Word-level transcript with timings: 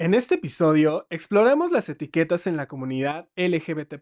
En 0.00 0.14
este 0.14 0.36
episodio 0.36 1.08
exploramos 1.10 1.72
las 1.72 1.88
etiquetas 1.88 2.46
en 2.46 2.56
la 2.56 2.68
comunidad 2.68 3.28
LGBT, 3.34 3.96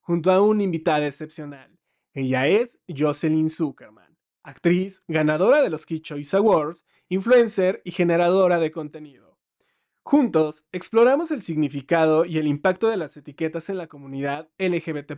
junto 0.00 0.30
a 0.30 0.40
una 0.40 0.62
invitada 0.62 1.08
excepcional. 1.08 1.76
Ella 2.12 2.46
es 2.46 2.78
Jocelyn 2.86 3.50
Zuckerman, 3.50 4.16
actriz, 4.44 5.02
ganadora 5.08 5.60
de 5.60 5.70
los 5.70 5.86
Key 5.86 5.98
Choice 5.98 6.36
Awards, 6.36 6.86
influencer 7.08 7.82
y 7.84 7.90
generadora 7.90 8.60
de 8.60 8.70
contenido. 8.70 9.40
Juntos 10.04 10.66
exploramos 10.70 11.32
el 11.32 11.40
significado 11.40 12.24
y 12.24 12.38
el 12.38 12.46
impacto 12.46 12.88
de 12.88 12.96
las 12.96 13.16
etiquetas 13.16 13.68
en 13.68 13.78
la 13.78 13.88
comunidad 13.88 14.50
LGBT, 14.58 15.14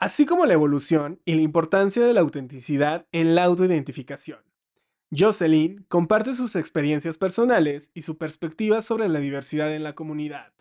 así 0.00 0.26
como 0.26 0.46
la 0.46 0.54
evolución 0.54 1.20
y 1.24 1.36
la 1.36 1.42
importancia 1.42 2.04
de 2.04 2.12
la 2.12 2.22
autenticidad 2.22 3.06
en 3.12 3.36
la 3.36 3.44
autoidentificación. 3.44 4.47
Jocelyn 5.10 5.86
comparte 5.88 6.34
sus 6.34 6.54
experiencias 6.54 7.16
personales 7.16 7.90
y 7.94 8.02
su 8.02 8.18
perspectiva 8.18 8.82
sobre 8.82 9.08
la 9.08 9.20
diversidad 9.20 9.74
en 9.74 9.82
la 9.82 9.94
comunidad. 9.94 10.52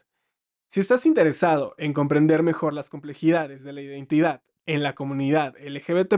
Si 0.68 0.80
estás 0.80 1.06
interesado 1.06 1.76
en 1.78 1.94
comprender 1.94 2.44
mejor 2.44 2.74
las 2.74 2.90
complejidades 2.90 3.66
de 3.66 3.74
la 3.74 3.82
identidad 3.82 4.44
en 4.66 4.84
la 4.84 4.96
comunidad 4.96 5.56
LGBT 5.60 6.16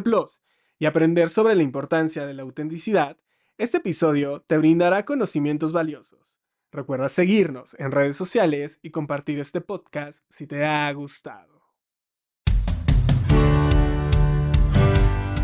y 0.77 0.85
aprender 0.85 1.29
sobre 1.29 1.55
la 1.55 1.63
importancia 1.63 2.27
de 2.27 2.35
la 2.35 2.43
autenticidad, 2.43 3.17
este 3.57 3.77
episodio 3.77 4.41
te 4.41 4.57
brindará 4.59 5.05
conocimientos 5.05 5.73
valiosos. 5.73 6.38
Recuerda 6.71 7.09
seguirnos 7.09 7.75
en 7.80 7.91
redes 7.91 8.16
sociales 8.16 8.80
y 8.83 8.91
compartir 8.91 9.39
este 9.39 9.59
podcast 9.59 10.23
si 10.30 10.45
te 10.45 10.66
ha 10.66 10.91
gustado. 10.93 11.58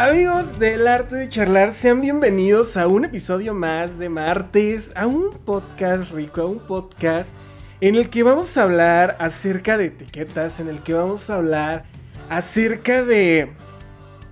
Amigos 0.00 0.60
del 0.60 0.86
arte 0.86 1.16
de 1.16 1.28
charlar, 1.28 1.74
sean 1.74 2.00
bienvenidos 2.00 2.76
a 2.76 2.86
un 2.86 3.04
episodio 3.04 3.52
más 3.52 3.98
de 3.98 4.08
martes, 4.08 4.92
a 4.94 5.08
un 5.08 5.32
podcast 5.44 6.12
rico, 6.12 6.42
a 6.42 6.46
un 6.46 6.60
podcast 6.60 7.34
en 7.80 7.96
el 7.96 8.08
que 8.08 8.22
vamos 8.22 8.56
a 8.56 8.62
hablar 8.62 9.16
acerca 9.18 9.76
de 9.76 9.86
etiquetas, 9.86 10.60
en 10.60 10.68
el 10.68 10.84
que 10.84 10.94
vamos 10.94 11.28
a 11.28 11.34
hablar 11.34 11.84
acerca 12.28 13.02
de, 13.02 13.50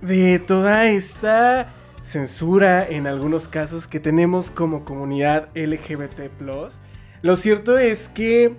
de 0.01 0.39
toda 0.39 0.87
esta 0.87 1.73
censura 2.01 2.87
en 2.87 3.05
algunos 3.05 3.49
casos 3.49 3.89
que 3.89 3.99
tenemos 3.99 4.49
como 4.49 4.85
comunidad 4.85 5.49
LGBT. 5.53 6.31
Lo 7.21 7.35
cierto 7.35 7.77
es 7.77 8.07
que 8.07 8.55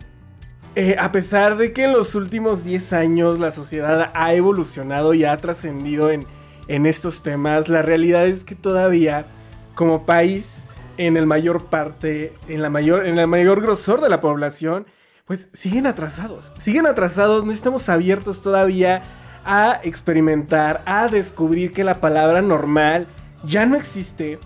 eh, 0.74 0.96
a 0.98 1.10
pesar 1.10 1.56
de 1.56 1.72
que 1.72 1.84
en 1.84 1.92
los 1.92 2.14
últimos 2.14 2.64
10 2.64 2.92
años 2.92 3.38
la 3.38 3.50
sociedad 3.50 4.10
ha 4.12 4.34
evolucionado 4.34 5.14
y 5.14 5.24
ha 5.24 5.34
trascendido 5.38 6.10
en 6.10 6.26
en 6.68 6.86
estos 6.86 7.22
temas. 7.22 7.68
La 7.68 7.82
realidad 7.82 8.26
es 8.26 8.44
que 8.44 8.54
todavía 8.54 9.26
como 9.74 10.06
país, 10.06 10.68
en 10.96 11.16
el 11.16 11.26
mayor 11.26 11.66
parte, 11.66 12.34
en 12.48 12.62
la 12.62 12.70
mayor, 12.70 13.06
en 13.06 13.18
el 13.18 13.26
mayor 13.26 13.62
grosor 13.62 14.00
de 14.00 14.08
la 14.08 14.20
población, 14.20 14.86
pues 15.24 15.48
siguen 15.52 15.86
atrasados. 15.86 16.52
Siguen 16.56 16.86
atrasados, 16.86 17.44
no 17.44 17.52
estamos 17.52 17.88
abiertos 17.88 18.42
todavía 18.42 19.02
a 19.44 19.80
experimentar, 19.82 20.82
a 20.86 21.08
descubrir 21.08 21.72
que 21.72 21.84
la 21.84 22.00
palabra 22.00 22.42
normal 22.42 23.06
ya 23.44 23.66
no 23.66 23.76
existe, 23.76 24.38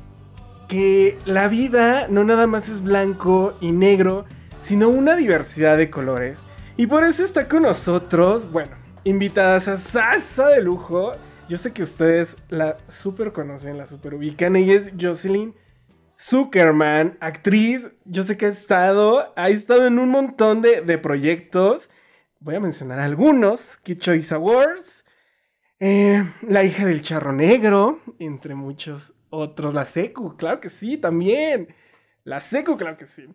que 0.68 1.18
la 1.24 1.48
vida 1.48 2.06
no 2.08 2.24
nada 2.24 2.46
más 2.46 2.68
es 2.68 2.82
blanco 2.82 3.54
y 3.60 3.72
negro, 3.72 4.24
sino 4.60 4.88
una 4.88 5.16
diversidad 5.16 5.76
de 5.76 5.90
colores. 5.90 6.44
Y 6.76 6.86
por 6.86 7.04
eso 7.04 7.24
está 7.24 7.48
con 7.48 7.62
nosotros, 7.62 8.50
bueno, 8.50 8.72
invitadas 9.04 9.68
a 9.68 9.76
Sasa 9.76 10.48
de 10.48 10.62
lujo. 10.62 11.12
Yo 11.48 11.58
sé 11.58 11.72
que 11.72 11.82
ustedes 11.82 12.36
la 12.48 12.76
super 12.88 13.32
conocen, 13.32 13.76
la 13.76 13.86
super 13.86 14.14
ubican. 14.14 14.56
Ella 14.56 14.74
es 14.74 14.92
Jocelyn 14.98 15.54
Zuckerman, 16.18 17.18
actriz. 17.20 17.90
Yo 18.04 18.22
sé 18.22 18.36
que 18.36 18.46
ha 18.46 18.48
estado, 18.48 19.32
ha 19.36 19.50
estado 19.50 19.86
en 19.86 19.98
un 19.98 20.08
montón 20.08 20.62
de, 20.62 20.98
proyectos. 20.98 21.90
Voy 22.40 22.54
a 22.54 22.60
mencionar 22.60 23.00
algunos. 23.00 23.76
Kid 23.78 23.98
Choice 23.98 24.34
Awards. 24.34 25.04
Eh, 25.80 26.22
la 26.42 26.62
hija 26.62 26.86
del 26.86 27.02
charro 27.02 27.32
negro, 27.32 28.00
entre 28.20 28.54
muchos 28.54 29.14
otros. 29.30 29.74
La 29.74 29.84
Secu, 29.84 30.36
claro 30.36 30.60
que 30.60 30.68
sí, 30.68 30.96
también. 30.96 31.74
La 32.22 32.38
Secu, 32.38 32.76
claro 32.76 32.96
que 32.96 33.06
sí. 33.06 33.26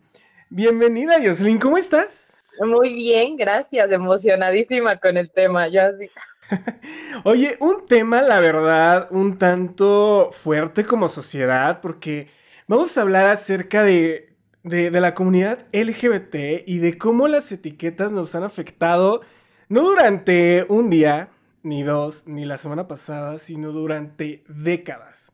Bienvenida, 0.48 1.16
Jocelyn, 1.22 1.58
¿cómo 1.58 1.76
estás? 1.76 2.38
Muy 2.58 2.94
bien, 2.94 3.36
gracias, 3.36 3.92
emocionadísima 3.92 4.96
con 4.96 5.18
el 5.18 5.30
tema. 5.30 5.68
Yo 5.68 5.82
así. 5.82 6.08
Oye, 7.24 7.56
un 7.60 7.86
tema, 7.86 8.22
la 8.22 8.40
verdad, 8.40 9.08
un 9.10 9.38
tanto 9.38 10.30
fuerte 10.32 10.84
como 10.84 11.08
sociedad, 11.08 11.80
porque 11.80 12.28
vamos 12.66 12.96
a 12.96 13.02
hablar 13.02 13.26
acerca 13.26 13.82
de, 13.82 14.36
de, 14.62 14.90
la 14.90 15.14
comunidad 15.14 15.66
LGBT 15.72 16.64
y 16.66 16.78
de 16.78 16.96
cómo 16.98 17.28
las 17.28 17.50
etiquetas 17.52 18.12
nos 18.12 18.34
han 18.34 18.44
afectado, 18.44 19.20
no 19.68 19.82
durante 19.82 20.66
un 20.68 20.90
día, 20.90 21.30
ni 21.62 21.82
dos, 21.82 22.24
ni 22.26 22.44
la 22.44 22.58
semana 22.58 22.88
pasada, 22.88 23.38
sino 23.38 23.72
durante 23.72 24.44
décadas. 24.48 25.32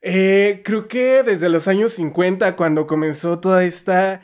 Eh, 0.00 0.62
creo 0.64 0.86
que 0.86 1.24
desde 1.24 1.48
los 1.48 1.66
años 1.66 1.92
50, 1.94 2.54
cuando 2.54 2.86
comenzó 2.86 3.40
toda 3.40 3.64
esta 3.64 4.22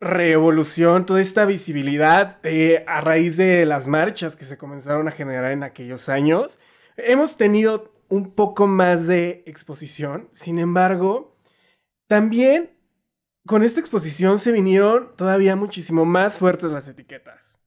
revolución, 0.00 1.06
toda 1.06 1.20
esta 1.20 1.44
visibilidad 1.44 2.38
a 2.86 3.00
raíz 3.00 3.36
de 3.36 3.66
las 3.66 3.88
marchas 3.88 4.36
que 4.36 4.44
se 4.44 4.58
comenzaron 4.58 5.08
a 5.08 5.12
generar 5.12 5.52
en 5.52 5.62
aquellos 5.62 6.08
años. 6.08 6.60
Hemos 6.96 7.36
tenido 7.36 7.92
un 8.08 8.30
poco 8.30 8.66
más 8.66 9.06
de 9.06 9.42
exposición, 9.46 10.28
sin 10.32 10.58
embargo, 10.58 11.36
también 12.06 12.70
con 13.46 13.62
esta 13.62 13.80
exposición 13.80 14.38
se 14.38 14.52
vinieron 14.52 15.14
todavía 15.16 15.56
muchísimo 15.56 16.04
más 16.04 16.38
fuertes 16.38 16.70
las 16.70 16.88
etiquetas. 16.88 17.58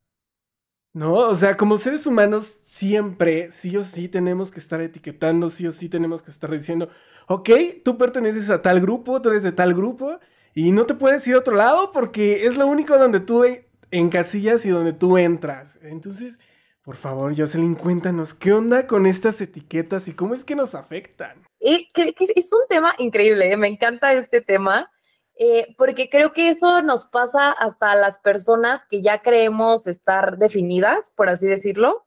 ¿No? 0.94 1.14
O 1.14 1.36
sea, 1.36 1.56
como 1.56 1.78
seres 1.78 2.06
humanos 2.06 2.60
siempre, 2.64 3.50
sí 3.50 3.78
o 3.78 3.84
sí, 3.84 4.10
tenemos 4.10 4.52
que 4.52 4.60
estar 4.60 4.82
etiquetando, 4.82 5.50
sí 5.50 5.66
o 5.66 5.72
sí 5.72 5.88
tenemos 5.88 6.22
que 6.22 6.32
estar 6.32 6.52
diciendo, 6.52 6.90
ok, 7.28 7.50
tú 7.86 7.98
perteneces 7.98 8.50
a 8.50 8.62
tal 8.62 8.82
grupo, 8.82 9.22
tú 9.22 9.30
eres 9.30 9.44
de 9.44 9.54
tal 9.54 9.74
grupo, 9.74 10.20
y 10.54 10.72
no 10.72 10.86
te 10.86 10.94
puedes 10.94 11.26
ir 11.28 11.36
a 11.36 11.40
otro 11.40 11.56
lado 11.56 11.92
porque 11.92 12.46
es 12.46 12.58
lo 12.58 12.68
único 12.68 12.98
donde 12.98 13.20
tú 13.20 13.46
encasillas 13.92 14.66
y 14.66 14.70
donde 14.70 14.94
tú 14.94 15.18
entras. 15.18 15.80
Entonces, 15.82 16.40
por 16.84 16.96
favor, 16.96 17.38
Jocelyn, 17.38 17.76
cuéntanos, 17.76 18.34
¿qué 18.34 18.54
onda 18.54 18.88
con 18.88 19.06
estas 19.06 19.40
etiquetas 19.40 20.08
y 20.08 20.14
cómo 20.14 20.34
es 20.34 20.44
que 20.44 20.56
nos 20.56 20.74
afectan? 20.74 21.42
es 21.60 22.54
un 22.54 22.68
tema 22.68 22.96
increíble, 22.98 23.52
¿eh? 23.52 23.58
me 23.58 23.68
encanta 23.68 24.14
este 24.14 24.42
tema, 24.42 24.92
eh, 25.36 25.76
porque 25.78 26.10
creo 26.10 26.34
que 26.34 26.50
eso 26.50 26.82
nos 26.82 27.06
pasa 27.06 27.52
hasta 27.52 27.92
a 27.92 27.96
las 27.96 28.20
personas 28.20 28.86
que 28.86 29.02
ya 29.02 29.22
creemos 29.22 29.86
estar 29.86 30.38
definidas, 30.38 31.12
por 31.16 31.30
así 31.30 31.48
decirlo. 31.48 32.06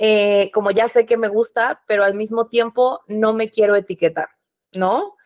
Eh, 0.00 0.50
como 0.52 0.70
ya 0.70 0.88
sé 0.88 1.06
que 1.06 1.16
me 1.16 1.28
gusta, 1.28 1.82
pero 1.88 2.04
al 2.04 2.14
mismo 2.14 2.48
tiempo 2.48 3.00
no 3.08 3.32
me 3.32 3.50
quiero 3.50 3.74
etiquetar, 3.74 4.28
¿no? 4.72 5.16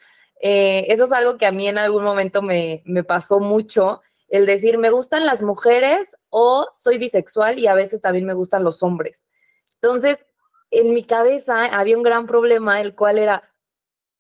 Eh, 0.45 0.93
eso 0.93 1.05
es 1.05 1.13
algo 1.13 1.39
que 1.39 1.47
a 1.47 1.53
mí 1.53 1.69
en 1.69 1.79
algún 1.79 2.03
momento 2.03 2.43
me, 2.43 2.83
pasó 3.07 3.39
mucho, 3.39 4.03
el 4.29 4.45
decir, 4.45 4.77
me 4.77 4.91
gustan 4.91 5.25
las 5.25 5.41
mujeres 5.41 6.17
o 6.31 6.69
soy 6.73 6.99
bisexual 6.99 7.61
y 7.61 7.69
a 7.69 7.75
veces 7.75 8.03
también 8.03 8.27
me 8.27 8.35
gustan 8.35 8.65
los 8.65 8.83
hombres. 8.83 9.29
Entonces, 9.75 10.27
en 10.73 10.95
mi 10.95 11.05
cabeza 11.05 11.67
había 11.67 11.97
un 11.97 12.03
gran 12.03 12.27
problema, 12.27 12.81
el 12.81 12.97
cual 12.97 13.19
era, 13.19 13.55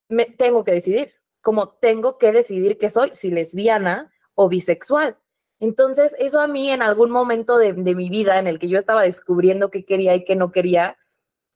me 0.09 0.27
tengo 0.27 0.63
que 0.63 0.73
decidir, 0.73 1.13
como 1.41 1.71
tengo 1.71 2.19
que 2.19 2.31
decidir 2.31 2.79
que 2.79 2.89
soy, 2.89 3.11
si 3.15 3.31
lesbiana 3.33 4.13
o 4.35 4.49
bisexual. 4.49 5.19
Entonces, 5.59 6.15
eso 6.21 6.41
a 6.41 6.47
mí 6.47 6.71
en 6.71 6.83
algún 6.83 7.11
momento 7.11 7.59
de, 7.59 7.73
mi 7.73 8.11
vida 8.11 8.39
en 8.39 8.47
el 8.47 8.61
que 8.61 8.69
yo 8.69 8.79
estaba 8.79 9.03
descubriendo 9.03 9.71
qué 9.71 9.85
quería 9.85 10.15
y 10.15 10.25
qué 10.25 10.37
no 10.37 10.53
quería, 10.53 10.99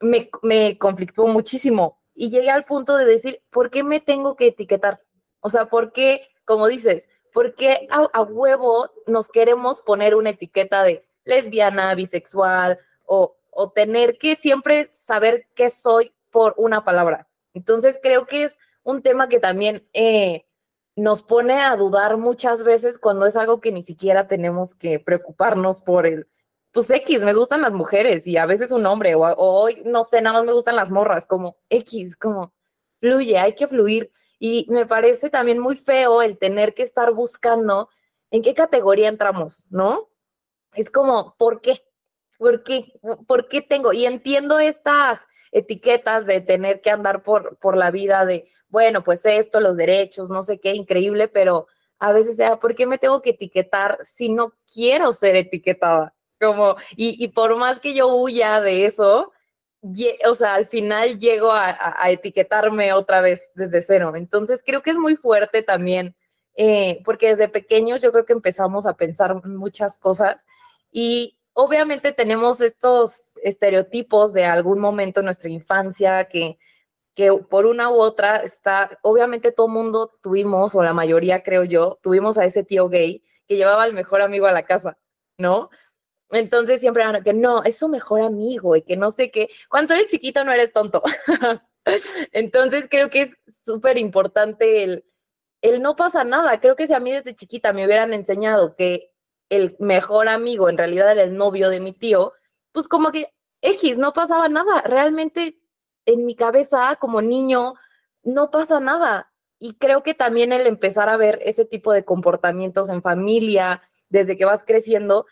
me, 0.01 0.29
me 0.43 0.77
conflictó 0.77 1.29
muchísimo 1.29 2.01
y 2.17 2.31
llegué 2.31 2.51
al 2.51 2.65
punto 2.65 2.97
de 2.97 3.05
decir, 3.05 3.43
¿por 3.51 3.71
qué 3.71 3.85
me 3.85 4.01
tengo 4.01 4.35
que 4.35 4.49
etiquetar? 4.49 5.01
O 5.41 5.51
sea, 5.51 5.67
¿por 5.67 5.93
qué, 5.93 6.29
como 6.45 6.67
dices, 6.67 7.09
por 7.33 7.55
qué 7.55 7.87
a, 7.91 8.23
huevo 8.23 8.91
nos 9.07 9.29
queremos 9.29 9.83
poner 9.83 10.15
una 10.15 10.31
etiqueta 10.31 10.83
de 10.83 11.07
lesbiana, 11.25 11.95
bisexual 11.95 12.79
o, 13.05 13.37
o 13.51 13.71
tener 13.71 14.17
que 14.17 14.35
siempre 14.35 14.89
saber 14.93 15.47
qué 15.55 15.69
soy 15.69 16.15
por 16.31 16.55
una 16.57 16.83
palabra? 16.83 17.29
Entonces 17.53 18.01
creo 18.03 18.27
que 18.27 18.45
es 18.45 18.59
un 18.83 19.03
tema 19.03 19.29
que 19.29 19.39
también 19.39 19.87
eh, 19.93 20.47
nos 20.97 21.23
pone 21.23 21.61
a 21.61 21.77
dudar 21.77 22.17
muchas 22.17 22.63
veces 22.63 22.99
cuando 22.99 23.27
es 23.27 23.37
algo 23.37 23.61
que 23.61 23.73
ni 23.73 23.83
siquiera 23.83 24.27
tenemos 24.27 24.75
que 24.75 24.99
preocuparnos 24.99 25.83
por 25.83 26.07
el, 26.07 26.27
pues 26.77 26.91
X, 26.91 27.25
me 27.25 27.33
gustan 27.33 27.63
las 27.63 27.73
mujeres 27.73 28.27
y 28.27 28.37
a 28.37 28.45
veces 28.45 28.71
un 28.71 28.85
hombre, 28.85 29.15
o, 29.15 29.23
hoy, 29.39 29.81
no 29.87 30.05
sé, 30.05 30.21
nada 30.21 30.37
más 30.37 30.45
me 30.45 30.53
gustan 30.53 30.77
las 30.77 30.91
morras, 30.91 31.25
como 31.25 31.57
X, 31.71 32.19
como 32.19 32.53
fluye, 33.01 33.39
hay 33.39 33.55
que 33.55 33.67
fluir. 33.67 34.13
Y 34.39 34.67
me 34.69 34.85
parece 34.85 35.31
también 35.31 35.59
muy 35.59 35.77
feo 35.77 36.21
el 36.21 36.37
tener 36.37 36.75
que 36.75 36.83
estar 36.83 37.15
buscando 37.15 37.89
en 38.31 38.43
qué 38.43 38.53
categoría 38.53 39.09
entramos, 39.09 39.65
¿no? 39.71 40.11
Es 40.75 40.91
como, 40.91 41.35
¿por 41.39 41.63
qué? 41.63 41.83
¿Por 42.37 42.63
qué? 42.63 42.93
¿Por 43.27 43.49
qué 43.49 43.63
tengo? 43.63 43.95
Y 43.95 44.05
entiendo 44.05 44.59
estas 44.59 45.27
etiquetas 45.53 46.27
de 46.27 46.43
tener 46.43 46.83
que 46.83 46.91
andar 46.91 47.23
por, 47.23 47.57
por 47.57 47.79
la 47.79 47.91
vida 47.91 48.27
de, 48.27 48.51
bueno, 48.69 49.03
pues 49.03 49.25
esto, 49.25 49.61
los 49.61 49.79
derechos, 49.79 50.29
no 50.29 50.43
sé 50.43 50.61
qué, 50.61 50.75
increíble, 50.75 51.29
pero 51.29 51.69
a 51.99 52.13
veces 52.13 52.37
sea, 52.37 52.59
¿por 52.59 52.75
qué 52.75 52.85
me 52.85 52.99
tengo 52.99 53.23
que 53.23 53.31
etiquetar 53.31 53.99
si 54.03 54.29
no 54.29 54.53
quiero 54.71 55.15
ser 55.15 55.37
etiquetada? 55.37 56.13
Como, 56.41 56.77
y, 56.97 57.23
y 57.23 57.29
por 57.29 57.57
más 57.57 57.81
que 57.81 57.95
yo 57.95 58.09
huya 58.09 58.61
de 58.61 58.85
eso, 58.85 59.33
o 60.29 60.35
sea, 60.35 60.55
al 60.55 60.67
final 60.67 61.19
llego 61.19 61.53
a, 61.53 61.77
etiquetarme 62.09 62.93
otra 62.93 63.21
vez 63.21 63.53
desde 63.55 63.83
cero. 63.83 64.13
Entonces 64.17 64.63
creo 64.65 64.83
que 64.83 64.91
es 64.91 64.99
muy 64.99 65.17
fuerte 65.17 65.63
también, 65.63 66.15
eh, 66.55 67.03
porque 67.05 67.29
desde 67.29 67.49
pequeños 67.49 68.03
yo 68.03 68.13
creo 68.13 68.25
que 68.25 68.33
empezamos 68.33 68.87
a 68.87 68.95
pensar 68.95 69.47
muchas 69.47 69.97
cosas 69.97 70.47
y 70.91 71.39
obviamente 71.53 72.13
tenemos 72.13 72.61
estos 72.61 73.37
estereotipos 73.43 74.33
de 74.33 74.45
algún 74.45 74.79
momento 74.79 75.21
en 75.21 75.27
nuestra 75.27 75.51
infancia 75.51 76.29
que, 76.29 76.59
que 77.15 77.33
por 77.33 77.67
una 77.67 77.91
u 77.91 78.01
otra 78.01 78.37
está, 78.39 78.99
obviamente 79.03 79.53
todo 79.53 79.69
mundo 79.69 80.13
tuvimos, 80.23 80.75
o 80.75 80.83
la 80.83 80.93
mayoría 80.95 81.43
creo 81.43 81.65
yo, 81.65 81.99
tuvimos 82.03 82.39
a 82.39 82.45
ese 82.45 82.65
tío 82.65 82.89
gay 82.89 83.23
que 83.47 83.57
llevaba 83.57 83.85
al 83.85 83.93
mejor 83.95 84.23
amigo 84.23 84.47
a 84.47 84.53
la 84.53 84.65
casa, 84.65 84.99
¿no? 85.39 85.71
Entonces 86.31 86.81
siempre 86.81 87.03
eran 87.03 87.23
que 87.23 87.33
no, 87.33 87.63
es 87.63 87.79
su 87.79 87.89
mejor 87.89 88.23
amigo 88.23 88.77
y 88.77 88.83
que 88.83 88.97
no 88.97 89.11
sé 89.11 89.31
qué. 89.31 89.49
Cuando 89.69 89.95
eres 89.95 90.09
chiquito 90.09 90.45
no 90.45 90.53
eres 90.53 90.73
tonto. 90.73 91.03
Entonces 92.33 92.87
creo 92.91 93.11
que 93.11 93.23
es 93.23 93.39
súper 93.65 93.99
importante 93.99 94.83
el, 94.83 95.05
el 95.63 95.83
no 95.83 95.97
pasa 95.97 96.25
nada. 96.25 96.61
Creo 96.61 96.77
que 96.77 96.87
si 96.87 96.95
a 96.95 97.01
mí 97.01 97.13
desde 97.13 97.35
chiquita 97.35 97.73
me 97.73 97.87
hubieran 97.87 98.13
enseñado 98.13 98.75
que 98.75 99.13
el 99.49 99.77
mejor 99.79 100.29
amigo 100.29 100.69
en 100.69 100.79
realidad 100.79 101.13
era 101.13 101.23
el 101.23 101.37
novio 101.37 101.71
de 101.71 101.81
mi 101.81 101.93
tío, 101.93 102.33
pues 102.73 102.89
como 102.89 103.13
que 103.13 103.33
X, 103.61 103.99
no 103.99 104.13
pasaba 104.13 104.49
nada. 104.49 104.83
Realmente 104.83 105.61
en 106.07 106.27
mi 106.27 106.35
cabeza 106.35 106.97
como 107.01 107.23
niño 107.23 107.75
no 108.23 108.51
pasa 108.51 108.81
nada. 108.81 109.33
Y 109.59 109.75
creo 109.75 110.03
que 110.03 110.15
también 110.15 110.53
el 110.53 110.67
empezar 110.67 111.09
a 111.09 111.17
ver 111.17 111.41
ese 111.45 111.65
tipo 111.65 111.93
de 111.93 112.05
comportamientos 112.05 112.89
en 112.91 113.03
familia, 113.03 113.83
desde 114.09 114.37
que 114.37 114.45
vas 114.45 114.65
creciendo, 114.65 115.27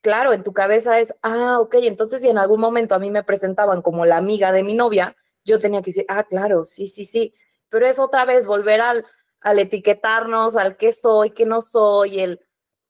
claro, 0.00 0.32
en 0.32 0.42
tu 0.42 0.52
cabeza 0.52 0.98
es, 1.00 1.14
ah, 1.22 1.58
ok, 1.60 1.76
entonces 1.82 2.22
si 2.22 2.28
en 2.28 2.38
algún 2.38 2.60
momento 2.60 2.94
a 2.94 2.98
mí 2.98 3.10
me 3.10 3.24
presentaban 3.24 3.82
como 3.82 4.06
la 4.06 4.16
amiga 4.16 4.52
de 4.52 4.62
mi 4.62 4.74
novia, 4.74 5.16
yo 5.44 5.58
tenía 5.58 5.82
que 5.82 5.90
decir, 5.90 6.04
ah, 6.08 6.24
claro, 6.24 6.64
sí, 6.64 6.86
sí, 6.86 7.04
sí, 7.04 7.34
pero 7.68 7.86
es 7.86 7.98
otra 7.98 8.24
vez 8.24 8.46
volver 8.46 8.80
al, 8.80 9.06
al 9.40 9.58
etiquetarnos, 9.58 10.56
al 10.56 10.76
qué 10.76 10.92
soy, 10.92 11.30
qué 11.30 11.46
no 11.46 11.60
soy, 11.60 12.20
el 12.20 12.40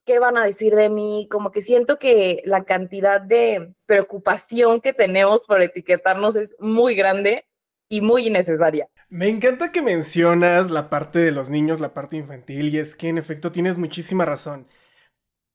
qué 0.05 0.19
van 0.19 0.37
a 0.39 0.45
decir 0.45 0.75
de 0.75 0.89
mí, 0.89 1.29
como 1.31 1.51
que 1.51 1.61
siento 1.61 1.99
que 1.99 2.43
la 2.45 2.65
cantidad 2.65 3.21
de 3.21 3.75
preocupación 3.87 4.81
que 4.81 4.93
tenemos 4.93 5.47
por 5.47 5.63
etiquetarnos 5.63 6.37
es 6.37 6.57
muy 6.59 6.95
grande 6.95 7.47
y 7.89 8.01
muy 8.01 8.27
innecesaria. 8.27 8.89
Me 9.09 9.29
encanta 9.29 9.73
que 9.73 9.83
mencionas 9.83 10.71
la 10.71 10.89
parte 10.89 11.19
de 11.19 11.33
los 11.33 11.51
niños, 11.51 11.81
la 11.81 11.93
parte 11.95 12.17
infantil, 12.17 12.75
y 12.75 12.79
es 12.79 12.95
que 12.97 13.09
en 13.09 13.19
efecto 13.19 13.53
tienes 13.53 13.79
muchísima 13.79 14.25
razón. 14.25 14.67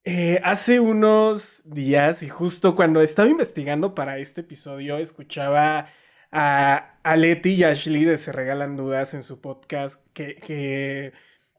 Eh, 0.08 0.40
hace 0.44 0.80
unos 0.80 1.64
días, 1.66 2.22
y 2.22 2.30
justo 2.30 2.76
cuando 2.76 3.02
estaba 3.02 3.28
investigando 3.28 3.96
para 3.96 4.20
este 4.20 4.42
episodio, 4.42 4.98
escuchaba 5.00 5.88
a, 6.32 7.00
a 7.02 7.16
Leti 7.16 7.54
y 7.56 7.64
Ashley 7.64 8.04
de 8.06 8.20
Se 8.20 8.32
Regalan 8.32 8.78
Dudas 8.78 9.16
en 9.16 9.24
su 9.24 9.42
podcast 9.42 10.00
que, 10.14 11.12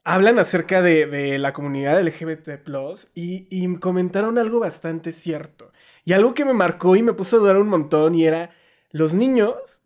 hablan 0.04 0.38
acerca 0.38 0.80
de, 0.80 1.38
la 1.40 1.52
comunidad 1.52 2.00
LGBT 2.00 2.50
y, 3.14 3.48
y 3.50 3.76
comentaron 3.78 4.38
algo 4.38 4.60
bastante 4.60 5.10
cierto. 5.10 5.72
Y 6.04 6.12
algo 6.12 6.32
que 6.34 6.44
me 6.44 6.54
marcó 6.54 6.94
y 6.94 7.02
me 7.02 7.14
puso 7.14 7.36
a 7.36 7.40
dudar 7.40 7.56
un 7.56 7.68
montón 7.68 8.14
y 8.14 8.26
era, 8.26 8.50
los 8.92 9.12
niños 9.12 9.82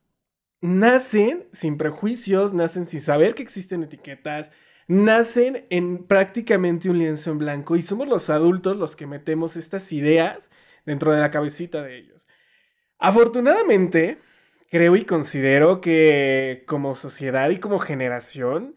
nacen 0.61 1.49
sin 1.53 1.79
prejuicios, 1.79 2.53
nacen 2.53 2.85
sin 2.85 3.01
saber 3.01 3.35
que 3.35 3.43
existen 3.43 3.83
etiquetas, 3.85 4.53
nacen 4.91 5.67
en 5.71 6.05
prácticamente 6.05 6.91
un 6.91 6.99
lienzo 6.99 7.31
en 7.31 7.39
blanco 7.39 7.77
y 7.77 7.83
somos 7.83 8.09
los 8.09 8.29
adultos 8.29 8.77
los 8.77 8.97
que 8.97 9.07
metemos 9.07 9.55
estas 9.57 9.93
ideas 9.93 10.51
dentro 10.85 11.13
de 11.13 11.21
la 11.21 11.31
cabecita 11.31 11.81
de 11.81 11.97
ellos. 11.97 12.27
Afortunadamente, 12.99 14.19
creo 14.69 14.97
y 14.97 15.05
considero 15.05 15.81
que 15.81 16.65
como 16.67 16.97
sociedad 16.97 17.51
y 17.51 17.61
como 17.61 17.79
generación, 17.79 18.75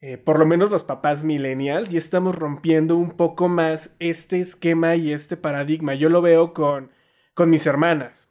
eh, 0.00 0.16
por 0.16 0.38
lo 0.38 0.46
menos 0.46 0.70
los 0.70 0.84
papás 0.84 1.22
millennials, 1.22 1.90
ya 1.90 1.98
estamos 1.98 2.34
rompiendo 2.34 2.96
un 2.96 3.10
poco 3.10 3.48
más 3.48 3.94
este 3.98 4.40
esquema 4.40 4.96
y 4.96 5.12
este 5.12 5.36
paradigma. 5.36 5.94
Yo 5.94 6.08
lo 6.08 6.22
veo 6.22 6.54
con, 6.54 6.90
con 7.34 7.50
mis 7.50 7.66
hermanas. 7.66 8.30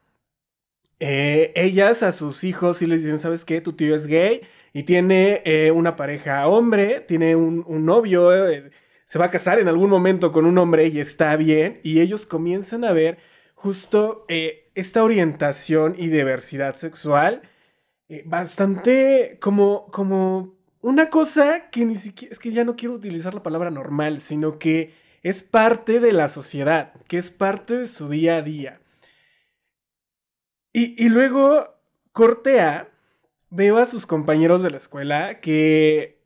Eh, 0.99 1.53
ellas 1.55 2.01
a 2.01 2.11
sus 2.11 2.43
hijos 2.43 2.77
sí 2.77 2.87
les 2.87 3.03
dicen, 3.03 3.19
¿sabes 3.19 3.45
qué? 3.45 3.61
Tu 3.61 3.73
tío 3.73 3.95
es 3.95 4.07
gay 4.07 4.41
y 4.73 4.83
tiene 4.83 5.41
eh, 5.45 5.71
una 5.71 5.95
pareja 5.95 6.47
hombre, 6.47 7.01
tiene 7.01 7.35
un, 7.35 7.65
novio, 7.85 8.49
eh, 8.49 8.71
se 9.05 9.19
va 9.19 9.25
a 9.25 9.31
casar 9.31 9.59
en 9.59 9.67
algún 9.67 9.89
momento 9.89 10.31
con 10.31 10.45
un 10.45 10.57
hombre 10.57 10.87
y 10.87 10.99
está 10.99 11.35
bien, 11.35 11.79
y 11.83 11.99
ellos 11.99 12.25
comienzan 12.25 12.83
a 12.83 12.93
ver 12.93 13.17
justo 13.55 14.25
eh, 14.29 14.71
esta 14.75 15.03
orientación 15.03 15.95
y 15.97 16.07
diversidad 16.07 16.75
sexual 16.75 17.41
bastante 18.25 19.37
como, 19.39 19.87
como 19.89 20.55
una 20.81 21.09
cosa 21.09 21.69
que 21.69 21.85
ni 21.85 21.95
siquiera, 21.95 22.33
es 22.33 22.39
que 22.39 22.51
ya 22.51 22.65
no 22.65 22.75
quiero 22.75 22.95
utilizar 22.95 23.33
la 23.33 23.43
palabra 23.43 23.71
normal, 23.71 24.19
sino 24.19 24.59
que 24.59 24.93
es 25.23 25.43
parte 25.43 26.01
de 26.01 26.11
la 26.11 26.27
sociedad, 26.27 26.93
que 27.07 27.17
es 27.17 27.31
parte 27.31 27.77
de 27.77 27.87
su 27.87 28.09
día 28.09 28.37
a 28.37 28.41
día. 28.41 28.81
Y, 30.73 31.01
y 31.01 31.07
luego 31.07 31.73
cortea 32.11 32.91
veo 33.51 33.77
a 33.77 33.85
sus 33.85 34.07
compañeros 34.07 34.63
de 34.63 34.71
la 34.71 34.77
escuela 34.77 35.39
que 35.39 36.21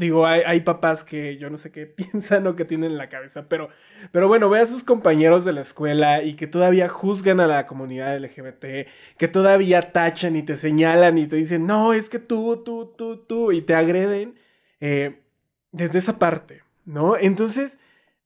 Digo, 0.00 0.26
hay, 0.26 0.60
papás 0.60 1.04
que 1.04 1.36
yo 1.36 1.50
no 1.50 1.58
sé 1.58 1.70
qué 1.72 1.84
piensan 1.86 2.46
o 2.46 2.56
que 2.56 2.64
tienen 2.64 2.92
en 2.92 2.96
la 2.96 3.10
cabeza, 3.10 3.50
pero, 3.50 3.68
pero 4.12 4.28
bueno, 4.28 4.48
ve 4.48 4.60
a 4.60 4.64
sus 4.64 4.82
compañeros 4.82 5.44
de 5.44 5.52
la 5.52 5.60
escuela 5.60 6.22
y 6.22 6.36
que 6.36 6.46
todavía 6.46 6.88
juzgan 6.88 7.38
a 7.38 7.46
la 7.46 7.66
comunidad 7.66 8.16
LGBT, 8.18 8.88
que 9.18 9.28
todavía 9.28 9.92
tachan 9.92 10.36
y 10.36 10.42
te 10.42 10.54
señalan 10.54 11.18
y 11.18 11.26
te 11.26 11.36
dicen, 11.36 11.66
no, 11.66 11.92
es 11.92 12.08
que 12.08 12.18
tú, 12.18 12.62
tú, 12.64 12.94
tú, 12.96 13.18
tú, 13.18 13.52
y 13.52 13.60
te 13.60 13.74
agreden 13.74 14.36
eh, 14.80 15.20
desde 15.70 15.98
esa 15.98 16.18
parte, 16.18 16.62
¿no? 16.86 17.18
Entonces, 17.18 17.78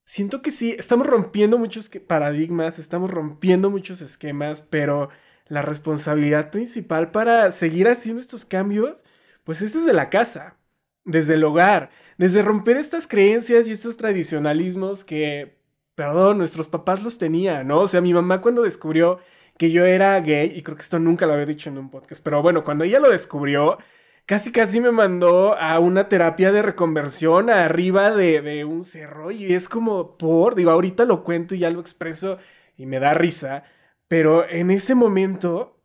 siento 0.04 0.42
que 0.42 0.52
sí, 0.52 0.76
estamos 0.78 1.08
rompiendo 1.08 1.58
muchos 1.58 1.90
paradigmas, 2.06 2.78
estamos 2.78 3.11
rompiendo 3.11 3.68
muchos 3.70 4.00
esquemas, 4.00 4.62
pero 4.62 5.08
la 5.46 5.62
responsabilidad 5.62 6.50
principal 6.50 7.10
para 7.10 7.50
seguir 7.50 7.88
haciendo 7.88 8.20
estos 8.20 8.44
cambios, 8.44 9.04
pues 9.44 9.62
es 9.62 9.74
desde 9.74 9.92
la 9.92 10.10
casa, 10.10 10.56
desde 11.04 11.34
el 11.34 11.44
hogar, 11.44 11.90
desde 12.18 12.42
romper 12.42 12.76
estas 12.76 13.06
creencias 13.06 13.68
y 13.68 13.72
estos 13.72 13.96
tradicionalismos 13.96 15.04
que, 15.04 15.58
perdón, 15.94 16.38
nuestros 16.38 16.68
papás 16.68 17.02
los 17.02 17.18
tenían, 17.18 17.68
¿no? 17.68 17.80
O 17.80 17.88
sea, 17.88 18.00
mi 18.00 18.14
mamá 18.14 18.40
cuando 18.40 18.62
descubrió 18.62 19.20
que 19.58 19.70
yo 19.70 19.84
era 19.84 20.18
gay, 20.20 20.52
y 20.54 20.62
creo 20.62 20.76
que 20.76 20.82
esto 20.82 20.98
nunca 20.98 21.26
lo 21.26 21.34
había 21.34 21.46
dicho 21.46 21.70
en 21.70 21.78
un 21.78 21.90
podcast, 21.90 22.22
pero 22.24 22.42
bueno, 22.42 22.64
cuando 22.64 22.84
ella 22.84 22.98
lo 22.98 23.10
descubrió, 23.10 23.78
casi 24.26 24.50
casi 24.52 24.80
me 24.80 24.90
mandó 24.92 25.56
a 25.58 25.78
una 25.78 26.08
terapia 26.08 26.50
de 26.52 26.62
reconversión 26.62 27.50
arriba 27.50 28.16
de, 28.16 28.40
de 28.40 28.64
un 28.64 28.84
cerro 28.84 29.30
y 29.30 29.52
es 29.54 29.68
como 29.68 30.16
por, 30.18 30.54
digo, 30.54 30.70
ahorita 30.70 31.04
lo 31.04 31.24
cuento 31.24 31.54
y 31.54 31.60
ya 31.60 31.70
lo 31.70 31.80
expreso 31.80 32.38
y 32.76 32.86
me 32.86 32.98
da 32.98 33.14
risa, 33.14 33.64
pero 34.08 34.49
en 34.49 34.70
ese 34.70 34.94
momento, 34.94 35.80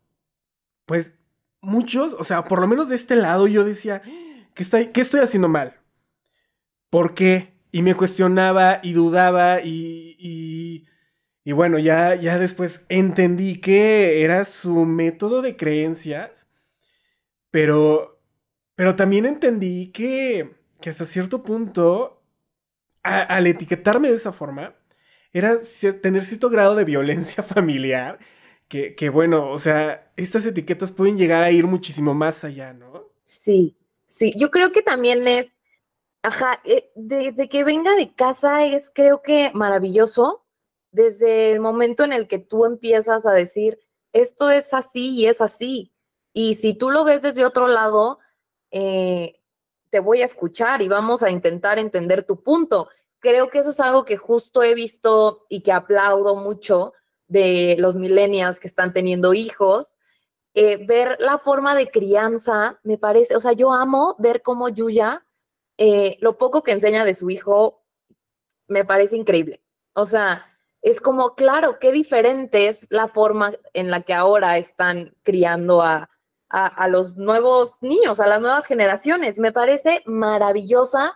pues 0.85 1.13
muchos, 1.61 2.13
o 2.13 2.23
sea, 2.23 2.43
por 2.45 2.59
lo 2.59 2.67
menos 2.67 2.89
de 2.89 2.95
este 2.95 3.15
lado 3.15 3.47
yo 3.47 3.63
decía, 3.63 4.01
¿qué, 4.53 4.63
está, 4.63 4.91
¿qué 4.91 5.01
estoy 5.01 5.21
haciendo 5.21 5.47
mal? 5.47 5.79
¿Por 6.89 7.13
qué? 7.13 7.53
Y 7.71 7.81
me 7.81 7.95
cuestionaba 7.95 8.79
y 8.81 8.93
dudaba 8.93 9.61
y, 9.61 10.15
y, 11.43 11.51
bueno, 11.51 11.79
ya, 11.79 12.15
ya 12.15 12.37
después 12.37 12.85
entendí 12.89 13.59
que 13.59 14.23
era 14.23 14.45
su 14.45 14.85
método 14.85 15.41
de 15.41 15.55
creencias, 15.55 16.47
pero, 17.51 18.21
pero 18.75 18.95
también 18.95 19.25
entendí 19.25 19.91
que, 19.91 20.55
que 20.79 20.89
hasta 20.89 21.05
cierto 21.05 21.43
punto, 21.43 22.23
al 23.01 23.47
etiquetarme 23.47 24.09
de 24.09 24.15
esa 24.15 24.31
forma, 24.31 24.75
era 25.33 25.57
tener 26.01 26.23
cierto 26.23 26.49
grado 26.49 26.75
de 26.75 26.85
violencia 26.85 27.43
familiar, 27.43 28.19
que, 28.67 28.95
que, 28.95 29.09
bueno, 29.09 29.51
o 29.51 29.57
sea, 29.57 30.11
estas 30.15 30.45
etiquetas 30.45 30.91
pueden 30.91 31.17
llegar 31.17 31.43
a 31.43 31.51
ir 31.51 31.65
muchísimo 31.65 32.13
más 32.13 32.43
allá, 32.43 32.73
¿no? 32.73 33.09
Sí, 33.23 33.75
sí, 34.05 34.33
yo 34.37 34.51
creo 34.51 34.71
que 34.71 34.81
también 34.81 35.27
es, 35.27 35.57
ajá, 36.21 36.59
eh, 36.63 36.91
desde 36.95 37.49
que 37.49 37.63
venga 37.63 37.95
de 37.95 38.13
casa 38.13 38.65
es 38.65 38.91
creo 38.93 39.21
que 39.21 39.51
maravilloso, 39.53 40.45
desde 40.91 41.51
el 41.51 41.59
momento 41.59 42.03
en 42.03 42.13
el 42.13 42.27
que 42.27 42.39
tú 42.39 42.65
empiezas 42.65 43.25
a 43.25 43.31
decir, 43.31 43.79
esto 44.13 44.49
es 44.49 44.73
así 44.73 45.15
y 45.15 45.27
es 45.27 45.41
así, 45.41 45.91
y 46.33 46.55
si 46.55 46.73
tú 46.73 46.89
lo 46.89 47.03
ves 47.03 47.21
desde 47.21 47.45
otro 47.45 47.67
lado, 47.67 48.19
eh, 48.71 49.39
te 49.89 49.99
voy 49.99 50.21
a 50.21 50.25
escuchar 50.25 50.81
y 50.81 50.87
vamos 50.87 51.23
a 51.23 51.31
intentar 51.31 51.79
entender 51.79 52.23
tu 52.23 52.43
punto. 52.43 52.89
Creo 53.19 53.49
que 53.49 53.59
eso 53.59 53.71
es 53.71 53.79
algo 53.79 54.05
que 54.05 54.17
justo 54.17 54.63
he 54.63 54.73
visto 54.73 55.45
y 55.49 55.61
que 55.61 55.71
aplaudo 55.71 56.35
mucho 56.35 56.93
de 57.27 57.75
los 57.79 57.95
millennials 57.95 58.59
que 58.59 58.67
están 58.67 58.93
teniendo 58.93 59.33
hijos, 59.33 59.95
eh, 60.53 60.83
ver 60.85 61.17
la 61.19 61.37
forma 61.37 61.75
de 61.75 61.89
crianza, 61.89 62.79
me 62.83 62.97
parece, 62.97 63.35
o 63.35 63.39
sea, 63.39 63.53
yo 63.53 63.71
amo 63.71 64.15
ver 64.19 64.41
cómo 64.41 64.67
Yuya, 64.67 65.25
eh, 65.77 66.17
lo 66.21 66.37
poco 66.37 66.63
que 66.63 66.71
enseña 66.71 67.05
de 67.05 67.13
su 67.13 67.29
hijo, 67.29 67.83
me 68.67 68.83
parece 68.85 69.15
increíble. 69.15 69.63
O 69.93 70.05
sea, 70.05 70.45
es 70.81 71.01
como, 71.01 71.35
claro, 71.35 71.79
qué 71.79 71.91
diferente 71.91 72.67
es 72.67 72.87
la 72.89 73.07
forma 73.07 73.53
en 73.73 73.91
la 73.91 74.01
que 74.01 74.13
ahora 74.13 74.57
están 74.57 75.15
criando 75.23 75.81
a, 75.81 76.09
los 76.89 77.17
nuevos 77.17 77.83
niños, 77.83 78.19
a 78.19 78.25
las 78.27 78.41
nuevas 78.41 78.65
generaciones. 78.65 79.37
Me 79.37 79.51
parece 79.51 80.01
maravillosa, 80.05 81.15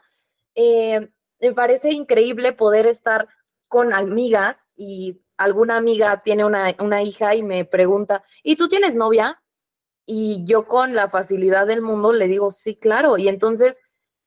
eh, 0.54 1.10
me 1.44 1.54
parece 1.54 1.92
increíble 1.92 2.54
poder 2.54 2.88
estar 2.88 3.28
con 3.68 3.94
amigas 3.94 4.70
y 4.78 5.20
alguna 5.36 5.76
amiga 5.76 6.22
tiene 6.24 6.46
una, 6.46 7.04
hija 7.04 7.36
y 7.36 7.44
me 7.44 7.66
pregunta, 7.66 8.24
¿y 8.44 8.56
tú 8.56 8.70
tienes 8.70 8.96
novia? 8.96 9.44
Y 10.06 10.46
yo 10.46 10.68
con 10.68 10.96
la 10.96 11.10
facilidad 11.10 11.68
del 11.68 11.82
mundo 11.82 12.14
le 12.14 12.28
digo, 12.28 12.50
sí, 12.50 12.78
claro. 12.78 13.18
Y 13.18 13.28
entonces 13.28 13.82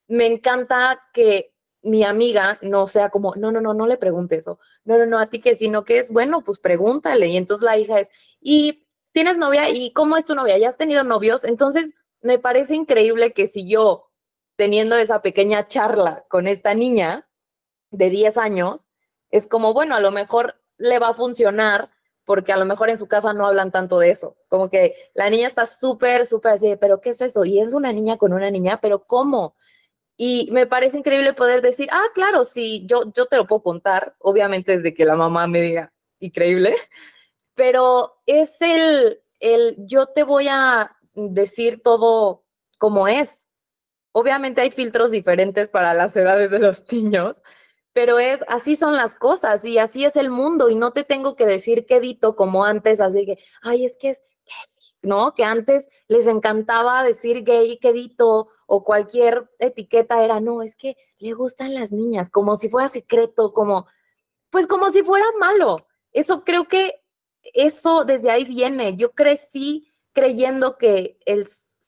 me 0.09 0.27
encanta 0.27 1.03
que 1.15 1.55
mi 1.83 2.05
amiga 2.05 2.59
no 2.61 2.87
sea 2.87 3.09
como, 3.09 3.35
no, 3.37 3.51
no, 3.51 3.63
no, 3.63 3.73
no 3.73 3.87
le 3.87 3.97
preguntes 3.97 4.41
eso, 4.41 4.59
no, 4.85 4.99
no, 4.99 5.07
no, 5.07 5.19
a 5.19 5.27
ti 5.27 5.41
que, 5.41 5.55
sino 5.55 5.85
que 5.85 5.99
es, 5.99 6.11
bueno, 6.11 6.45
pues 6.45 6.59
pregúntale. 6.59 7.29
Y 7.29 7.39
entonces 7.39 7.65
la 7.65 7.79
hija 7.79 7.99
es, 7.99 8.11
¿y 8.41 8.87
tienes 9.13 9.39
novia? 9.39 9.71
¿Y 9.71 9.93
cómo 9.93 10.19
es 10.19 10.27
tu 10.27 10.35
novia? 10.35 10.59
¿Ya 10.59 10.71
has 10.71 10.77
tenido 10.77 11.03
novios? 11.03 11.45
Entonces 11.45 11.95
me 12.21 12.39
parece 12.39 12.75
increíble 12.75 13.33
que 13.33 13.47
si 13.47 13.67
yo, 13.67 14.06
teniendo 14.57 14.97
esa 14.97 15.23
pequeña 15.23 15.69
charla 15.69 16.25
con 16.29 16.49
esta 16.49 16.75
niña 16.75 17.29
de 17.91 18.11
10 18.11 18.37
años, 18.37 18.89
es 19.31 19.47
como, 19.47 19.73
bueno, 19.73 19.95
a 19.95 20.01
lo 20.01 20.11
mejor 20.11 20.61
le 20.79 20.99
va 20.99 21.09
a 21.09 21.15
funcionar 21.15 21.91
porque 22.25 22.53
a 22.53 22.57
lo 22.57 22.65
mejor 22.65 22.91
en 22.91 22.99
su 22.99 23.07
casa 23.07 23.33
no 23.33 23.47
hablan 23.47 23.71
tanto 23.71 23.99
de 23.99 24.11
eso. 24.11 24.37
Como 24.49 24.69
que 24.69 24.97
la 25.15 25.31
niña 25.31 25.47
está 25.47 25.65
súper, 25.65 26.27
súper 26.27 26.55
así, 26.55 26.77
pero 26.77 27.01
¿qué 27.01 27.11
es 27.11 27.21
eso? 27.21 27.45
Y 27.45 27.61
es 27.61 27.73
una 27.73 27.93
niña 27.93 28.19
con 28.19 28.33
una 28.33 28.51
niña, 28.51 28.81
pero 28.81 29.07
¿cómo? 29.07 29.55
Y 30.17 30.49
me 30.51 30.67
parece 30.67 30.99
increíble 30.99 31.35
poder 31.35 31.63
decir, 31.63 31.89
ah, 31.93 32.07
claro, 32.15 32.45
sí, 32.45 32.85
yo, 32.87 33.13
yo 33.15 33.27
te 33.27 33.37
lo 33.37 33.47
puedo 33.47 33.63
contar, 33.63 34.17
obviamente 34.19 34.77
desde 34.77 34.93
que 34.93 35.05
la 35.05 35.15
mamá 35.15 35.47
me 35.47 35.61
diga, 35.61 35.93
increíble, 36.19 36.75
pero 37.55 38.17
es 38.27 38.61
el, 38.61 39.21
el, 39.41 39.77
yo 39.79 40.07
te 40.07 40.25
voy 40.25 40.49
a 40.49 40.97
decir 41.15 41.83
todo 41.83 42.45
como 42.79 43.09
es. 43.09 43.46
Obviamente 44.19 44.63
hay 44.63 44.71
filtros 44.71 45.11
diferentes 45.11 45.69
para 45.69 45.93
las 45.93 46.17
edades 46.17 46.51
de 46.51 46.59
los 46.59 46.91
niños, 46.91 47.43
pero 47.93 48.19
es 48.19 48.43
así 48.49 48.75
son 48.75 48.97
las 48.97 49.15
cosas 49.15 49.63
y 49.67 49.77
así 49.77 50.07
es 50.07 50.17
el 50.17 50.31
mundo 50.31 50.71
y 50.71 50.75
no 50.75 50.93
te 50.93 51.05
tengo 51.05 51.37
que 51.37 51.45
decir 51.45 51.85
quedito 51.85 52.35
como 52.35 52.65
antes, 52.65 53.03
así 53.03 53.27
que, 53.27 53.39
ay, 53.61 53.85
es 53.85 53.99
que 53.99 54.09
es 54.09 54.23
¿no? 55.03 55.35
Que 55.35 55.45
antes 55.45 55.91
les 56.09 56.27
encantaba 56.29 57.03
decir 57.03 57.45
gay, 57.45 57.77
quedito 57.77 58.49
o 58.67 58.85
cualquier 58.85 59.51
etiqueta 59.59 60.25
era, 60.25 60.41
no, 60.41 60.63
es 60.63 60.77
que 60.77 60.97
le 61.19 61.35
gustan 61.35 61.75
las 61.75 61.93
niñas, 61.93 62.31
como 62.31 62.57
si 62.57 62.71
fuera 62.71 62.89
secreto, 62.89 63.53
como, 63.53 63.87
pues 64.49 64.67
como 64.67 64.91
si 64.93 65.03
fuera 65.03 65.27
malo. 65.39 65.87
Eso 66.13 66.43
creo 66.43 66.69
que 66.69 67.05
eso 67.43 68.07
desde 68.07 68.31
ahí 68.31 68.45
viene. 68.45 68.97
Yo 68.97 69.13
crecí 69.13 69.93
creyendo 70.13 70.79
que 70.79 71.19
el 71.27 71.47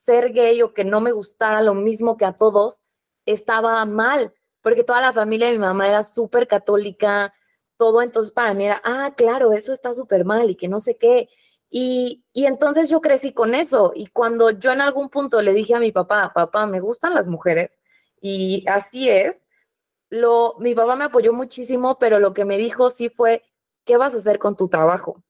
ser 0.08 0.32
gay 0.32 0.62
o 0.62 0.72
que 0.72 0.84
no 0.84 1.00
me 1.00 1.12
gustara 1.12 1.60
lo 1.62 1.74
mismo 1.74 2.16
que 2.16 2.24
a 2.24 2.32
todos 2.34 2.80
estaba 3.26 3.84
mal 3.84 4.32
porque 4.62 4.84
toda 4.84 5.00
la 5.00 5.12
familia 5.12 5.46
de 5.46 5.54
mi 5.54 5.58
mamá 5.60 5.88
era 5.88 6.04
súper 6.04 6.48
católica, 6.48 7.32
todo, 7.76 8.02
entonces 8.02 8.32
para 8.32 8.54
mí 8.54 8.66
era, 8.66 8.80
ah, 8.84 9.14
claro, 9.16 9.52
eso 9.52 9.72
está 9.72 9.94
súper 9.94 10.24
mal 10.24 10.50
y 10.50 10.56
que 10.56 10.68
no 10.68 10.80
sé 10.80 10.96
qué. 10.96 11.28
Y, 11.70 12.24
y, 12.32 12.46
entonces 12.46 12.90
yo 12.90 13.00
crecí 13.00 13.32
con 13.32 13.54
eso. 13.54 13.92
Y 13.94 14.08
cuando 14.08 14.50
yo 14.50 14.72
en 14.72 14.80
algún 14.80 15.10
punto 15.10 15.42
le 15.42 15.54
dije 15.54 15.74
a 15.74 15.80
mi 15.80 15.92
papá, 15.92 16.32
papá, 16.34 16.66
me 16.66 16.80
gustan 16.80 17.14
las 17.14 17.28
mujeres, 17.28 17.78
y 18.20 18.64
así 18.68 19.08
es, 19.08 19.46
lo, 20.10 20.56
mi 20.58 20.74
papá 20.74 20.96
me 20.96 21.04
apoyó 21.04 21.32
muchísimo, 21.32 21.98
pero 21.98 22.18
lo 22.20 22.34
que 22.34 22.44
me 22.44 22.58
dijo 22.58 22.90
sí 22.90 23.10
fue, 23.10 23.44
¿qué 23.84 23.96
vas 23.96 24.14
a 24.14 24.18
hacer 24.18 24.38
con 24.38 24.56
tu 24.56 24.68
trabajo? 24.68 25.22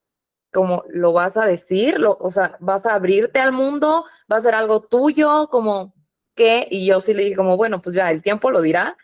Como 0.52 0.84
lo 0.88 1.12
vas 1.12 1.36
a 1.36 1.44
decir, 1.44 1.98
lo, 1.98 2.16
o 2.20 2.30
sea, 2.30 2.56
vas 2.60 2.86
a 2.86 2.94
abrirte 2.94 3.38
al 3.38 3.52
mundo, 3.52 4.04
va 4.30 4.36
a 4.36 4.40
ser 4.40 4.54
algo 4.54 4.80
tuyo, 4.82 5.48
como, 5.50 5.94
¿qué? 6.34 6.66
Y 6.70 6.86
yo 6.86 7.00
sí 7.00 7.14
le 7.14 7.24
dije 7.24 7.36
como, 7.36 7.56
bueno, 7.56 7.82
pues 7.82 7.94
ya 7.94 8.10
el 8.10 8.22
tiempo 8.22 8.50
lo 8.50 8.62
dirá, 8.62 8.96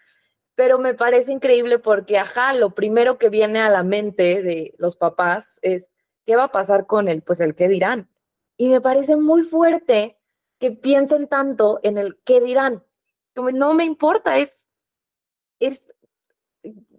pero 0.54 0.78
me 0.78 0.94
parece 0.94 1.32
increíble 1.32 1.78
porque, 1.78 2.18
ajá, 2.18 2.54
lo 2.54 2.70
primero 2.74 3.18
que 3.18 3.28
viene 3.28 3.60
a 3.60 3.68
la 3.68 3.82
mente 3.82 4.42
de 4.42 4.74
los 4.78 4.96
papás 4.96 5.58
es, 5.62 5.90
¿qué 6.24 6.36
va 6.36 6.44
a 6.44 6.52
pasar 6.52 6.86
con 6.86 7.08
él? 7.08 7.22
Pues 7.22 7.40
el 7.40 7.54
qué 7.54 7.68
dirán. 7.68 8.08
Y 8.56 8.68
me 8.68 8.80
parece 8.80 9.16
muy 9.16 9.42
fuerte 9.42 10.16
que 10.58 10.70
piensen 10.70 11.28
tanto 11.28 11.80
en 11.82 11.98
el 11.98 12.20
qué 12.24 12.40
dirán. 12.40 12.84
Como 13.34 13.50
no 13.50 13.74
me 13.74 13.84
importa, 13.84 14.38
es, 14.38 14.70
es, 15.58 15.92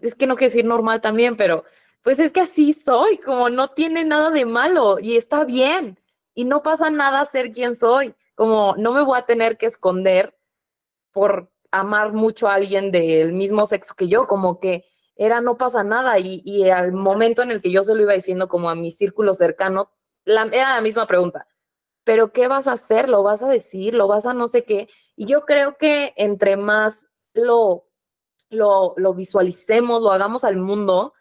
es 0.02 0.16
que 0.16 0.28
no 0.28 0.36
quiero 0.36 0.50
decir 0.52 0.66
normal 0.66 1.00
también, 1.00 1.38
pero 1.38 1.64
pues 2.06 2.20
es 2.20 2.32
que 2.32 2.42
así 2.42 2.74
soy, 2.74 3.18
como 3.18 3.50
no 3.50 3.70
tiene 3.70 4.06
nada 4.06 4.30
de 4.30 4.46
malo 4.46 5.00
y 5.00 5.18
está 5.18 5.44
bien. 5.44 6.00
Y 6.36 6.46
no 6.46 6.62
pasa 6.62 6.92
nada 6.92 7.26
ser 7.26 7.52
quien 7.52 7.76
soy, 7.76 8.14
como 8.36 8.76
no 8.78 8.92
me 8.92 9.02
voy 9.02 9.18
a 9.18 9.26
tener 9.26 9.58
que 9.58 9.66
esconder 9.66 10.38
por 11.12 11.52
amar 11.72 12.14
mucho 12.14 12.48
a 12.48 12.54
alguien 12.54 12.92
del 12.92 13.34
mismo 13.34 13.66
sexo 13.66 13.96
que 13.96 14.08
yo, 14.08 14.28
como 14.28 14.60
que 14.60 14.86
era 15.16 15.42
no 15.42 15.58
pasa 15.58 15.84
nada 15.84 16.20
y, 16.20 16.70
al 16.70 16.92
momento 16.92 17.42
en 17.42 17.50
el 17.50 17.60
que 17.60 17.72
yo 17.72 17.82
se 17.82 17.96
lo 17.96 18.04
iba 18.04 18.14
diciendo 18.14 18.50
como 18.50 18.70
a 18.70 18.76
mi 18.76 18.92
círculo 18.92 19.34
cercano, 19.34 19.90
la, 20.26 20.44
era 20.52 20.76
la 20.76 20.82
misma 20.82 21.08
pregunta, 21.08 21.48
pero 22.04 22.32
¿qué 22.32 22.48
vas 22.48 22.68
a 22.68 22.74
hacer? 22.74 23.10
¿Lo 23.10 23.24
vas 23.24 23.42
a 23.42 23.50
decir? 23.50 23.96
¿Lo 23.96 24.08
vas 24.08 24.28
a 24.28 24.36
no 24.36 24.48
sé 24.48 24.64
qué? 24.64 24.88
Y 25.16 25.26
yo 25.26 25.42
creo 25.42 25.76
que 25.78 26.14
entre 26.18 26.56
más 26.56 27.10
lo, 27.34 27.88
lo, 28.52 28.94
lo 28.96 29.16
visualicemos, 29.16 30.04
lo 30.04 30.12
hagamos 30.12 30.44
al 30.44 30.58
mundo, 30.58 31.14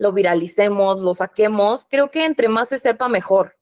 lo 0.00 0.12
viralicemos, 0.12 1.02
lo 1.02 1.14
saquemos, 1.14 1.86
creo 1.88 2.10
que 2.10 2.24
entre 2.24 2.48
más 2.48 2.70
se 2.70 2.78
sepa 2.78 3.08
mejor 3.08 3.54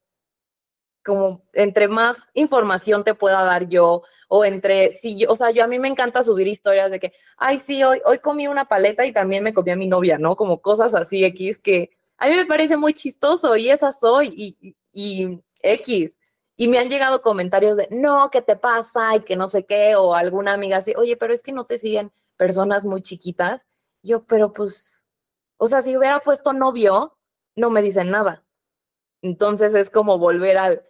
como 1.09 1.43
entre 1.55 1.89
más 1.89 2.27
información 2.35 3.03
te 3.03 3.15
pueda 3.15 3.43
dar 3.43 3.67
yo, 3.69 4.03
o 4.29 4.45
entre, 4.45 4.93
si 4.93 5.17
yo, 5.17 5.31
o 5.31 5.37
sea, 5.37 5.51
yo 5.51 5.65
a 5.65 5.67
mí 5.67 5.79
me 5.79 5.89
encanta 5.89 6.23
subir 6.23 6.47
historias 6.47 6.91
de 6.91 7.01
que, 7.01 7.13
ay, 7.39 7.59
sí, 7.59 7.83
hoy, 7.83 8.01
hoy 8.05 8.19
comí 8.19 8.47
una 8.47 8.67
paleta 8.67 9.07
y 9.07 9.13
también 9.13 9.43
me 9.43 9.55
comí 9.55 9.71
a 9.71 9.77
mi 9.77 9.87
novia, 9.87 10.19
¿no? 10.19 10.37
Como 10.37 10.61
cosas 10.61 10.95
así 10.95 11.25
X 11.25 11.59
que 11.59 11.91
a 12.19 12.29
mí 12.29 12.37
me 12.37 12.45
parece 12.45 12.77
muy 12.77 12.93
chistoso 12.93 13.57
y 13.57 13.71
esa 13.71 13.91
soy 13.91 14.35
y, 14.37 14.77
y 14.93 15.41
X. 15.63 16.19
Y 16.57 16.69
me 16.69 16.79
han 16.79 16.91
llegado 16.91 17.23
comentarios 17.23 17.79
de, 17.79 17.89
no, 17.91 18.31
¿qué 18.31 18.43
te 18.43 18.57
pasa? 18.57 19.17
Y 19.17 19.21
que 19.21 19.37
no 19.37 19.49
sé 19.49 19.65
qué, 19.65 19.97
o 19.97 20.15
alguna 20.15 20.53
amiga 20.53 20.77
así, 20.79 20.93
oye, 20.97 21.17
pero 21.17 21.33
es 21.33 21.43
que 21.43 21.53
no 21.53 21.65
te 21.65 21.79
siguen 21.79 22.13
personas 22.37 22.85
muy 22.85 23.01
chiquitas. 23.03 23.67
Yo, 24.03 24.25
pero 24.25 24.53
pues, 24.53 24.98
o 25.59 25.67
sea, 25.67 25.83
si 25.83 25.97
hubiera 25.97 26.21
puesto 26.21 26.53
novio, 26.53 27.19
no 27.57 27.71
me 27.71 27.83
dicen 27.83 28.11
nada. 28.11 28.45
Entonces 29.21 29.75
es 29.75 29.91
como 29.91 30.19
volver 30.19 30.57
al, 30.57 30.83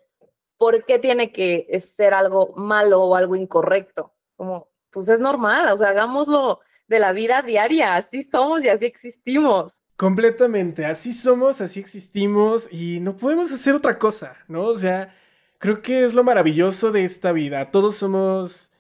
¿por 0.59 0.85
qué 0.85 0.99
tiene 0.99 1.33
que 1.33 1.67
ser 1.81 2.15
algo 2.15 2.53
malo 2.57 3.03
o 3.03 3.17
algo 3.17 3.35
incorrecto? 3.35 4.15
Como, 4.37 4.69
pues 4.91 5.09
es 5.09 5.21
normal, 5.21 5.69
o 5.73 5.77
sea, 5.77 5.89
hagámoslo 5.89 6.61
de 6.87 7.01
la 7.01 7.13
vida 7.13 7.43
diaria, 7.43 7.97
así 7.97 8.23
somos 8.23 8.65
y 8.65 8.69
así 8.69 8.87
existimos. 8.87 9.83
Completamente, 9.97 10.87
así 10.87 11.13
somos, 11.13 11.61
así 11.61 11.81
existimos 11.81 12.69
y 12.71 13.01
no 13.01 13.17
podemos 13.17 13.51
hacer 13.51 13.75
otra 13.75 13.99
cosa, 13.99 14.37
¿no? 14.47 14.63
O 14.65 14.79
sea, 14.79 15.15
creo 15.59 15.83
que 15.83 16.05
es 16.05 16.15
lo 16.15 16.23
maravilloso 16.23 16.93
de 16.93 17.05
esta 17.05 17.33
vida. 17.33 17.71
Todos 17.71 17.97
somos 17.97 18.71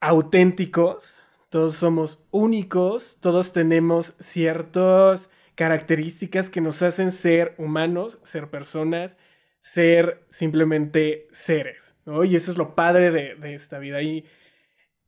auténticos, 0.00 1.19
todos 1.50 1.76
somos 1.76 2.24
únicos, 2.30 3.18
todos 3.20 3.52
tenemos 3.52 4.16
ciertas 4.18 5.30
características 5.54 6.48
que 6.48 6.62
nos 6.62 6.80
hacen 6.80 7.12
ser 7.12 7.54
humanos, 7.58 8.18
ser 8.22 8.48
personas 8.48 9.18
ser 9.60 10.24
simplemente 10.30 11.28
seres, 11.30 11.96
¿no? 12.06 12.24
Y 12.24 12.34
eso 12.34 12.50
es 12.50 12.58
lo 12.58 12.74
padre 12.74 13.10
de, 13.10 13.54
esta 13.54 13.78
vida. 13.78 14.02
Y 14.02 14.24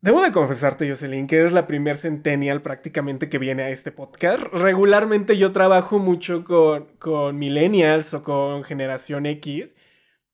debo 0.00 0.22
de 0.22 0.32
confesarte, 0.32 0.88
Jocelyn, 0.88 1.26
que 1.26 1.38
eres 1.38 1.52
la 1.52 1.66
primer 1.66 1.96
centennial 1.96 2.62
prácticamente 2.62 3.28
que 3.28 3.38
viene 3.38 3.62
a 3.62 3.70
este 3.70 3.92
podcast. 3.92 4.42
Regularmente 4.52 5.38
yo 5.38 5.52
trabajo 5.52 5.98
mucho 5.98 6.44
con, 6.44 6.86
con 6.98 7.38
millennials 7.38 8.12
o 8.14 8.22
con 8.22 8.62
generación 8.64 9.26
X, 9.26 9.76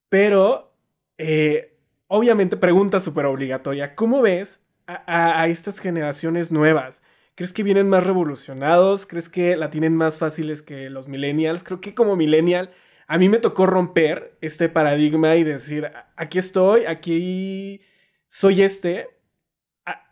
pero 0.09 0.75
eh, 1.17 1.77
obviamente 2.09 2.57
pregunta 2.57 3.01
súper 3.01 3.27
obligatoria, 3.27 3.95
¿cómo 3.95 4.21
ves 4.21 4.61
a, 4.89 5.47
estas 5.49 5.79
generaciones 5.79 6.51
nuevas? 6.51 7.03
¿Crees 7.35 7.53
que 7.53 7.63
vienen 7.63 7.89
más 7.89 8.05
revolucionados? 8.05 9.07
¿Crees 9.07 9.29
que 9.29 9.57
la 9.57 9.71
tienen 9.71 9.95
más 9.95 10.19
fáciles 10.19 10.63
que 10.63 10.91
los 10.91 11.09
millennials? 11.09 11.63
Creo 11.63 11.81
que 11.81 11.95
como 11.95 12.17
millennial 12.17 12.71
a 13.07 13.19
mí 13.19 13.29
me 13.29 13.39
tocó 13.39 13.67
romper 13.67 14.37
este 14.41 14.69
paradigma 14.69 15.37
y 15.37 15.45
decir, 15.45 15.91
aquí 16.17 16.39
estoy, 16.39 16.87
aquí 16.87 17.81
soy 18.29 18.63
este, 18.63 19.09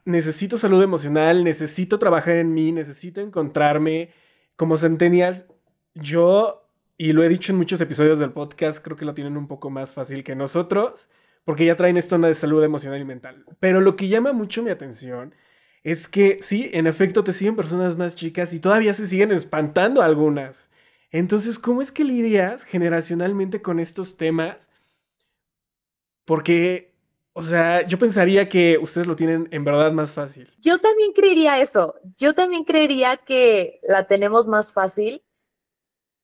necesito 0.05 0.57
salud 0.57 0.83
emocional, 0.83 1.45
necesito 1.45 1.99
trabajar 1.99 2.37
en 2.37 2.55
mí, 2.55 2.73
necesito 2.73 3.21
encontrarme 3.21 4.11
como 4.57 4.77
centennials. 4.77 5.47
Yo, 5.95 6.71
y 6.97 7.13
lo 7.13 7.23
he 7.23 7.29
dicho 7.29 7.53
en 7.53 7.59
muchos 7.59 7.81
episodios 7.81 8.19
del 8.19 8.33
podcast, 8.33 8.83
creo 8.83 8.97
que 8.97 9.05
lo 9.05 9.15
tienen 9.15 9.37
un 9.37 9.49
poco 9.49 9.69
más 9.69 9.95
fácil 9.95 10.25
que 10.25 10.37
nosotros, 10.37 11.11
porque 11.47 11.65
ya 11.65 11.77
traen 11.77 11.97
esta 11.97 12.17
onda 12.17 12.29
de 12.29 12.35
salud 12.35 12.63
emocional 12.63 13.01
y 13.01 13.05
mental. 13.07 13.47
Pero 13.61 13.81
lo 13.81 13.97
que 13.97 14.09
llama 14.09 14.33
mucho 14.33 14.63
mi 14.63 14.71
atención 14.71 15.35
es 15.85 16.09
que 16.09 16.39
sí, 16.43 16.69
en 16.75 16.87
efecto 16.87 17.25
te 17.25 17.33
siguen 17.33 17.57
personas 17.57 17.97
más 17.97 18.17
chicas 18.17 18.53
y 18.53 18.61
todavía 18.61 18.93
se 18.93 19.07
siguen 19.07 19.33
espantando 19.33 20.03
algunas. 20.03 20.69
Entonces, 21.11 21.59
¿cómo 21.59 21.81
es 21.81 21.93
que 21.93 22.05
lidias 22.05 22.65
generacionalmente 22.65 23.63
con 23.63 23.79
estos 23.79 24.17
temas? 24.17 24.69
Porque 26.25 26.97
o 27.39 27.43
sea, 27.43 27.87
yo 27.87 27.99
pensaría 27.99 28.49
que 28.49 28.79
ustedes 28.79 29.07
lo 29.07 29.15
tienen 29.15 29.47
en 29.51 29.63
verdad 29.63 29.93
más 29.93 30.15
fácil. 30.15 30.51
Yo 30.59 30.79
también 30.79 31.13
creería 31.13 31.61
eso. 31.61 31.95
Yo 32.17 32.33
también 32.33 32.65
creería 32.65 33.19
que 33.19 33.79
la 33.87 34.07
tenemos 34.07 34.49
más 34.49 34.73
fácil, 34.73 35.23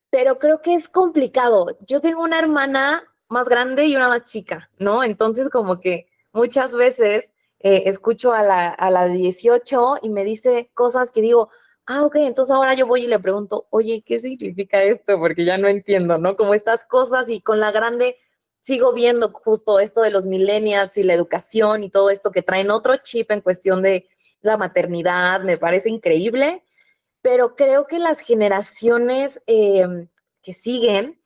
pero 0.08 0.38
creo 0.38 0.62
que 0.62 0.72
es 0.72 0.88
complicado. 0.88 1.66
Yo 1.86 2.00
tengo 2.00 2.22
una 2.22 2.38
hermana 2.38 3.11
más 3.32 3.48
grande 3.48 3.86
y 3.86 3.96
una 3.96 4.08
más 4.08 4.24
chica, 4.24 4.70
¿no? 4.78 5.02
Entonces, 5.02 5.48
como 5.48 5.80
que 5.80 6.06
muchas 6.32 6.76
veces 6.76 7.32
eh, 7.60 7.84
escucho 7.86 8.32
a 8.32 8.42
la, 8.42 8.68
a 8.68 8.90
la 8.90 9.06
18 9.06 9.98
y 10.02 10.08
me 10.10 10.24
dice 10.24 10.70
cosas 10.74 11.10
que 11.10 11.22
digo, 11.22 11.50
ah, 11.86 12.04
ok, 12.04 12.16
entonces 12.16 12.54
ahora 12.54 12.74
yo 12.74 12.86
voy 12.86 13.04
y 13.04 13.06
le 13.06 13.18
pregunto, 13.18 13.66
oye, 13.70 14.02
¿qué 14.04 14.18
significa 14.20 14.82
esto? 14.82 15.18
Porque 15.18 15.44
ya 15.44 15.58
no 15.58 15.68
entiendo, 15.68 16.18
¿no? 16.18 16.36
Como 16.36 16.54
estas 16.54 16.84
cosas 16.84 17.28
y 17.28 17.40
con 17.40 17.60
la 17.60 17.72
grande 17.72 18.16
sigo 18.60 18.92
viendo 18.92 19.32
justo 19.32 19.80
esto 19.80 20.02
de 20.02 20.10
los 20.10 20.24
millennials 20.24 20.96
y 20.96 21.02
la 21.02 21.14
educación 21.14 21.82
y 21.82 21.90
todo 21.90 22.10
esto 22.10 22.30
que 22.30 22.42
traen 22.42 22.70
otro 22.70 22.96
chip 22.96 23.30
en 23.30 23.40
cuestión 23.40 23.82
de 23.82 24.08
la 24.40 24.56
maternidad, 24.56 25.42
me 25.42 25.58
parece 25.58 25.88
increíble, 25.88 26.64
pero 27.22 27.54
creo 27.56 27.86
que 27.86 27.98
las 27.98 28.20
generaciones 28.20 29.40
em, 29.46 30.08
que 30.42 30.52
siguen 30.52 31.20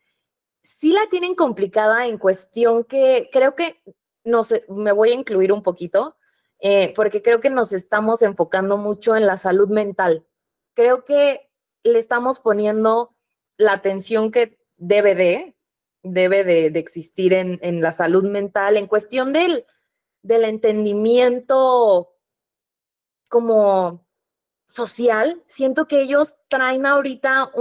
sí 0.66 0.92
la 0.92 1.08
tienen 1.08 1.34
complicada 1.34 2.06
en 2.06 2.18
cuestión 2.18 2.84
que 2.84 3.28
creo 3.32 3.54
que, 3.54 3.80
no 4.24 4.42
sé, 4.42 4.64
me 4.68 4.92
voy 4.92 5.10
a 5.10 5.14
incluir 5.14 5.52
un 5.52 5.62
poquito, 5.62 6.16
eh, 6.58 6.92
porque 6.96 7.22
creo 7.22 7.40
que 7.40 7.50
nos 7.50 7.72
estamos 7.72 8.20
enfocando 8.22 8.76
mucho 8.76 9.14
en 9.14 9.26
la 9.26 9.36
salud 9.36 9.68
mental. 9.68 10.26
Creo 10.74 11.04
que 11.04 11.48
le 11.84 11.98
estamos 11.98 12.40
poniendo 12.40 13.14
la 13.56 13.74
atención 13.74 14.32
que 14.32 14.58
debe 14.76 15.14
de, 15.14 15.56
debe 16.02 16.42
de, 16.42 16.66
existir 16.78 17.32
en, 17.32 17.80
la 17.80 17.92
salud 17.92 18.24
mental, 18.24 18.76
en 18.76 18.88
cuestión 18.88 19.32
del, 19.32 19.66
del 20.22 20.44
entendimiento 20.44 22.12
como 23.28 24.04
social, 24.68 25.42
siento 25.46 25.86
que 25.86 26.00
ellos 26.00 26.34
traen 26.48 26.86
ahorita 26.86 27.52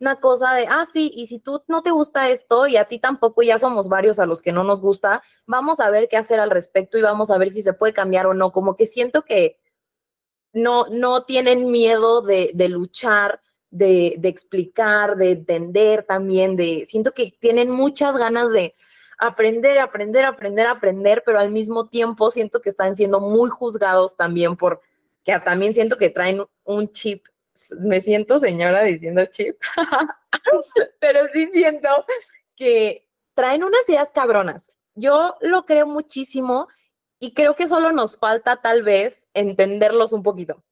una 0.00 0.20
cosa 0.20 0.54
de, 0.54 0.66
ah, 0.66 0.84
sí, 0.90 1.10
y 1.14 1.26
si 1.26 1.40
tú 1.40 1.62
no 1.68 1.82
te 1.82 1.90
gusta 1.90 2.28
esto 2.28 2.66
y 2.66 2.76
a 2.76 2.84
ti 2.86 2.98
tampoco, 2.98 3.42
ya 3.42 3.58
somos 3.58 3.88
varios 3.88 4.18
a 4.18 4.26
los 4.26 4.42
que 4.42 4.52
no 4.52 4.64
nos 4.64 4.80
gusta, 4.80 5.22
vamos 5.46 5.80
a 5.80 5.90
ver 5.90 6.08
qué 6.08 6.16
hacer 6.16 6.40
al 6.40 6.50
respecto 6.50 6.98
y 6.98 7.02
vamos 7.02 7.30
a 7.30 7.38
ver 7.38 7.50
si 7.50 7.62
se 7.62 7.72
puede 7.72 7.92
cambiar 7.92 8.26
o 8.26 8.34
no. 8.34 8.52
Como 8.52 8.76
que 8.76 8.86
siento 8.86 9.22
que 9.22 9.58
no, 10.52 10.86
no 10.90 11.24
tienen 11.24 11.70
miedo 11.70 12.22
de, 12.22 12.52
de 12.54 12.68
luchar 12.68 13.40
de, 13.70 14.18
explicar, 14.24 15.16
de 15.16 15.32
entender 15.32 16.02
también, 16.02 16.56
de, 16.56 16.84
siento 16.86 17.12
que 17.12 17.34
tienen 17.38 17.70
muchas 17.70 18.16
ganas 18.16 18.50
de 18.50 18.74
aprender, 19.18 19.78
aprender, 19.78 20.24
aprender, 20.24 20.66
aprender, 20.66 21.22
pero 21.24 21.38
al 21.38 21.50
mismo 21.50 21.88
tiempo 21.88 22.30
siento 22.30 22.60
que 22.60 22.70
están 22.70 22.96
siendo 22.96 23.20
muy 23.20 23.50
juzgados 23.50 24.16
también 24.16 24.56
por, 24.56 24.80
que 25.24 25.38
también 25.40 25.74
siento 25.74 25.98
que 25.98 26.10
traen 26.10 26.42
un 26.64 26.90
chip, 26.92 27.26
me 27.80 28.00
siento 28.00 28.40
señora 28.40 28.82
diciendo 28.82 29.24
chip, 29.26 29.56
pero 31.00 31.20
sí 31.32 31.50
siento 31.52 31.88
que 32.56 33.08
traen 33.34 33.64
unas 33.64 33.88
ideas 33.88 34.10
cabronas. 34.10 34.76
Yo 34.94 35.36
lo 35.40 35.64
creo 35.64 35.86
muchísimo 35.86 36.68
y 37.20 37.34
creo 37.34 37.54
que 37.54 37.66
solo 37.66 37.92
nos 37.92 38.16
falta 38.16 38.60
tal 38.60 38.82
vez 38.82 39.28
entenderlos 39.34 40.12
un 40.12 40.22
poquito, 40.22 40.64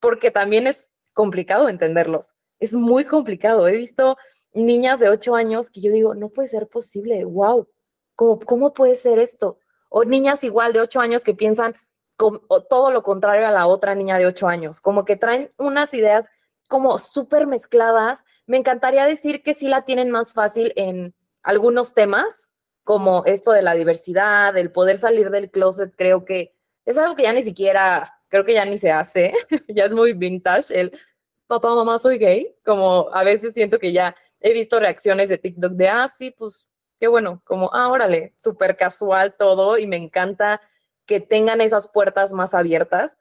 porque 0.00 0.30
también 0.30 0.66
es 0.66 0.90
complicado 1.12 1.68
entenderlos 1.68 2.34
es 2.64 2.74
muy 2.74 3.04
complicado. 3.04 3.66
He 3.68 3.76
visto 3.76 4.16
niñas 4.52 5.00
de 5.00 5.08
8 5.08 5.34
años 5.34 5.70
que 5.70 5.80
yo 5.80 5.92
digo, 5.92 6.14
no 6.14 6.30
puede 6.30 6.48
ser 6.48 6.68
posible, 6.68 7.24
wow, 7.24 7.68
¿cómo, 8.14 8.40
cómo 8.40 8.72
puede 8.72 8.94
ser 8.94 9.18
esto? 9.18 9.58
O 9.88 10.04
niñas 10.04 10.44
igual 10.44 10.72
de 10.72 10.80
8 10.80 11.00
años 11.00 11.24
que 11.24 11.34
piensan 11.34 11.76
todo 12.16 12.90
lo 12.90 13.02
contrario 13.02 13.46
a 13.46 13.50
la 13.50 13.66
otra 13.66 13.94
niña 13.94 14.18
de 14.18 14.26
8 14.26 14.48
años, 14.48 14.80
como 14.80 15.04
que 15.04 15.16
traen 15.16 15.50
unas 15.58 15.92
ideas 15.94 16.30
como 16.68 16.98
súper 16.98 17.46
mezcladas. 17.46 18.24
Me 18.46 18.56
encantaría 18.56 19.06
decir 19.06 19.42
que 19.42 19.54
sí 19.54 19.68
la 19.68 19.84
tienen 19.84 20.10
más 20.10 20.32
fácil 20.32 20.72
en 20.76 21.14
algunos 21.42 21.94
temas, 21.94 22.52
como 22.84 23.24
esto 23.24 23.52
de 23.52 23.62
la 23.62 23.74
diversidad, 23.74 24.56
el 24.56 24.70
poder 24.70 24.98
salir 24.98 25.30
del 25.30 25.50
closet, 25.50 25.94
creo 25.96 26.24
que 26.24 26.54
es 26.84 26.98
algo 26.98 27.16
que 27.16 27.22
ya 27.22 27.32
ni 27.32 27.42
siquiera, 27.42 28.20
creo 28.28 28.44
que 28.44 28.54
ya 28.54 28.64
ni 28.64 28.78
se 28.78 28.92
hace, 28.92 29.32
ya 29.68 29.86
es 29.86 29.92
muy 29.92 30.12
vintage 30.12 30.78
el 30.78 30.92
papá, 31.46 31.74
mamá, 31.74 31.98
soy 31.98 32.18
gay, 32.18 32.54
como 32.64 33.08
a 33.12 33.24
veces 33.24 33.54
siento 33.54 33.78
que 33.78 33.92
ya 33.92 34.14
he 34.40 34.52
visto 34.52 34.78
reacciones 34.78 35.28
de 35.28 35.38
TikTok 35.38 35.72
de, 35.72 35.88
ah, 35.88 36.08
sí, 36.08 36.30
pues 36.30 36.68
qué 36.98 37.08
bueno, 37.08 37.42
como, 37.44 37.70
ah, 37.72 37.88
órale, 37.88 38.34
súper 38.38 38.76
casual 38.76 39.34
todo 39.38 39.78
y 39.78 39.86
me 39.86 39.96
encanta 39.96 40.60
que 41.06 41.20
tengan 41.20 41.60
esas 41.60 41.88
puertas 41.88 42.32
más 42.32 42.54
abiertas. 42.54 43.16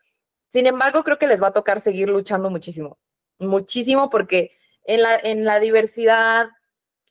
Sin 0.49 0.67
embargo, 0.67 1.03
creo 1.03 1.19
que 1.19 1.27
les 1.27 1.41
va 1.41 1.47
a 1.47 1.53
tocar 1.53 1.79
seguir 1.79 2.09
luchando 2.09 2.49
muchísimo, 2.49 2.97
muchísimo 3.39 4.09
porque 4.09 4.51
en 4.85 5.01
la, 5.01 5.15
en 5.15 5.45
la 5.45 5.59
diversidad, 5.59 6.49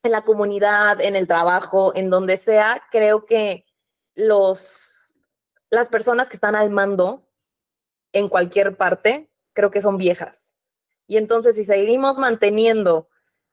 en 0.03 0.13
la 0.13 0.23
comunidad, 0.23 1.01
en 1.01 1.17
el 1.17 1.27
trabajo, 1.27 1.93
en 1.95 2.11
donde 2.11 2.37
sea, 2.37 2.83
creo 2.91 3.27
que 3.27 3.65
los, 4.15 5.13
las 5.71 5.89
personas 5.89 6.29
que 6.29 6.37
están 6.37 6.55
al 6.55 6.71
mando 6.71 7.29
en 8.13 8.29
cualquier 8.29 8.77
parte, 8.77 9.31
creo 9.55 9.71
que 9.71 9.81
son 9.81 9.97
viejas 9.97 10.53
y 11.13 11.19
entonces 11.19 11.57
si 11.57 11.65
seguimos 11.65 12.19
manteniendo 12.19 13.09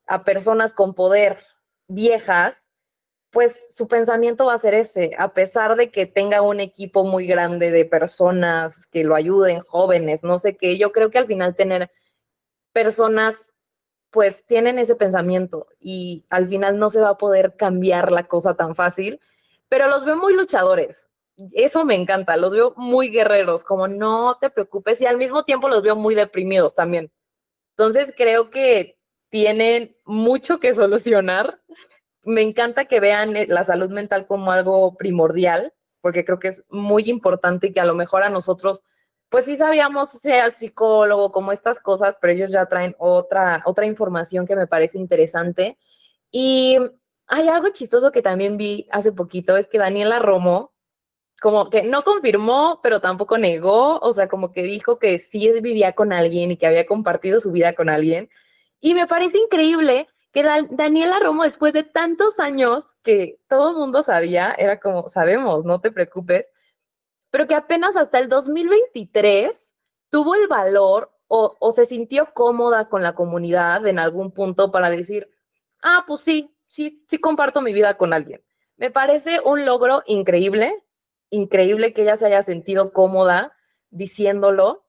a 0.07 0.23
personas 0.23 0.73
con 0.73 0.93
poder 0.93 1.39
viejas, 1.87 2.68
pues 3.31 3.75
su 3.75 3.87
pensamiento 3.87 4.45
va 4.45 4.55
a 4.55 4.57
ser 4.57 4.73
ese, 4.73 5.11
a 5.17 5.33
pesar 5.33 5.75
de 5.75 5.91
que 5.91 6.05
tenga 6.05 6.41
un 6.41 6.59
equipo 6.59 7.03
muy 7.03 7.27
grande 7.27 7.71
de 7.71 7.85
personas 7.85 8.87
que 8.87 9.03
lo 9.03 9.15
ayuden, 9.15 9.59
jóvenes, 9.59 10.23
no 10.23 10.39
sé 10.39 10.57
qué, 10.57 10.77
yo 10.77 10.91
creo 10.91 11.11
que 11.11 11.19
al 11.19 11.27
final 11.27 11.55
tener 11.55 11.91
personas 12.73 13.53
pues 14.11 14.45
tienen 14.45 14.79
ese 14.79 14.95
pensamiento 14.95 15.67
y 15.79 16.25
al 16.29 16.47
final 16.47 16.79
no 16.79 16.89
se 16.89 16.99
va 17.01 17.09
a 17.09 17.17
poder 17.17 17.55
cambiar 17.55 18.11
la 18.11 18.27
cosa 18.27 18.55
tan 18.55 18.73
fácil, 18.75 19.19
pero 19.67 19.87
los 19.87 20.03
veo 20.05 20.17
muy 20.17 20.33
luchadores. 20.33 21.07
Eso 21.53 21.85
me 21.85 21.95
encanta, 21.95 22.35
los 22.35 22.51
veo 22.51 22.73
muy 22.75 23.09
guerreros, 23.09 23.63
como 23.63 23.87
no 23.87 24.37
te 24.41 24.49
preocupes 24.49 24.99
y 25.01 25.05
al 25.05 25.17
mismo 25.17 25.43
tiempo 25.43 25.69
los 25.69 25.83
veo 25.83 25.95
muy 25.95 26.15
deprimidos 26.15 26.73
también. 26.73 27.11
Entonces 27.71 28.13
creo 28.17 28.49
que 28.49 28.97
tienen 29.29 29.95
mucho 30.05 30.59
que 30.59 30.73
solucionar. 30.73 31.61
Me 32.29 32.41
encanta 32.43 32.85
que 32.85 32.99
vean 32.99 33.35
eh, 33.35 33.47
la 33.49 33.63
salud 33.63 33.89
mental 33.89 34.27
como 34.27 34.51
algo 34.51 34.95
primordial, 34.95 35.73
porque 35.99 36.23
creo 36.23 36.37
que 36.37 36.49
es 36.49 36.63
muy 36.69 37.09
importante 37.09 37.67
y 37.67 37.73
que 37.73 37.79
a 37.79 37.85
lo 37.85 37.95
mejor 37.95 38.21
a 38.21 38.29
nosotros, 38.29 38.83
pues 39.29 39.45
sí 39.45 39.55
sabíamos 39.57 40.09
ser 40.09 40.41
al 40.41 40.55
psicólogo, 40.55 41.31
como 41.31 41.51
estas 41.51 41.79
cosas, 41.79 42.17
pero 42.21 42.33
ellos 42.33 42.51
ya 42.51 42.67
traen 42.67 42.95
otra, 42.99 43.63
otra 43.65 43.87
información 43.87 44.45
que 44.45 44.55
me 44.55 44.67
parece 44.67 44.99
interesante. 44.99 45.79
Y 46.31 46.77
hay 47.25 47.47
algo 47.47 47.69
chistoso 47.69 48.11
que 48.11 48.21
también 48.21 48.57
vi 48.57 48.87
hace 48.91 49.11
poquito, 49.11 49.57
es 49.57 49.65
que 49.65 49.79
Daniela 49.79 50.19
Romo, 50.19 50.71
como 51.41 51.71
que 51.71 51.81
no 51.81 52.03
confirmó, 52.03 52.79
pero 52.83 53.01
tampoco 53.01 53.39
negó, 53.39 53.97
o 54.01 54.13
sea, 54.13 54.27
como 54.27 54.51
que 54.51 54.61
dijo 54.61 54.99
que 54.99 55.17
sí 55.17 55.51
vivía 55.61 55.93
con 55.93 56.13
alguien 56.13 56.51
y 56.51 56.57
que 56.57 56.67
había 56.67 56.85
compartido 56.85 57.39
su 57.39 57.51
vida 57.51 57.73
con 57.73 57.89
alguien. 57.89 58.29
Y 58.79 58.93
me 58.93 59.07
parece 59.07 59.39
increíble 59.39 60.07
que 60.31 60.43
Daniela 60.43 61.19
Romo, 61.19 61.43
después 61.43 61.73
de 61.73 61.83
tantos 61.83 62.39
años 62.39 62.97
que 63.03 63.39
todo 63.47 63.71
el 63.71 63.77
mundo 63.77 64.03
sabía, 64.03 64.53
era 64.57 64.79
como, 64.79 65.07
sabemos, 65.07 65.65
no 65.65 65.81
te 65.81 65.91
preocupes, 65.91 66.51
pero 67.31 67.47
que 67.47 67.55
apenas 67.55 67.95
hasta 67.95 68.19
el 68.19 68.29
2023 68.29 69.73
tuvo 70.09 70.35
el 70.35 70.47
valor 70.47 71.11
o, 71.27 71.55
o 71.59 71.71
se 71.71 71.85
sintió 71.85 72.33
cómoda 72.33 72.89
con 72.89 73.03
la 73.03 73.13
comunidad 73.13 73.85
en 73.87 73.99
algún 73.99 74.31
punto 74.31 74.71
para 74.71 74.89
decir, 74.89 75.29
ah, 75.81 76.03
pues 76.07 76.21
sí, 76.21 76.55
sí, 76.67 77.03
sí 77.07 77.19
comparto 77.19 77.61
mi 77.61 77.73
vida 77.73 77.97
con 77.97 78.13
alguien. 78.13 78.43
Me 78.77 78.91
parece 78.91 79.41
un 79.43 79.65
logro 79.65 80.03
increíble 80.05 80.83
increíble 81.29 81.93
que 81.93 82.03
ella 82.03 82.17
se 82.17 82.25
haya 82.25 82.43
sentido 82.43 82.91
cómoda 82.91 83.53
diciéndolo, 83.89 84.85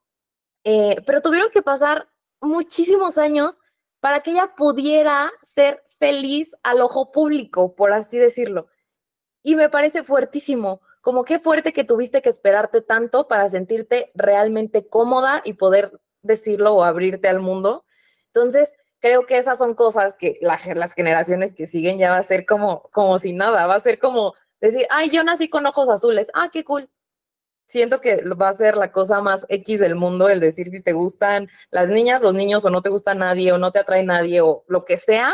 eh, 0.65 1.03
pero 1.07 1.23
tuvieron 1.23 1.51
que 1.51 1.63
pasar 1.63 2.09
muchísimos 2.41 3.19
años 3.19 3.60
para 4.01 4.21
que 4.21 4.33
ella 4.33 4.55
pudiera 4.57 5.31
ser 5.43 5.83
feliz 5.99 6.57
al 6.63 6.81
ojo 6.81 7.13
público, 7.13 7.75
por 7.75 7.93
así 7.93 8.19
decirlo. 8.19 8.69
Y 9.43 9.57
me 9.57 9.69
parece 9.69 10.03
fuertísimo, 10.03 10.81
como 11.01 11.25
qué 11.25 11.39
fuerte 11.39 11.73
que 11.73 11.85
tuviste 11.85 12.23
que 12.23 12.29
esperarte 12.29 12.83
tanto 12.83 13.29
para 13.29 13.49
sentirte 13.49 14.11
realmente 14.15 14.87
cómoda 14.89 15.43
y 15.45 15.55
poder 15.55 16.01
decirlo 16.23 16.75
o 16.75 16.83
abrirte 16.83 17.29
al 17.29 17.41
mundo. 17.41 17.85
Entonces, 18.27 18.77
creo 19.01 19.27
que 19.27 19.39
esas 19.39 19.59
son 19.59 19.75
cosas 19.75 20.15
que 20.15 20.39
las 20.41 20.95
generaciones 20.95 21.53
que 21.53 21.67
siguen 21.67 21.99
ya 21.99 22.11
va 22.11 22.19
a 22.19 22.23
ser 22.23 22.45
como, 22.47 22.83
como 22.93 23.19
si 23.19 23.33
nada, 23.33 23.67
va 23.67 23.75
a 23.75 23.81
ser 23.81 23.99
como 23.99 24.35
decir, 24.61 24.87
ay, 24.91 25.11
yo 25.11 25.25
nací 25.25 25.49
con 25.49 25.67
ojos 25.67 25.89
azules, 25.89 26.31
ah, 26.35 26.51
qué 26.53 26.65
cool. 26.65 26.91
Siento 27.71 28.01
que 28.01 28.25
va 28.25 28.49
a 28.49 28.53
ser 28.53 28.77
la 28.77 28.91
cosa 28.91 29.21
más 29.21 29.47
X 29.49 29.79
del 29.79 29.95
mundo 29.95 30.29
el 30.29 30.41
decir 30.41 30.71
si 30.71 30.81
te 30.81 30.93
gustan 30.93 31.49
las 31.71 31.89
niñas, 31.89 32.21
los 32.21 32.35
niños 32.35 32.65
o 32.65 32.71
no 32.71 32.83
te 32.83 32.89
gusta 32.89 33.15
nadie 33.15 33.53
o 33.53 33.59
no 33.59 33.71
te 33.71 33.79
atrae 33.79 34.03
nadie 34.03 34.41
o 34.41 34.65
lo 34.67 34.85
que 34.85 34.99
sea. 34.99 35.33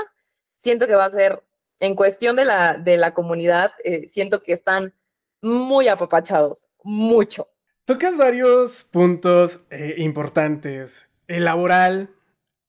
Siento 0.54 0.86
que 0.86 0.96
va 0.96 1.06
a 1.06 1.10
ser, 1.10 1.42
en 1.80 1.94
cuestión 1.94 2.36
de 2.36 2.44
la, 2.44 2.74
de 2.74 2.98
la 2.98 3.14
comunidad, 3.14 3.72
eh, 3.84 4.06
siento 4.08 4.42
que 4.42 4.52
están 4.52 4.92
muy 5.40 5.88
apapachados, 5.88 6.68
mucho. 6.82 7.48
Tocas 7.86 8.18
varios 8.18 8.84
puntos 8.84 9.64
eh, 9.70 9.94
importantes. 9.96 11.08
El 11.28 11.46
laboral, 11.46 12.10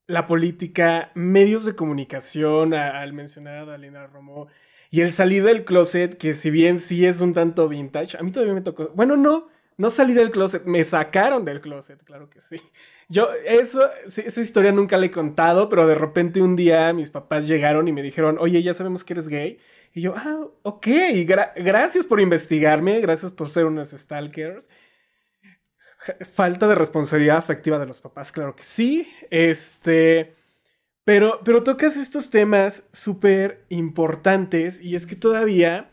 la 0.05 0.27
política, 0.27 1.11
medios 1.13 1.65
de 1.65 1.75
comunicación, 1.75 2.73
al 2.73 3.11
mencionar 3.11 3.57
a 3.57 3.65
Dalina 3.65 4.07
Romo, 4.07 4.47
y 4.89 5.01
el 5.01 5.11
salir 5.11 5.43
del 5.43 5.65
closet, 5.65 6.17
que 6.17 6.33
si 6.33 6.51
bien 6.51 6.79
sí 6.79 7.05
es 7.05 7.19
un 7.19 7.33
tanto 7.33 7.67
vintage, 7.67 8.17
a 8.17 8.23
mí 8.23 8.31
todavía 8.31 8.53
me 8.53 8.61
tocó. 8.61 8.91
Bueno, 8.95 9.17
no, 9.17 9.49
no 9.77 9.89
salí 9.91 10.13
del 10.13 10.31
closet, 10.31 10.65
me 10.65 10.83
sacaron 10.83 11.45
del 11.45 11.61
closet, 11.61 12.03
claro 12.03 12.29
que 12.29 12.41
sí. 12.41 12.59
Yo, 13.09 13.29
eso, 13.45 13.89
esa 14.05 14.41
historia 14.41 14.71
nunca 14.71 14.97
la 14.97 15.05
he 15.05 15.11
contado, 15.11 15.69
pero 15.69 15.85
de 15.85 15.95
repente 15.95 16.41
un 16.41 16.55
día 16.55 16.91
mis 16.93 17.11
papás 17.11 17.47
llegaron 17.47 17.87
y 17.87 17.93
me 17.93 18.01
dijeron, 18.01 18.37
oye, 18.39 18.61
ya 18.63 18.73
sabemos 18.73 19.03
que 19.03 19.13
eres 19.13 19.29
gay. 19.29 19.59
Y 19.93 20.01
yo, 20.01 20.13
ah, 20.15 20.47
ok, 20.63 20.87
gracias 21.55 22.05
por 22.05 22.19
investigarme, 22.19 22.99
gracias 23.01 23.31
por 23.31 23.49
ser 23.49 23.65
unos 23.65 23.91
stalkers. 23.91 24.67
Falta 26.21 26.67
de 26.67 26.75
responsabilidad 26.75 27.37
afectiva 27.37 27.79
de 27.79 27.85
los 27.85 28.01
papás, 28.01 28.31
claro 28.31 28.55
que 28.55 28.63
sí. 28.63 29.07
Este. 29.29 30.35
Pero, 31.03 31.39
pero 31.43 31.63
tocas 31.63 31.97
estos 31.97 32.29
temas 32.29 32.83
súper 32.91 33.63
importantes 33.69 34.81
y 34.81 34.95
es 34.95 35.07
que 35.07 35.15
todavía, 35.15 35.89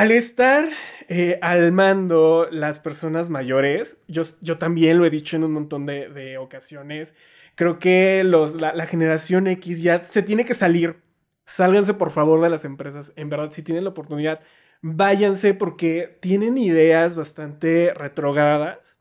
al 0.00 0.12
estar 0.12 0.66
eh, 1.08 1.38
al 1.42 1.72
mando 1.72 2.48
las 2.50 2.80
personas 2.80 3.28
mayores, 3.28 3.98
yo, 4.08 4.22
yo, 4.40 4.56
también 4.56 4.96
lo 4.96 5.04
he 5.04 5.10
dicho 5.10 5.36
en 5.36 5.44
un 5.44 5.52
montón 5.52 5.84
de, 5.84 6.38
ocasiones, 6.38 7.14
creo 7.54 7.78
que 7.78 8.24
los, 8.24 8.54
la, 8.54 8.86
generación 8.86 9.46
X 9.46 9.82
ya 9.82 10.02
se 10.02 10.22
tiene 10.22 10.46
que 10.46 10.54
salir. 10.54 11.02
Sálganse 11.44 11.92
por 11.92 12.12
favor 12.12 12.40
de 12.40 12.48
las 12.48 12.64
empresas. 12.64 13.12
En 13.14 13.28
verdad, 13.28 13.50
si 13.50 13.62
tienen 13.62 13.84
la 13.84 13.90
oportunidad, 13.90 14.40
váyanse 14.80 15.52
porque 15.52 16.16
tienen 16.22 16.56
ideas 16.56 17.14
bastante 17.14 17.92
retrogradas. 17.92 18.96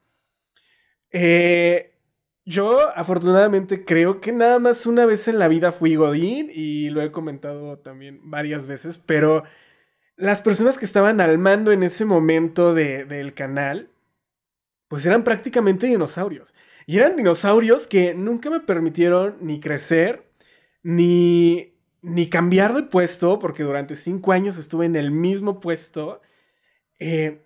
Eh, 1.11 1.93
yo 2.43 2.89
afortunadamente 2.93 3.85
creo 3.85 4.19
que 4.19 4.33
nada 4.33 4.59
más 4.59 4.85
una 4.85 5.05
vez 5.05 5.29
en 5.29 5.39
la 5.39 5.47
vida 5.47 5.71
fui 5.71 5.95
Godín 5.95 6.51
y 6.53 6.89
lo 6.89 7.01
he 7.01 7.09
comentado 7.09 7.77
también 7.77 8.19
varias 8.29 8.67
veces, 8.67 8.97
pero 8.97 9.45
las 10.19 10.41
personas 10.41 10.77
que 10.77 10.83
estaban 10.83 11.21
al 11.21 11.37
mando 11.37 11.71
en 11.71 11.81
ese 11.81 12.03
momento 12.03 12.73
del 12.73 13.33
canal, 13.33 13.89
pues 14.89 15.05
eran 15.05 15.23
prácticamente 15.23 15.87
dinosaurios. 15.87 16.53
Y 16.85 16.97
eran 16.97 17.15
dinosaurios 17.15 17.87
que 17.87 18.13
nunca 18.13 18.49
me 18.49 18.59
permitieron 18.59 19.37
ni 19.39 19.61
crecer, 19.61 20.29
ni, 20.83 21.73
ni 22.01 22.27
cambiar 22.27 22.73
de 22.73 22.83
puesto, 22.83 23.39
porque 23.39 23.63
durante 23.63 23.95
cinco 23.95 24.33
años 24.33 24.57
estuve 24.57 24.85
en 24.85 24.97
el 24.97 25.09
mismo 25.09 25.61
puesto. 25.61 26.21
Eh, 26.99 27.45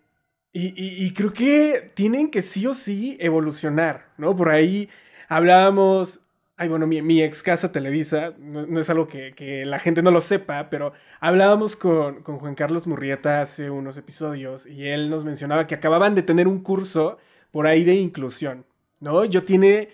y, 0.52 1.14
creo 1.14 1.32
que 1.32 1.92
tienen 1.96 2.32
que 2.32 2.42
sí 2.42 2.66
o 2.68 2.74
sí 2.74 3.18
evolucionar, 3.20 4.14
¿no? 4.18 4.36
Por 4.36 4.50
ahí 4.50 4.90
hablábamos, 5.28 6.22
ay, 6.58 6.68
bueno, 6.70 6.88
mi, 6.88 7.22
ex 7.22 7.44
casa 7.44 7.72
Televisa, 7.72 8.34
no, 8.40 8.80
es 8.80 8.90
algo 8.90 9.08
que, 9.08 9.64
la 9.66 9.80
gente 9.80 10.02
no 10.02 10.12
lo 10.12 10.22
sepa, 10.22 10.70
pero 10.70 10.94
hablábamos 11.20 11.76
con, 11.76 12.24
con, 12.24 12.40
Juan 12.40 12.56
Carlos 12.56 12.88
Murrieta 12.88 13.42
hace 13.42 13.70
unos 13.70 13.98
episodios 13.98 14.66
y 14.66 14.88
él 14.88 15.10
nos 15.10 15.24
mencionaba 15.26 15.68
que 15.68 15.76
acababan 15.76 16.16
de 16.16 16.24
tener 16.24 16.48
un 16.48 16.62
curso 16.62 17.18
por 17.52 17.68
ahí 17.68 17.84
de 17.84 17.96
inclusión, 17.96 18.66
¿no? 19.00 19.26
Yo 19.26 19.44
tiene 19.44 19.90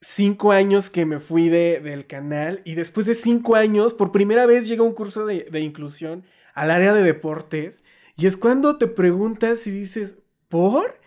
cinco 0.00 0.52
años 0.52 0.90
que 0.90 1.06
me 1.06 1.20
fui 1.20 1.48
de, 1.48 1.80
del 1.80 2.06
canal 2.06 2.62
y 2.64 2.74
después 2.74 3.06
de 3.06 3.14
cinco 3.14 3.56
años, 3.56 3.94
por 3.94 4.12
primera 4.12 4.46
vez 4.46 4.66
llega 4.68 4.82
un 4.82 4.94
curso 4.94 5.26
de, 5.26 5.48
de 5.50 5.60
inclusión 5.60 6.24
al 6.54 6.70
área 6.70 6.94
de 6.94 7.02
deportes 7.02 7.84
y 8.16 8.26
es 8.26 8.36
cuando 8.36 8.78
te 8.78 8.86
preguntas 8.86 9.66
y 9.66 9.70
dices, 9.70 10.18
¿por? 10.48 11.00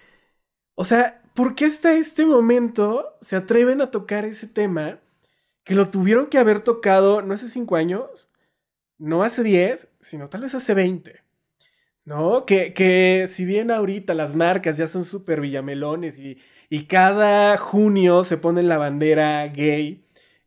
O 0.76 0.86
sea, 0.86 1.23
¿por 1.34 1.56
qué 1.56 1.66
hasta 1.66 1.94
este 1.94 2.26
momento 2.26 3.18
se 3.22 3.36
atreven 3.36 3.82
a 3.82 3.92
tocar 3.92 4.26
ese 4.26 4.48
tema 4.48 5.00
que 5.64 5.76
lo 5.76 5.90
tuvieron 5.90 6.28
que 6.28 6.38
haber 6.38 6.60
tocado 6.62 7.22
no 7.22 7.34
hace 7.34 7.50
cinco 7.50 7.76
años, 7.76 8.30
no 8.98 9.24
hace 9.24 9.44
diez, 9.44 9.90
sino 10.02 10.30
tal 10.30 10.42
vez 10.42 10.56
hace 10.56 10.74
veinte? 10.74 11.22
¿No? 12.06 12.46
Que, 12.46 12.74
que 12.74 13.28
si 13.30 13.46
bien 13.46 13.72
ahorita 13.72 14.14
las 14.14 14.36
marcas 14.36 14.78
ya 14.78 14.88
son 14.88 15.06
súper 15.06 15.40
villamelones 15.40 16.20
y, 16.20 16.38
y, 16.70 16.86
cada 16.86 17.58
junio 17.58 18.26
se 18.26 18.38
ponen 18.38 18.68
la 18.68 18.78
bandera 18.78 19.48
gay 19.48 20.04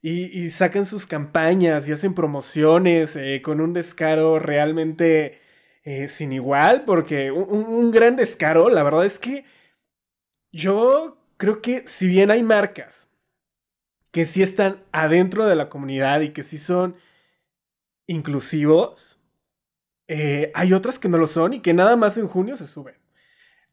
y, 0.09 0.51
sacan 0.51 0.85
sus 0.87 1.05
campañas 1.07 1.88
y 1.88 1.92
hacen 1.92 2.14
promociones 2.14 3.16
eh, 3.16 3.42
con 3.42 3.61
un 3.61 3.72
descaro 3.72 4.38
realmente 4.38 5.40
eh, 5.85 6.07
sin 6.09 6.33
igual, 6.33 6.85
porque 6.85 7.33
un, 7.33 7.90
gran 7.90 8.14
descaro, 8.16 8.68
la 8.68 8.85
verdad 8.85 9.05
es 9.05 9.18
que 9.18 9.44
yo 10.57 11.19
creo 11.37 11.61
que 11.61 11.87
si 11.87 12.07
bien 12.09 12.31
hay 12.31 12.42
marcas 12.42 13.09
que 14.11 14.25
sí 14.25 14.42
están 14.42 14.83
adentro 14.92 15.47
de 15.47 15.55
la 15.55 15.69
comunidad 15.69 16.23
y 16.23 16.31
que 16.31 16.42
sí 16.42 16.57
son 16.59 16.97
inclusivos, 18.07 19.21
eh, 20.09 20.51
hay 20.55 20.73
otras 20.73 20.99
que 20.99 21.09
no 21.09 21.19
lo 21.19 21.27
son 21.27 21.53
y 21.53 21.61
que 21.61 21.75
nada 21.75 21.97
más 21.97 22.16
en 22.16 22.27
junio 22.27 22.57
se 22.57 22.66
suben. 22.66 22.95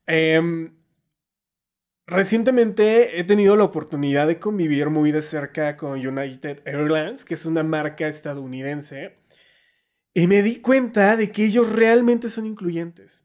Em, 0.06 0.76
recientemente 2.06 3.20
he 3.20 3.24
tenido 3.24 3.56
la 3.56 3.64
oportunidad 3.64 4.28
de 4.28 4.40
convivir 4.40 4.90
muy 4.90 5.12
de 5.14 5.22
cerca 5.22 5.78
con 5.78 6.06
United 6.06 6.62
Airlines, 6.66 7.24
que 7.24 7.36
es 7.36 7.46
una 7.46 7.64
marca 7.64 8.08
estadounidense 8.08 9.24
y 10.14 10.28
me 10.28 10.42
di 10.44 10.58
cuenta 10.60 11.16
de 11.18 11.32
que 11.32 11.46
ellos 11.46 11.72
realmente 11.72 12.30
son 12.30 12.46
incluyentes. 12.46 13.23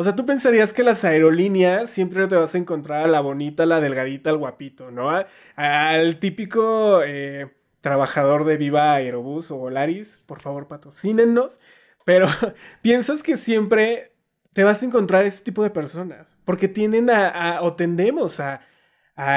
O 0.00 0.02
sea, 0.02 0.16
tú 0.16 0.24
pensarías 0.24 0.72
que 0.72 0.82
las 0.82 1.04
aerolíneas 1.04 1.90
siempre 1.90 2.26
te 2.26 2.34
vas 2.34 2.54
a 2.54 2.58
encontrar 2.58 3.04
a 3.04 3.06
la 3.06 3.20
bonita, 3.20 3.66
la 3.66 3.82
delgadita, 3.82 4.30
al 4.30 4.38
guapito, 4.38 4.90
¿no? 4.90 5.10
al 5.56 6.18
típico 6.18 7.02
eh, 7.04 7.54
trabajador 7.82 8.46
de 8.46 8.56
Viva 8.56 8.94
Aerobús 8.94 9.50
o 9.50 9.58
Volaris, 9.58 10.22
por 10.24 10.40
favor, 10.40 10.68
patrocínennos. 10.68 11.60
Pero 12.06 12.28
piensas 12.80 13.22
que 13.22 13.36
siempre 13.36 14.16
te 14.54 14.64
vas 14.64 14.82
a 14.82 14.86
encontrar 14.86 15.26
este 15.26 15.44
tipo 15.44 15.62
de 15.62 15.68
personas, 15.68 16.38
porque 16.46 16.66
tienen 16.66 17.10
a, 17.10 17.58
o 17.60 17.74
tendemos 17.74 18.40
a, 18.40 18.62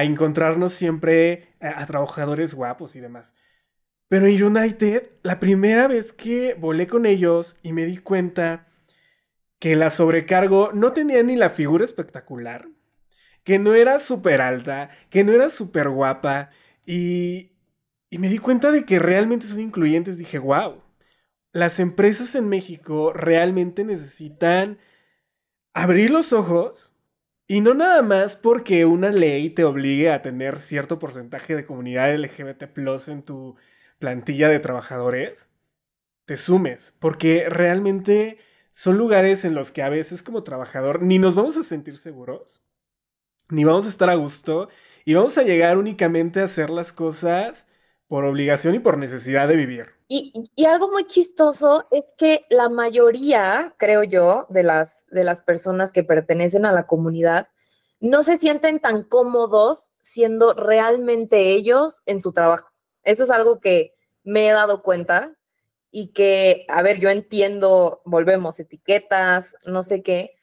encontrarnos 0.04 0.72
siempre 0.72 1.58
a 1.60 1.86
trabajadores 1.86 2.54
guapos 2.54 2.96
y 2.96 3.02
demás. 3.02 3.36
Pero 4.08 4.28
en 4.28 4.42
United, 4.42 5.12
la 5.24 5.42
primera 5.42 5.90
vez 5.90 6.14
que 6.14 6.54
volé 6.54 6.88
con 6.88 7.06
ellos 7.06 7.58
y 7.64 7.74
me 7.74 7.84
di 7.84 7.98
cuenta 7.98 8.70
que 9.64 9.78
la 9.78 9.90
sobrecargo 9.90 10.74
no 10.74 10.92
tenía 10.92 11.24
ni 11.24 11.38
la 11.38 11.50
figura 11.50 11.86
espectacular, 11.86 12.68
que 13.46 13.60
no 13.60 13.76
era 13.76 13.98
súper 13.98 14.42
alta, 14.42 14.90
que 15.10 15.24
no 15.24 15.32
era 15.32 15.48
súper 15.48 15.88
guapa 15.88 16.50
y, 16.86 17.54
y 18.10 18.18
me 18.18 18.28
di 18.28 18.40
cuenta 18.40 18.72
de 18.72 18.84
que 18.84 19.00
realmente 19.00 19.48
son 19.48 19.62
incluyentes. 19.62 20.18
Dije, 20.18 20.38
wow, 20.38 20.84
las 21.54 21.80
empresas 21.80 22.36
en 22.36 22.50
México 22.50 23.14
realmente 23.14 23.86
necesitan 23.86 24.80
abrir 25.74 26.12
los 26.12 26.34
ojos 26.34 26.94
y 27.48 27.62
no 27.62 27.74
nada 27.74 28.02
más 28.02 28.36
porque 28.36 28.84
una 28.84 29.12
ley 29.12 29.50
te 29.50 29.64
obligue 29.64 30.12
a 30.12 30.22
tener 30.22 30.58
cierto 30.58 31.00
porcentaje 31.00 31.56
de 31.56 31.66
comunidad 31.66 32.14
LGBT 32.14 32.64
en 33.08 33.24
tu 33.24 33.56
plantilla 33.98 34.50
de 34.50 34.60
trabajadores, 34.60 35.50
te 36.26 36.36
sumes, 36.36 36.94
porque 37.00 37.48
realmente 37.48 38.40
son 38.74 38.98
lugares 38.98 39.46
en 39.46 39.54
los 39.54 39.72
que 39.72 39.84
a 39.84 39.90
veces 39.90 40.24
como 40.24 40.44
trabajador 40.44 41.02
ni 41.02 41.20
nos 41.20 41.36
vamos 41.36 41.56
a 41.56 41.64
sentir 41.64 41.98
seguros, 41.98 42.62
ni 43.50 43.64
vamos 43.64 43.86
a 43.86 43.90
estar 43.90 44.10
a 44.10 44.16
gusto, 44.16 44.68
y 45.06 45.14
vamos 45.14 45.38
a 45.38 45.44
llegar 45.44 45.78
únicamente 45.78 46.42
a 46.42 46.46
hacer 46.46 46.70
las 46.70 46.92
cosas 46.92 47.68
por 48.08 48.26
obligación 48.26 48.76
y 48.76 48.80
por 48.80 48.98
necesidad 48.98 49.48
de 49.48 49.56
vivir. 49.56 49.88
Y, 50.08 50.50
algo 50.66 50.92
muy 50.92 51.06
chistoso 51.06 51.88
es 51.92 52.14
que 52.18 52.46
la 52.50 52.70
mayoría, 52.70 53.76
creo 53.78 54.04
yo, 54.04 54.48
de 54.50 54.64
las, 54.64 55.06
de 55.08 55.24
las 55.24 55.42
personas 55.42 55.92
que 55.92 56.04
pertenecen 56.04 56.66
a 56.66 56.72
la 56.72 56.88
comunidad 56.88 57.48
no 58.00 58.22
se 58.24 58.38
sienten 58.38 58.80
tan 58.80 59.04
cómodos 59.04 59.94
siendo 60.02 60.54
realmente 60.54 61.54
ellos 61.54 62.02
en 62.06 62.22
su 62.22 62.34
trabajo. 62.34 62.70
Eso 63.04 63.24
es 63.24 63.30
algo 63.30 63.60
que 63.60 63.94
me 64.24 64.48
he 64.48 64.52
dado 64.52 64.82
cuenta 64.82 65.36
y 65.96 66.08
que, 66.08 66.66
a 66.70 66.82
ver, 66.82 67.00
yo 67.00 67.12
entiendo, 67.12 68.02
volvemos, 68.04 68.60
etiquetas, 68.60 69.56
no 69.64 69.84
sé 69.84 70.02
qué, 70.02 70.36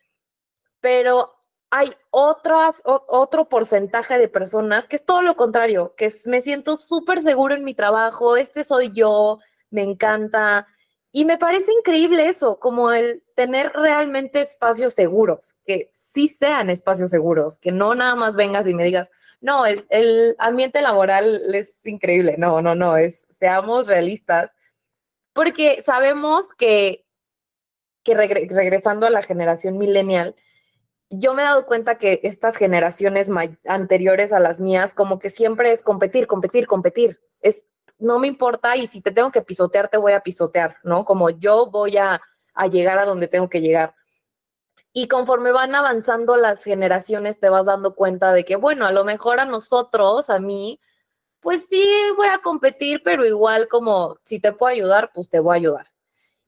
pero 0.81 1.35
hay 1.71 1.91
otras, 2.11 2.81
otro 2.85 3.49
porcentaje 3.49 4.17
de 4.17 4.29
personas 4.29 4.87
que 4.87 4.95
es 4.95 5.05
todo 5.05 5.23
lo 5.23 5.35
contrario, 5.35 5.93
que 5.97 6.09
me 6.27 6.41
siento 6.41 6.77
súper 6.77 7.21
seguro 7.21 7.57
en 7.57 7.65
mi 7.65 7.75
trabajo, 7.75 8.37
este 8.37 8.63
soy 8.63 8.93
yo, 8.93 9.41
me 9.71 9.83
encanta. 9.83 10.69
Y 11.11 11.25
me 11.25 11.37
parece 11.37 11.73
increíble 11.73 12.29
eso, 12.29 12.61
como 12.61 12.93
el 12.93 13.25
tener 13.35 13.73
realmente 13.73 14.41
espacios 14.41 14.95
seguros, 14.95 15.57
que 15.67 15.91
sí 15.93 16.29
sean 16.29 16.71
espacios 16.71 17.11
seguros, 17.11 17.59
que 17.59 17.73
no 17.73 17.97
nada 17.97 18.15
más 18.15 18.37
vengas 18.37 18.69
y 18.69 18.75
me 18.75 18.85
digas, 18.85 19.11
no, 19.41 19.65
el, 19.67 20.37
ambiente 20.39 20.81
laboral 20.81 21.43
es 21.55 21.85
increíble. 21.87 22.37
No, 22.39 22.63
no, 22.63 22.77
no, 22.77 22.97
es, 22.97 23.27
seamos 23.31 23.89
realistas, 23.89 24.55
porque 25.41 25.81
sabemos 25.81 26.53
que, 26.53 27.07
que 28.05 28.15
regresando 28.15 29.07
a 29.07 29.11
la 29.11 29.23
generación 29.23 29.79
millennial, 29.79 30.37
yo 31.09 31.33
me 31.33 31.41
he 31.41 31.47
dado 31.47 31.65
cuenta 31.65 31.97
que 31.97 32.21
estas 32.25 32.59
generaciones 32.59 33.31
anteriores 33.67 34.35
a 34.35 34.39
las 34.39 34.61
mías, 34.61 34.93
como 34.93 35.19
que 35.19 35.31
siempre 35.31 35.73
es 35.73 35.81
competir, 35.81 36.27
competir, 36.27 36.67
competir. 36.67 37.21
Es, 37.41 37.67
no 37.99 38.19
me 38.19 38.27
importa 38.27 38.77
y 38.77 38.87
si 38.87 39.01
te 39.01 39.13
tengo 39.13 39.33
que 39.33 39.41
pisotear, 39.41 39.89
te 39.89 39.97
voy 39.97 40.13
a 40.13 40.21
pisotear, 40.21 40.77
¿no? 40.83 41.07
Como 41.07 41.31
yo 41.31 41.71
voy 41.71 41.97
a, 41.97 42.21
a 42.53 42.67
llegar 42.67 42.99
a 42.99 43.07
donde 43.07 43.27
tengo 43.27 43.49
que 43.49 43.63
llegar. 43.63 43.95
Y 44.93 45.09
conforme 45.09 45.53
van 45.53 45.75
avanzando 45.75 46.37
las 46.37 46.63
generaciones, 46.63 47.41
te 47.41 47.49
vas 47.49 47.65
dando 47.65 47.95
cuenta 47.95 48.35
de 48.35 48.45
que, 48.45 48.57
bueno, 48.57 48.85
a 48.85 48.93
lo 48.93 49.05
mejor 49.05 49.41
a 49.41 49.47
nosotros, 49.47 50.29
a 50.29 50.39
mí, 50.39 50.81
pues 51.41 51.67
sí 51.67 51.85
voy 52.17 52.29
a 52.29 52.39
competir, 52.39 53.03
pero 53.05 53.27
igual 53.27 53.69
como 53.69 54.19
si 54.25 54.41
te 54.41 54.53
puedo 54.53 54.73
ayudar, 54.73 55.11
pues 55.13 55.29
te 55.29 55.41
voy 55.41 55.55
a 55.55 55.57
ayudar. 55.57 55.87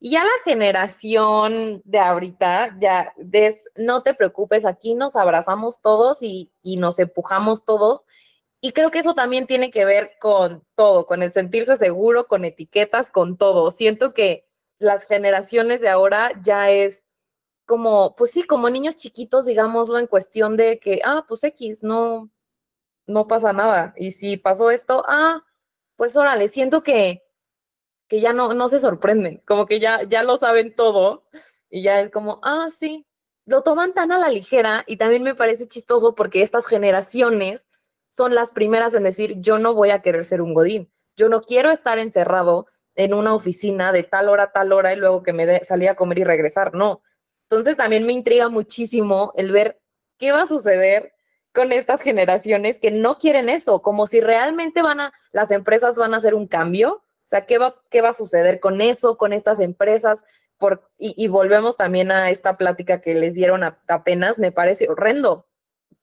Y 0.01 0.11
ya 0.11 0.25
la 0.25 0.31
generación 0.45 1.81
de 1.85 1.99
ahorita, 2.01 2.77
ya, 2.81 3.13
des, 3.17 3.71
no 3.77 4.03
te 4.03 4.15
preocupes, 4.15 4.65
aquí 4.65 4.95
nos 4.95 5.15
abrazamos 5.17 5.81
todos 5.81 6.23
y, 6.23 6.53
y 6.63 6.77
nos 6.77 6.99
empujamos 6.99 7.65
todos. 7.65 8.05
Y 8.61 8.73
creo 8.73 8.91
que 8.91 8.99
eso 9.01 9.15
también 9.15 9.47
tiene 9.47 9.71
que 9.71 9.85
ver 9.85 10.13
con 10.21 10.65
todo, 10.75 11.07
con 11.07 11.23
el 11.23 11.33
sentirse 11.33 11.77
seguro, 11.77 12.27
con 12.27 12.45
etiquetas, 12.45 13.11
con 13.11 13.37
todo. 13.37 13.71
Siento 13.71 14.13
que 14.13 14.47
las 14.79 15.05
generaciones 15.05 15.81
de 15.81 15.89
ahora 15.89 16.33
ya 16.43 16.71
es 16.71 17.07
como, 17.65 18.15
pues 18.17 18.33
sí, 18.33 18.43
como 18.43 18.71
niños 18.71 18.97
chiquitos, 18.97 19.47
digámoslo, 19.47 19.99
en 19.99 20.07
cuestión 20.07 20.57
de 20.57 20.79
que, 20.79 21.01
ah, 21.05 21.25
pues 21.29 21.45
X, 21.45 21.83
no, 21.83 22.31
no 23.07 23.27
pasa 23.27 23.53
nada. 23.53 23.95
Y 23.97 24.13
si 24.13 24.37
pasó 24.37 24.71
esto, 24.71 25.05
ah, 25.09 25.45
pues 25.97 26.17
órale, 26.17 26.49
siento 26.49 26.83
que 26.83 27.23
que 28.13 28.21
ya 28.21 28.35
no, 28.35 28.53
no 28.53 28.69
se 28.69 28.79
sorprenden, 28.79 29.43
como 29.47 29.65
que 29.65 29.81
ya, 29.81 30.03
ya 30.03 30.23
lo 30.23 30.37
saben 30.37 30.77
todo 30.77 31.25
y 31.71 31.83
ya 31.83 31.99
es 32.03 32.11
como, 32.11 32.41
ah, 32.43 32.67
sí, 32.69 33.07
lo 33.47 33.63
toman 33.63 33.95
tan 33.95 34.13
a 34.13 34.19
la 34.19 34.29
ligera 34.29 34.85
y 34.87 34.99
también 34.99 35.23
me 35.23 35.35
parece 35.35 35.67
chistoso 35.67 36.15
porque 36.15 36.43
estas 36.43 36.67
generaciones 36.67 37.69
son 38.11 38.35
las 38.35 38.53
primeras 38.53 38.93
en 38.93 39.05
decir, 39.05 39.37
yo 39.41 39.59
no 39.59 39.73
voy 39.73 39.93
a 39.93 40.03
querer 40.03 40.27
ser 40.27 40.43
un 40.43 40.53
godín, 40.53 40.93
yo 41.17 41.31
no 41.31 41.41
quiero 41.41 41.71
estar 41.71 41.99
encerrado 41.99 42.67
en 42.97 43.15
una 43.15 43.33
oficina 43.33 43.93
de 43.93 44.03
tal 44.03 44.29
hora 44.29 44.53
tal 44.53 44.75
hora 44.75 44.93
y 44.93 44.97
luego 44.97 45.23
que 45.23 45.33
me 45.33 45.47
de, 45.47 45.65
salir 45.65 45.89
a 45.89 45.97
comer 45.97 46.19
y 46.19 46.25
regresar, 46.25 46.75
no. 46.75 47.01
Entonces 47.49 47.79
también 47.79 48.05
me 48.05 48.13
intriga 48.13 48.51
muchísimo 48.51 49.33
el 49.37 49.53
ver 49.53 49.81
qué 50.19 50.33
va 50.33 50.43
a 50.43 50.47
suceder 50.47 51.15
con 51.53 51.73
estas 51.73 52.03
generaciones 52.03 52.79
que 52.79 52.91
no 52.91 53.19
quieren 53.19 53.49
eso, 53.49 53.83
como 53.83 54.07
si 54.07 54.21
realmente 54.21 54.83
van 54.83 55.01
a, 55.01 55.13
las 55.33 55.51
empresas 55.51 55.97
van 55.97 56.15
a 56.15 56.17
hacer 56.19 56.35
un 56.35 56.47
cambio 56.47 57.03
o 57.25 57.29
sea, 57.29 57.47
¿qué 57.47 57.59
va, 57.59 57.81
qué 57.91 58.03
va 58.03 58.11
a 58.11 58.15
suceder 58.15 58.61
con 58.61 58.81
eso, 58.81 59.17
con 59.17 59.33
estas 59.33 59.61
empresas? 59.61 60.25
Por, 60.59 60.91
y, 60.99 61.27
volvemos 61.29 61.77
también 61.77 62.11
a 62.13 62.31
esta 62.31 62.57
plática 62.57 63.01
que 63.01 63.15
les 63.15 63.35
dieron 63.35 63.63
apenas, 63.89 64.39
me 64.39 64.53
parece 64.53 64.89
horrendo. 64.89 65.47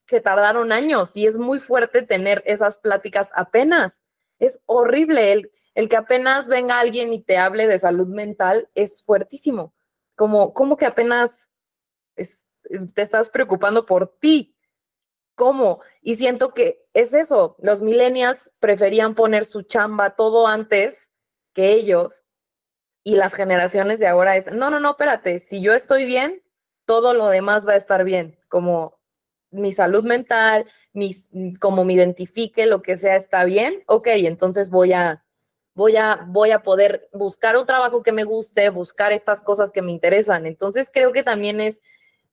Se 0.07 0.21
tardaron 0.21 0.71
años 0.71 1.15
y 1.15 1.27
es 1.27 1.38
muy 1.38 1.59
fuerte 1.59 2.01
tener 2.01 2.41
esas 2.45 2.77
pláticas 2.79 3.31
apenas. 3.35 4.03
Es 4.39 4.59
horrible. 4.65 5.31
El, 5.31 5.51
el 5.75 5.88
que 5.88 5.97
apenas 5.97 6.47
venga 6.47 6.79
alguien 6.79 7.13
y 7.13 7.21
te 7.21 7.38
hable 7.38 7.67
de 7.67 7.79
salud 7.79 8.07
mental 8.07 8.69
es 8.75 9.03
fuertísimo. 9.03 9.73
Como, 10.15 10.53
como 10.53 10.77
que 10.77 10.85
apenas 10.88 11.49
te 12.15 13.01
estás 13.01 13.29
preocupando 13.29 13.85
por 13.85 14.17
ti. 14.19 14.55
¿Cómo? 15.39 15.80
Y 16.02 16.17
siento 16.17 16.54
que 16.54 16.86
es 16.93 17.13
eso. 17.13 17.56
Los 17.60 17.82
millennials 17.82 18.52
preferían 18.60 19.15
poner 19.15 19.45
su 19.45 19.62
chamba 19.62 20.17
todo 20.17 20.47
antes 20.47 21.12
que 21.54 21.71
ellos 21.71 22.23
y 23.06 23.15
las 23.15 23.36
generaciones 23.36 24.02
de 24.02 24.08
ahora 24.08 24.36
es, 24.36 24.52
no, 24.52 24.69
no, 24.69 24.82
no, 24.82 24.91
espérate, 24.91 25.39
si 25.39 25.62
yo 25.62 25.73
estoy 25.73 26.04
bien, 26.04 26.43
todo 26.84 27.13
lo 27.13 27.30
demás 27.30 27.65
va 27.65 27.71
a 27.71 27.78
estar 27.78 28.04
bien, 28.04 28.38
como 28.49 28.99
mi 29.49 29.71
salud 29.71 30.04
mental, 30.04 30.65
mis, 30.91 31.30
como 31.62 31.86
me 31.86 31.93
identifique, 31.93 32.65
lo 32.65 32.82
que 32.82 32.97
sea 32.97 33.15
está 33.15 33.45
bien, 33.45 33.82
ok, 33.88 34.08
entonces 34.08 34.69
voy 34.69 34.91
a, 34.91 35.23
voy 35.73 35.95
a, 35.95 36.25
voy 36.28 36.52
a 36.52 36.63
poder 36.63 37.08
buscar 37.13 37.56
un 37.56 37.65
trabajo 37.65 38.04
que 38.04 38.12
me 38.12 38.25
guste, 38.25 38.69
buscar 38.71 39.13
estas 39.13 39.41
cosas 39.41 39.71
que 39.71 39.82
me 39.82 39.93
interesan. 39.93 40.45
Entonces 40.45 40.89
creo 40.93 41.13
que 41.13 41.23
también 41.23 41.62
es 41.62 41.80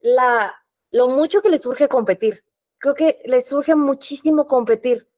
la, 0.00 0.56
lo 0.90 1.06
mucho 1.06 1.40
que 1.40 1.50
les 1.50 1.62
surge 1.62 1.86
competir. 1.86 2.42
Creo 2.78 2.94
que 2.94 3.20
les 3.24 3.46
surge 3.46 3.74
muchísimo 3.74 4.46
competir 4.46 5.08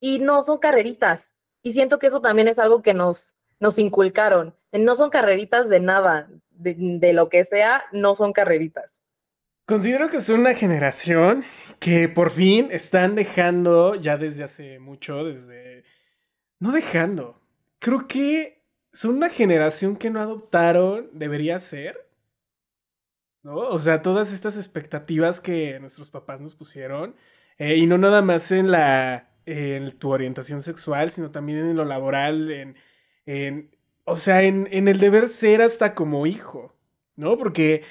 y 0.00 0.18
no 0.18 0.42
son 0.42 0.58
carreritas, 0.58 1.36
y 1.66 1.72
siento 1.72 1.98
que 1.98 2.06
eso 2.06 2.20
también 2.20 2.46
es 2.46 2.60
algo 2.60 2.80
que 2.80 2.94
nos, 2.94 3.34
nos 3.58 3.80
inculcaron. 3.80 4.54
No 4.70 4.94
son 4.94 5.10
carreritas 5.10 5.68
de 5.68 5.80
nada, 5.80 6.30
de, 6.50 7.12
lo 7.12 7.28
que 7.28 7.44
sea, 7.44 7.82
no 7.90 8.14
son 8.14 8.32
carreritas. 8.32 9.02
Considero 9.66 10.08
que 10.08 10.20
son 10.20 10.40
una 10.40 10.54
generación 10.54 11.42
que 11.80 12.08
por 12.08 12.30
fin 12.30 12.68
están 12.70 13.16
dejando, 13.16 13.96
ya 13.96 14.16
desde 14.16 14.44
hace 14.44 14.78
mucho, 14.78 15.24
desde... 15.24 15.82
No 16.60 16.70
dejando. 16.70 17.40
Creo 17.80 18.06
que 18.06 18.62
son 18.92 19.16
una 19.16 19.28
generación 19.28 19.96
que 19.96 20.08
no 20.08 20.20
adoptaron, 20.20 21.10
debería 21.12 21.58
ser. 21.58 22.05
¿No? 23.46 23.58
O 23.58 23.78
sea, 23.78 24.02
todas 24.02 24.32
estas 24.32 24.56
expectativas 24.56 25.40
que 25.40 25.78
nuestros 25.78 26.10
papás 26.10 26.40
nos 26.40 26.56
pusieron. 26.56 27.14
Eh, 27.58 27.76
y 27.76 27.86
no 27.86 27.96
nada 27.96 28.20
más 28.20 28.50
en 28.50 28.72
la 28.72 29.30
en 29.46 29.92
tu 29.98 30.10
orientación 30.10 30.62
sexual, 30.62 31.10
sino 31.10 31.30
también 31.30 31.58
en 31.60 31.76
lo 31.76 31.84
laboral, 31.84 32.50
en, 33.26 33.70
o 34.04 34.16
sea, 34.16 34.42
en, 34.42 34.66
el 34.88 34.98
deber 34.98 35.28
ser 35.28 35.62
hasta 35.62 35.94
como 35.94 36.26
hijo, 36.26 36.74
¿no? 37.14 37.38
Porque, 37.38 37.84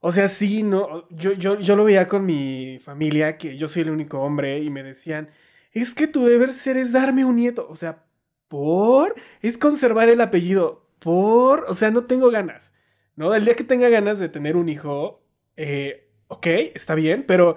o 0.00 0.10
sea, 0.12 0.28
sí, 0.28 0.64
no, 0.64 1.08
yo, 1.10 1.32
yo, 1.34 1.60
yo 1.60 1.76
lo 1.76 1.84
veía 1.84 2.08
con 2.08 2.26
mi 2.26 2.80
familia, 2.80 3.38
que 3.38 3.56
yo 3.56 3.68
soy 3.68 3.82
el 3.82 3.90
único 3.90 4.20
hombre, 4.20 4.58
y 4.60 4.70
me 4.70 4.82
decían, 4.82 5.30
es 5.72 5.94
que 5.94 6.08
tu 6.08 6.26
deber 6.26 6.52
ser 6.52 6.76
es 6.76 6.92
darme 6.92 7.24
un 7.24 7.36
nieto, 7.36 7.68
o 7.70 7.76
sea, 7.76 8.04
por, 8.48 9.14
es 9.42 9.58
conservar 9.58 10.08
el 10.08 10.20
apellido, 10.20 10.88
por, 10.98 11.66
o 11.68 11.74
sea, 11.74 11.90
no 11.92 12.04
tengo 12.06 12.30
ganas, 12.30 12.74
¿no? 13.18 13.34
El 13.34 13.44
día 13.44 13.56
que 13.56 13.64
tenga 13.64 13.88
ganas 13.88 14.18
de 14.20 14.28
tener 14.28 14.56
un 14.56 14.68
hijo, 14.68 15.20
eh, 15.56 16.08
ok, 16.28 16.46
está 16.74 16.94
bien, 16.94 17.24
pero... 17.26 17.56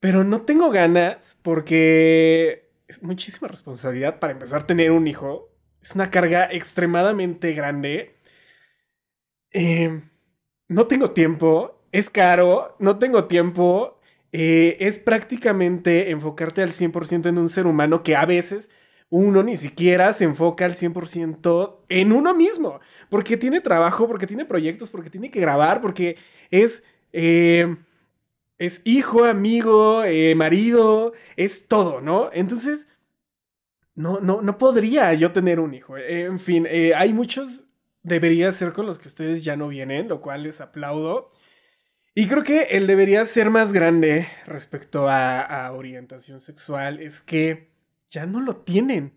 Pero 0.00 0.22
no 0.22 0.42
tengo 0.42 0.70
ganas 0.70 1.38
porque 1.42 2.70
es 2.86 3.02
muchísima 3.02 3.48
responsabilidad 3.48 4.20
para 4.20 4.32
empezar 4.32 4.62
a 4.62 4.66
tener 4.66 4.92
un 4.92 5.08
hijo. 5.08 5.50
Es 5.82 5.94
una 5.94 6.10
carga 6.10 6.48
extremadamente 6.52 7.52
grande. 7.52 8.16
Em, 9.50 10.08
no 10.68 10.86
tengo 10.86 11.10
tiempo, 11.10 11.82
es 11.92 12.10
caro, 12.10 12.76
no 12.78 12.98
tengo 12.98 13.24
tiempo. 13.24 13.98
Eh, 14.32 14.76
es 14.80 14.98
prácticamente 15.00 16.10
enfocarte 16.10 16.62
al 16.62 16.70
100% 16.70 17.28
en 17.28 17.38
un 17.38 17.48
ser 17.48 17.66
humano 17.66 18.02
que 18.04 18.14
a 18.14 18.24
veces 18.26 18.70
uno 19.10 19.42
ni 19.42 19.56
siquiera 19.56 20.12
se 20.12 20.24
enfoca 20.24 20.64
al 20.64 20.72
100% 20.72 21.78
en 21.88 22.12
uno 22.12 22.34
mismo. 22.34 22.80
Porque 23.08 23.36
tiene 23.36 23.60
trabajo, 23.60 24.06
porque 24.06 24.26
tiene 24.26 24.44
proyectos, 24.44 24.90
porque 24.90 25.10
tiene 25.10 25.30
que 25.30 25.40
grabar, 25.40 25.80
porque 25.80 26.16
es... 26.50 26.82
Eh, 27.12 27.76
es 28.58 28.82
hijo, 28.84 29.24
amigo, 29.24 30.02
eh, 30.04 30.34
marido, 30.34 31.12
es 31.36 31.68
todo, 31.68 32.00
¿no? 32.00 32.28
Entonces, 32.32 32.88
no, 33.94 34.20
no, 34.20 34.42
no 34.42 34.58
podría 34.58 35.14
yo 35.14 35.32
tener 35.32 35.60
un 35.60 35.74
hijo. 35.74 35.96
En 35.96 36.40
fin, 36.40 36.66
eh, 36.68 36.92
hay 36.94 37.12
muchos, 37.12 37.64
debería 38.02 38.50
ser 38.52 38.72
con 38.72 38.86
los 38.86 38.98
que 38.98 39.08
ustedes 39.08 39.44
ya 39.44 39.56
no 39.56 39.68
vienen, 39.68 40.08
lo 40.08 40.20
cual 40.20 40.42
les 40.42 40.60
aplaudo. 40.60 41.28
Y 42.14 42.26
creo 42.26 42.42
que 42.42 42.62
el 42.70 42.88
debería 42.88 43.24
ser 43.26 43.48
más 43.50 43.72
grande 43.72 44.26
respecto 44.46 45.08
a 45.08 45.70
orientación 45.72 46.40
sexual 46.40 46.98
es 46.98 47.22
que 47.22 47.67
ya 48.10 48.26
no 48.26 48.40
lo 48.40 48.56
tienen. 48.56 49.14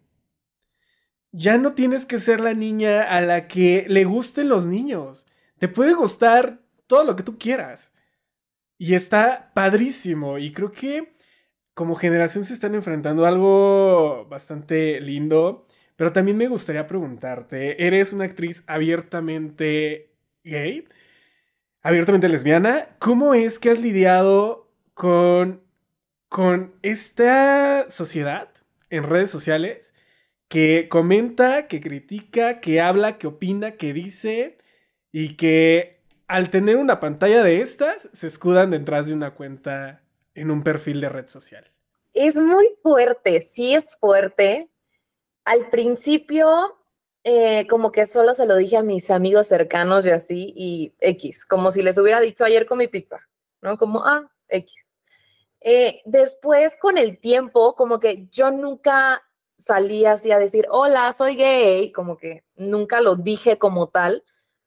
ya 1.33 1.57
no 1.57 1.73
tienes 1.73 2.05
que 2.05 2.17
ser 2.17 2.41
la 2.41 2.53
niña 2.53 3.03
a 3.03 3.21
la 3.21 3.47
que 3.47 3.85
le 3.87 4.03
gusten 4.05 4.49
los 4.49 4.65
niños. 4.65 5.25
Te 5.59 5.67
puede 5.69 5.93
gustar 5.93 6.59
todo 6.87 7.03
lo 7.05 7.15
que 7.15 7.23
tú 7.23 7.37
quieras. 7.37 7.93
Y 8.77 8.95
está 8.95 9.51
padrísimo. 9.53 10.37
Y 10.39 10.51
creo 10.51 10.71
que 10.71 11.13
como 11.73 11.95
generación 11.95 12.45
se 12.45 12.53
están 12.53 12.75
enfrentando 12.75 13.25
a 13.25 13.29
algo 13.29 14.25
bastante 14.29 14.99
lindo. 15.01 15.67
Pero 15.95 16.11
también 16.11 16.37
me 16.37 16.47
gustaría 16.47 16.87
preguntarte, 16.87 17.85
¿eres 17.85 18.13
una 18.13 18.25
actriz 18.25 18.63
abiertamente 18.67 20.13
gay? 20.43 20.85
Abiertamente 21.81 22.29
lesbiana. 22.29 22.89
¿Cómo 22.99 23.33
es 23.35 23.59
que 23.59 23.71
has 23.71 23.79
lidiado 23.79 24.69
con, 24.93 25.63
con 26.29 26.75
esta 26.81 27.89
sociedad 27.89 28.49
en 28.91 29.03
redes 29.03 29.31
sociales 29.31 29.95
que 30.47 30.87
comenta, 30.89 31.67
que 31.67 31.81
critica, 31.81 32.59
que 32.59 32.81
habla, 32.81 33.17
que 33.17 33.27
opina, 33.27 33.71
que 33.71 33.93
dice 33.93 34.57
y 35.11 35.35
que 35.37 36.01
al 36.27 36.49
tener 36.49 36.77
una 36.77 36.99
pantalla 36.99 37.43
de 37.43 37.61
estas 37.61 38.09
se 38.13 38.27
escudan 38.27 38.69
detrás 38.69 39.07
de 39.07 39.13
una 39.13 39.33
cuenta 39.33 40.03
en 40.35 40.51
un 40.51 40.63
perfil 40.63 41.01
de 41.01 41.09
red 41.09 41.27
social. 41.27 41.71
Es 42.13 42.35
muy 42.35 42.69
fuerte, 42.83 43.41
sí 43.41 43.73
es 43.73 43.95
fuerte. 43.97 44.69
Al 45.45 45.69
principio, 45.69 46.77
eh, 47.23 47.65
como 47.69 47.91
que 47.91 48.05
solo 48.05 48.33
se 48.33 48.45
lo 48.45 48.57
dije 48.57 48.77
a 48.77 48.83
mis 48.83 49.09
amigos 49.09 49.47
cercanos 49.47 50.05
y 50.05 50.09
así, 50.09 50.53
y 50.55 50.93
X, 50.99 51.45
como 51.45 51.71
si 51.71 51.81
les 51.81 51.97
hubiera 51.97 52.19
dicho 52.19 52.43
ayer 52.43 52.65
con 52.65 52.77
mi 52.77 52.87
pizza, 52.87 53.19
¿no? 53.61 53.77
Como, 53.77 54.05
ah, 54.05 54.29
X. 54.49 54.90
Eh, 55.61 56.01
después, 56.05 56.75
con 56.77 56.97
el 56.97 57.19
tiempo, 57.19 57.75
como 57.75 57.99
que 57.99 58.27
yo 58.31 58.51
nunca 58.51 59.21
salí 59.57 60.05
así 60.05 60.31
a 60.31 60.39
decir, 60.39 60.67
hola, 60.69 61.13
soy 61.13 61.35
gay, 61.35 61.91
como 61.91 62.17
que 62.17 62.43
nunca 62.55 62.99
lo 63.01 63.15
dije 63.15 63.57
como 63.59 63.89
tal. 63.89 64.23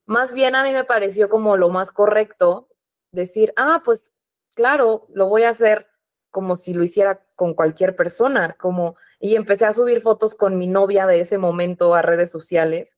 Más 0.06 0.34
bien 0.34 0.54
a 0.54 0.62
mí 0.62 0.72
me 0.72 0.84
pareció 0.84 1.28
como 1.28 1.56
lo 1.56 1.68
más 1.70 1.90
correcto 1.90 2.68
decir, 3.12 3.52
ah, 3.56 3.82
pues 3.84 4.12
claro, 4.54 5.06
lo 5.12 5.26
voy 5.26 5.42
a 5.44 5.50
hacer 5.50 5.88
como 6.30 6.56
si 6.56 6.74
lo 6.74 6.82
hiciera 6.82 7.24
con 7.36 7.54
cualquier 7.54 7.96
persona, 7.96 8.56
como, 8.58 8.96
y 9.20 9.36
empecé 9.36 9.66
a 9.66 9.72
subir 9.72 10.00
fotos 10.00 10.34
con 10.34 10.58
mi 10.58 10.66
novia 10.66 11.06
de 11.06 11.20
ese 11.20 11.38
momento 11.38 11.94
a 11.94 12.02
redes 12.02 12.30
sociales 12.30 12.96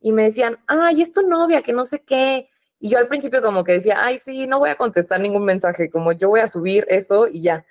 y 0.00 0.12
me 0.12 0.24
decían, 0.24 0.58
ay, 0.66 1.02
es 1.02 1.12
tu 1.12 1.22
novia, 1.22 1.62
que 1.62 1.72
no 1.72 1.84
sé 1.84 2.02
qué. 2.02 2.50
Y 2.80 2.90
yo 2.90 2.98
al 2.98 3.08
principio 3.08 3.42
como 3.42 3.64
que 3.64 3.72
decía, 3.72 4.04
ay, 4.04 4.18
sí, 4.18 4.46
no 4.46 4.60
voy 4.60 4.70
a 4.70 4.76
contestar 4.76 5.20
ningún 5.20 5.44
mensaje, 5.44 5.90
como 5.90 6.12
yo 6.12 6.28
voy 6.28 6.40
a 6.40 6.48
subir 6.48 6.86
eso 6.88 7.26
y 7.28 7.42
ya. 7.42 7.64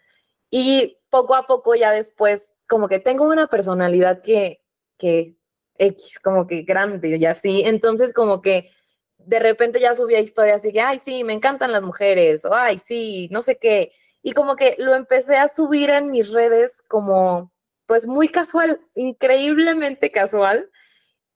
Y 0.49 0.97
poco 1.09 1.35
a 1.35 1.47
poco 1.47 1.75
ya 1.75 1.91
después 1.91 2.55
como 2.67 2.87
que 2.89 2.99
tengo 2.99 3.25
una 3.25 3.47
personalidad 3.47 4.21
que, 4.21 4.61
que 4.97 5.35
X, 5.77 6.19
como 6.19 6.47
que 6.47 6.63
grande 6.63 7.17
y 7.17 7.25
así. 7.25 7.63
Entonces, 7.65 8.13
como 8.13 8.41
que 8.41 8.71
de 9.17 9.39
repente 9.39 9.79
ya 9.79 9.93
subía 9.93 10.19
historias 10.19 10.57
así 10.61 10.71
que, 10.71 10.81
ay, 10.81 10.99
sí, 10.99 11.23
me 11.23 11.33
encantan 11.33 11.71
las 11.71 11.83
mujeres, 11.83 12.45
o 12.45 12.53
ay, 12.53 12.79
sí, 12.79 13.27
no 13.31 13.41
sé 13.41 13.57
qué. 13.57 13.91
Y 14.23 14.33
como 14.33 14.55
que 14.55 14.75
lo 14.79 14.95
empecé 14.95 15.37
a 15.37 15.47
subir 15.47 15.89
en 15.89 16.11
mis 16.11 16.31
redes 16.31 16.81
como, 16.87 17.51
pues 17.85 18.07
muy 18.07 18.29
casual, 18.29 18.81
increíblemente 18.95 20.11
casual. 20.11 20.69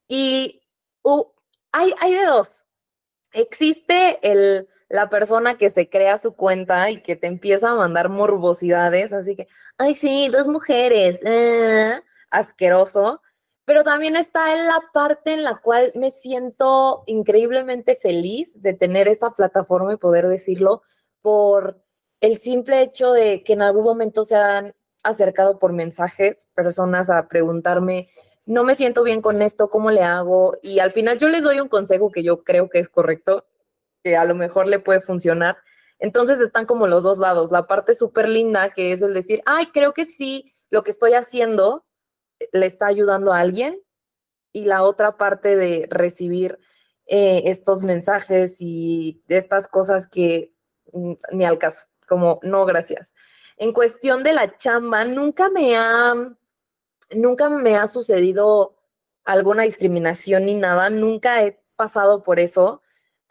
Y 0.07 0.61
hay, 1.71 1.93
hay 1.99 2.13
de 2.15 2.25
dos. 2.25 2.60
Existe 3.33 4.19
el, 4.21 4.67
la 4.89 5.09
persona 5.09 5.57
que 5.57 5.69
se 5.69 5.89
crea 5.89 6.17
su 6.17 6.35
cuenta 6.35 6.89
y 6.89 7.01
que 7.01 7.15
te 7.15 7.27
empieza 7.27 7.71
a 7.71 7.75
mandar 7.75 8.09
morbosidades, 8.09 9.13
así 9.13 9.35
que, 9.35 9.47
ay, 9.77 9.95
sí, 9.95 10.29
dos 10.29 10.47
mujeres, 10.47 11.19
eh, 11.25 12.01
asqueroso. 12.29 13.21
Pero 13.63 13.83
también 13.83 14.15
está 14.15 14.53
en 14.53 14.67
la 14.67 14.81
parte 14.93 15.33
en 15.33 15.43
la 15.43 15.57
cual 15.57 15.91
me 15.95 16.11
siento 16.11 17.03
increíblemente 17.05 17.95
feliz 17.95 18.61
de 18.61 18.73
tener 18.73 19.07
esa 19.07 19.31
plataforma 19.31 19.93
y 19.93 19.97
poder 19.97 20.27
decirlo 20.27 20.81
por 21.21 21.81
el 22.19 22.37
simple 22.37 22.81
hecho 22.81 23.13
de 23.13 23.43
que 23.43 23.53
en 23.53 23.61
algún 23.61 23.83
momento 23.83 24.23
se 24.23 24.35
han 24.35 24.75
acercado 25.03 25.57
por 25.57 25.73
mensajes 25.73 26.49
personas 26.53 27.09
a 27.09 27.27
preguntarme, 27.27 28.09
no 28.45 28.63
me 28.63 28.75
siento 28.75 29.03
bien 29.03 29.21
con 29.21 29.41
esto, 29.41 29.69
¿cómo 29.69 29.91
le 29.91 30.01
hago? 30.01 30.57
Y 30.61 30.79
al 30.79 30.91
final 30.91 31.17
yo 31.17 31.29
les 31.29 31.43
doy 31.43 31.59
un 31.59 31.67
consejo 31.67 32.11
que 32.11 32.23
yo 32.23 32.43
creo 32.43 32.69
que 32.69 32.79
es 32.79 32.89
correcto 32.89 33.45
que 34.03 34.17
a 34.17 34.25
lo 34.25 34.35
mejor 34.35 34.67
le 34.67 34.79
puede 34.79 35.01
funcionar. 35.01 35.57
Entonces 35.99 36.39
están 36.39 36.65
como 36.65 36.87
los 36.87 37.03
dos 37.03 37.19
lados, 37.19 37.51
la 37.51 37.67
parte 37.67 37.93
súper 37.93 38.27
linda 38.27 38.71
que 38.71 38.91
es 38.91 39.01
el 39.01 39.13
decir, 39.13 39.41
ay, 39.45 39.67
creo 39.67 39.93
que 39.93 40.05
sí, 40.05 40.53
lo 40.69 40.83
que 40.83 40.91
estoy 40.91 41.13
haciendo 41.13 41.85
le 42.51 42.65
está 42.65 42.87
ayudando 42.87 43.31
a 43.31 43.39
alguien 43.39 43.79
y 44.51 44.65
la 44.65 44.83
otra 44.83 45.17
parte 45.17 45.55
de 45.55 45.87
recibir 45.89 46.59
eh, 47.05 47.43
estos 47.45 47.83
mensajes 47.83 48.57
y 48.59 49.23
estas 49.27 49.67
cosas 49.67 50.07
que 50.07 50.53
mm, 50.93 51.13
ni 51.33 51.45
al 51.45 51.59
caso, 51.59 51.85
como 52.07 52.39
no, 52.41 52.65
gracias. 52.65 53.13
En 53.57 53.73
cuestión 53.73 54.23
de 54.23 54.33
la 54.33 54.55
chamba, 54.57 55.05
nunca 55.05 55.49
me 55.49 55.77
ha, 55.77 56.15
nunca 57.13 57.49
me 57.49 57.75
ha 57.75 57.87
sucedido 57.87 58.75
alguna 59.23 59.63
discriminación 59.63 60.45
ni 60.45 60.55
nada, 60.55 60.89
nunca 60.89 61.43
he 61.43 61.63
pasado 61.75 62.23
por 62.23 62.39
eso 62.39 62.81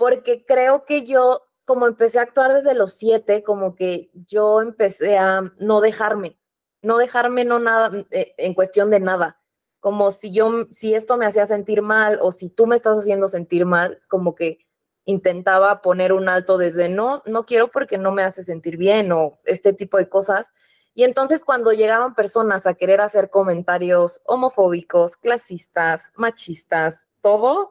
porque 0.00 0.46
creo 0.46 0.86
que 0.86 1.04
yo, 1.04 1.42
como 1.66 1.86
empecé 1.86 2.20
a 2.20 2.22
actuar 2.22 2.54
desde 2.54 2.72
los 2.72 2.94
siete, 2.94 3.42
como 3.42 3.74
que 3.74 4.10
yo 4.14 4.62
empecé 4.62 5.18
a 5.18 5.52
no 5.58 5.82
dejarme, 5.82 6.38
no 6.80 6.96
dejarme 6.96 7.44
no 7.44 7.58
nada 7.58 8.06
eh, 8.10 8.32
en 8.38 8.54
cuestión 8.54 8.90
de 8.90 8.98
nada. 8.98 9.42
Como 9.78 10.10
si 10.10 10.32
yo, 10.32 10.68
si 10.70 10.94
esto 10.94 11.18
me 11.18 11.26
hacía 11.26 11.44
sentir 11.44 11.82
mal 11.82 12.18
o 12.22 12.32
si 12.32 12.48
tú 12.48 12.66
me 12.66 12.76
estás 12.76 12.96
haciendo 12.96 13.28
sentir 13.28 13.66
mal, 13.66 14.00
como 14.08 14.34
que 14.34 14.66
intentaba 15.04 15.82
poner 15.82 16.14
un 16.14 16.30
alto 16.30 16.56
desde 16.56 16.88
no, 16.88 17.22
no 17.26 17.44
quiero 17.44 17.70
porque 17.70 17.98
no 17.98 18.10
me 18.10 18.22
hace 18.22 18.42
sentir 18.42 18.78
bien 18.78 19.12
o 19.12 19.38
este 19.44 19.74
tipo 19.74 19.98
de 19.98 20.08
cosas. 20.08 20.54
Y 20.94 21.04
entonces 21.04 21.44
cuando 21.44 21.72
llegaban 21.72 22.14
personas 22.14 22.66
a 22.66 22.74
querer 22.74 23.00
hacer 23.00 23.30
comentarios 23.30 24.20
homofóbicos, 24.26 25.16
clasistas, 25.16 26.12
machistas, 26.16 27.08
todo, 27.20 27.70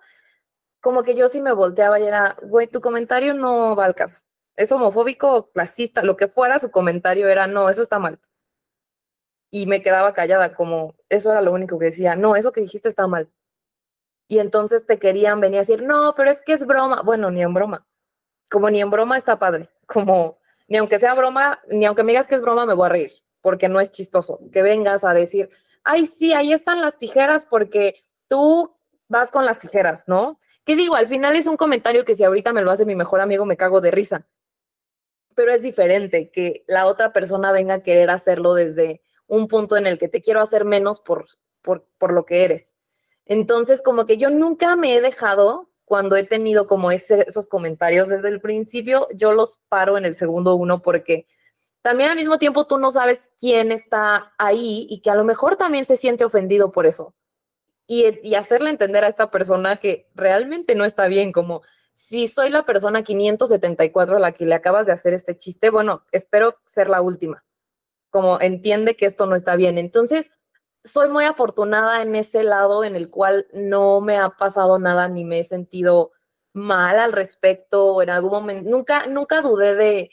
como 0.82 1.04
que 1.04 1.16
yo 1.16 1.28
sí 1.28 1.42
me 1.42 1.52
volteaba 1.54 2.00
y 2.00 2.06
era, 2.06 2.38
güey, 2.42 2.68
tu 2.68 2.82
comentario 2.82 3.34
no 3.34 3.76
va 3.76 3.86
al 3.86 3.96
caso. 3.96 4.22
Es 4.56 4.72
homofóbico 4.72 5.52
clasista, 5.52 6.04
lo 6.04 6.18
que 6.18 6.28
fuera 6.28 6.60
su 6.60 6.72
comentario 6.72 7.28
era, 7.28 7.48
no, 7.48 7.70
eso 7.70 7.82
está 7.82 8.00
mal. 8.00 8.20
Y 9.52 9.66
me 9.66 9.82
quedaba 9.82 10.14
callada, 10.14 10.54
como 10.56 10.96
eso 11.10 11.32
era 11.32 11.42
lo 11.42 11.52
único 11.54 11.80
que 11.80 11.86
decía, 11.86 12.16
no, 12.16 12.36
eso 12.36 12.52
que 12.52 12.62
dijiste 12.62 12.88
está 12.90 13.08
mal. 13.08 13.30
Y 14.28 14.40
entonces 14.40 14.86
te 14.86 15.00
querían 15.00 15.42
venir 15.42 15.58
a 15.58 15.62
decir, 15.62 15.84
no, 15.84 16.14
pero 16.16 16.30
es 16.30 16.42
que 16.42 16.54
es 16.54 16.66
broma. 16.66 17.02
Bueno, 17.04 17.32
ni 17.32 17.42
en 17.42 17.54
broma. 17.54 17.88
Como 18.50 18.70
ni 18.70 18.80
en 18.82 18.92
broma 18.92 19.18
está 19.18 19.40
padre. 19.40 19.70
Como 19.88 20.39
ni 20.70 20.78
aunque 20.78 21.00
sea 21.00 21.16
broma, 21.16 21.60
ni 21.68 21.86
aunque 21.86 22.04
me 22.04 22.12
digas 22.12 22.28
que 22.28 22.36
es 22.36 22.42
broma, 22.42 22.66
me 22.66 22.74
voy 22.74 22.86
a 22.86 22.90
reír, 22.90 23.12
porque 23.42 23.68
no 23.68 23.82
es 23.82 23.92
chistoso. 23.92 24.40
Que 24.54 24.62
vengas 24.62 25.04
a 25.04 25.14
decir, 25.14 25.50
ay, 25.84 26.06
sí, 26.06 26.34
ahí 26.34 26.54
están 26.54 26.82
las 26.82 26.98
tijeras 26.98 27.44
porque 27.44 27.96
tú 28.28 28.78
vas 29.08 29.32
con 29.32 29.46
las 29.46 29.60
tijeras, 29.60 30.08
¿no? 30.08 30.40
¿Qué 30.64 30.76
digo? 30.76 30.96
Al 30.96 31.08
final 31.08 31.36
es 31.36 31.48
un 31.48 31.58
comentario 31.58 32.06
que 32.06 32.16
si 32.16 32.24
ahorita 32.24 32.54
me 32.54 32.62
lo 32.62 32.70
hace 32.70 32.86
mi 32.86 32.96
mejor 32.96 33.22
amigo 33.22 33.46
me 33.46 33.58
cago 33.58 33.82
de 33.82 33.90
risa. 33.90 34.28
Pero 35.34 35.52
es 35.52 35.64
diferente 35.64 36.30
que 36.30 36.64
la 36.68 36.86
otra 36.86 37.12
persona 37.12 37.52
venga 37.52 37.76
a 37.76 37.84
querer 37.84 38.12
hacerlo 38.12 38.54
desde 38.54 39.02
un 39.26 39.48
punto 39.48 39.78
en 39.78 39.88
el 39.88 39.98
que 39.98 40.08
te 40.08 40.22
quiero 40.22 40.42
hacer 40.42 40.66
menos 40.66 41.00
por, 41.00 41.26
por, 41.64 41.88
por 41.98 42.14
lo 42.14 42.26
que 42.26 42.44
eres. 42.44 42.76
Entonces, 43.26 43.82
como 43.82 44.06
que 44.06 44.18
yo 44.18 44.30
nunca 44.30 44.76
me 44.76 44.96
he 44.96 45.02
dejado 45.02 45.69
cuando 45.90 46.16
he 46.16 46.24
tenido 46.24 46.68
como 46.68 46.92
esos 46.92 47.48
comentarios 47.48 48.10
desde 48.10 48.30
el 48.30 48.40
principio, 48.40 49.08
yo 49.16 49.32
los 49.32 49.58
paro 49.70 49.98
en 49.98 50.06
el 50.06 50.14
segundo 50.14 50.54
uno 50.54 50.84
porque 50.84 51.26
también 51.82 52.12
al 52.12 52.16
mismo 52.16 52.38
tiempo 52.38 52.68
tú 52.68 52.78
no 52.78 52.92
sabes 52.92 53.32
quién 53.40 53.72
está 53.72 54.32
ahí 54.38 54.86
y 54.88 55.02
que 55.02 55.10
a 55.10 55.16
lo 55.16 55.24
mejor 55.24 55.56
también 55.56 55.86
se 55.86 55.98
siente 55.98 56.24
ofendido 56.26 56.72
por 56.72 56.86
eso 56.86 57.16
y, 57.88 58.36
hacerle 58.36 58.70
entender 58.70 59.04
a 59.04 59.08
esta 59.08 59.32
persona 59.32 59.78
que 59.78 60.08
realmente 60.14 60.76
no 60.76 60.86
está 60.86 61.08
bien, 61.08 61.32
como 61.32 61.64
si 61.96 62.28
soy 62.28 62.52
la 62.52 62.68
persona 62.68 63.02
574 63.02 64.18
a 64.18 64.20
la 64.20 64.32
que 64.32 64.46
le 64.46 64.54
acabas 64.54 64.86
de 64.86 64.92
hacer 64.92 65.16
este 65.16 65.36
chiste, 65.36 65.72
bueno, 65.72 66.04
espero 66.12 66.60
ser 66.66 66.88
la 66.88 67.02
última, 67.02 67.44
como 68.12 68.40
entiende 68.40 68.96
que 68.96 69.08
esto 69.08 69.26
no 69.26 69.36
está 69.36 69.56
bien. 69.56 69.80
Entonces, 69.80 70.30
soy 70.84 71.10
muy 71.10 71.26
afortunada 71.26 72.02
en 72.02 72.16
ese 72.16 72.44
lado 72.44 72.84
en 72.84 72.96
el 72.96 73.10
cual 73.10 73.48
no 73.54 74.02
me 74.02 74.18
ha 74.18 74.30
pasado 74.30 74.80
nada 74.80 75.08
ni 75.08 75.26
me 75.26 75.40
he 75.40 75.44
sentido 75.44 76.12
mal 76.54 77.00
al 77.00 77.14
respecto 77.14 78.02
en 78.02 78.10
algún 78.10 78.32
momento. 78.32 78.70
Nunca, 78.70 79.06
nunca 79.08 79.42
dudé 79.42 79.76
de, 79.76 80.10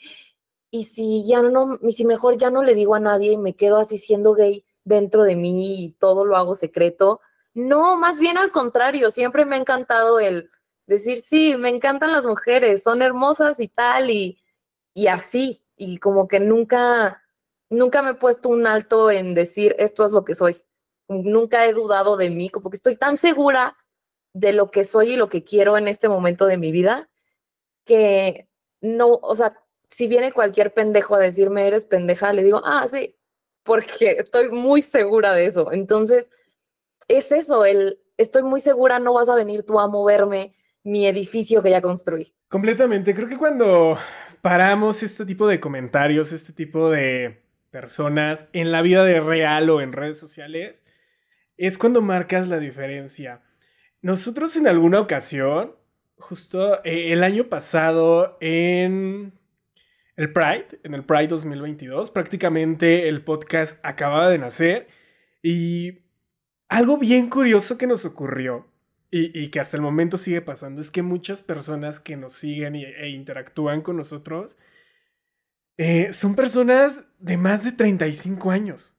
y 0.71 0.85
si 0.85 1.25
ya 1.27 1.41
no, 1.41 1.79
y 1.81 1.91
si 1.93 2.05
mejor 2.05 2.37
ya 2.37 2.49
no 2.51 2.63
le 2.63 2.73
digo 2.75 2.95
a 2.95 2.99
nadie 2.99 3.33
y 3.33 3.37
me 3.37 3.55
quedo 3.55 3.77
así 3.77 3.97
siendo 3.97 4.33
gay 4.33 4.65
dentro 4.83 5.23
de 5.23 5.35
mí 5.35 5.83
y 5.83 5.91
todo 5.93 6.25
lo 6.25 6.37
hago 6.37 6.55
secreto, 6.55 7.21
no, 7.53 7.97
más 7.97 8.19
bien 8.19 8.37
al 8.37 8.51
contrario, 8.51 9.09
siempre 9.09 9.45
me 9.45 9.55
ha 9.55 9.59
encantado 9.59 10.19
el 10.19 10.51
decir, 10.85 11.19
sí, 11.19 11.55
me 11.57 11.69
encantan 11.69 12.11
las 12.11 12.25
mujeres, 12.25 12.83
son 12.83 13.01
hermosas 13.01 13.59
y 13.59 13.67
tal, 13.67 14.11
y, 14.11 14.39
y 14.93 15.07
así, 15.07 15.65
y 15.75 15.97
como 15.97 16.27
que 16.27 16.39
nunca, 16.39 17.23
nunca 17.69 18.01
me 18.01 18.11
he 18.11 18.15
puesto 18.15 18.49
un 18.49 18.67
alto 18.67 19.11
en 19.11 19.33
decir, 19.33 19.75
esto 19.79 20.05
es 20.05 20.11
lo 20.11 20.23
que 20.25 20.35
soy. 20.35 20.61
nunca 21.09 21.65
he 21.65 21.73
dudado 21.73 22.17
de 22.17 22.29
mí, 22.29 22.49
como 22.49 22.69
que 22.69 22.75
estoy 22.77 22.97
tan 22.97 23.17
segura 23.17 23.77
de 24.33 24.53
lo 24.53 24.71
que 24.71 24.83
soy 24.83 25.13
y 25.13 25.17
lo 25.17 25.29
que 25.29 25.43
quiero 25.43 25.77
en 25.77 25.87
este 25.87 26.09
momento 26.09 26.45
de 26.45 26.57
mi 26.57 26.71
vida, 26.71 27.09
que 27.85 28.49
no, 28.81 29.19
o 29.21 29.35
sea, 29.35 29.63
si 29.89 30.07
viene 30.07 30.33
cualquier 30.33 30.73
pendejo 30.73 31.15
a 31.15 31.19
decirme 31.19 31.65
eres 31.67 31.85
pendeja, 31.85 32.33
le 32.33 32.43
digo, 32.43 32.61
ah, 32.65 32.85
sí, 32.87 33.15
porque 33.63 34.11
estoy 34.19 34.49
muy 34.49 34.81
segura 34.81 35.33
de 35.33 35.45
eso. 35.45 35.71
Entonces, 35.71 36.29
es 37.07 37.31
eso, 37.31 37.65
el 37.65 37.99
estoy 38.17 38.43
muy 38.43 38.59
segura, 38.61 38.99
no 38.99 39.13
vas 39.13 39.29
a 39.29 39.35
venir 39.35 39.63
tú 39.63 39.79
a 39.79 39.87
moverme 39.87 40.55
mi 40.83 41.07
edificio 41.07 41.61
que 41.61 41.69
ya 41.69 41.81
construí. 41.81 42.33
Completamente, 42.49 43.13
creo 43.13 43.27
que 43.27 43.37
cuando 43.37 43.97
paramos 44.41 45.03
este 45.03 45.25
tipo 45.25 45.47
de 45.47 45.59
comentarios, 45.59 46.31
este 46.31 46.53
tipo 46.53 46.89
de 46.89 47.46
personas 47.71 48.47
en 48.53 48.71
la 48.71 48.81
vida 48.81 49.03
de 49.03 49.19
real 49.19 49.69
o 49.69 49.81
en 49.81 49.93
redes 49.93 50.17
sociales, 50.17 50.85
es 51.57 51.77
cuando 51.77 52.01
marcas 52.01 52.47
la 52.47 52.59
diferencia. 52.59 53.41
Nosotros 54.01 54.55
en 54.55 54.67
alguna 54.67 54.99
ocasión, 54.99 55.75
justo 56.17 56.83
eh, 56.83 57.13
el 57.13 57.23
año 57.23 57.49
pasado 57.49 58.37
en 58.41 59.33
el 60.15 60.33
Pride, 60.33 60.79
en 60.83 60.93
el 60.93 61.03
Pride 61.03 61.27
2022, 61.27 62.11
prácticamente 62.11 63.09
el 63.09 63.23
podcast 63.23 63.79
acababa 63.83 64.29
de 64.29 64.37
nacer 64.37 64.87
y 65.41 65.99
algo 66.69 66.97
bien 66.97 67.29
curioso 67.29 67.77
que 67.77 67.87
nos 67.87 68.05
ocurrió 68.05 68.67
y, 69.09 69.49
que 69.49 69.59
hasta 69.61 69.77
el 69.77 69.83
momento 69.83 70.17
sigue 70.17 70.41
pasando 70.41 70.81
es 70.81 70.91
que 70.91 71.01
muchas 71.01 71.41
personas 71.41 72.01
que 72.01 72.17
nos 72.17 72.33
siguen 72.33 72.75
e 72.75 73.09
interactúan 73.09 73.81
con 73.81 73.95
nosotros 73.95 74.57
eh, 75.77 76.11
son 76.11 76.35
personas 76.35 77.03
de 77.19 77.37
más 77.37 77.63
de 77.63 77.71
35 77.71 78.51
años. 78.51 78.95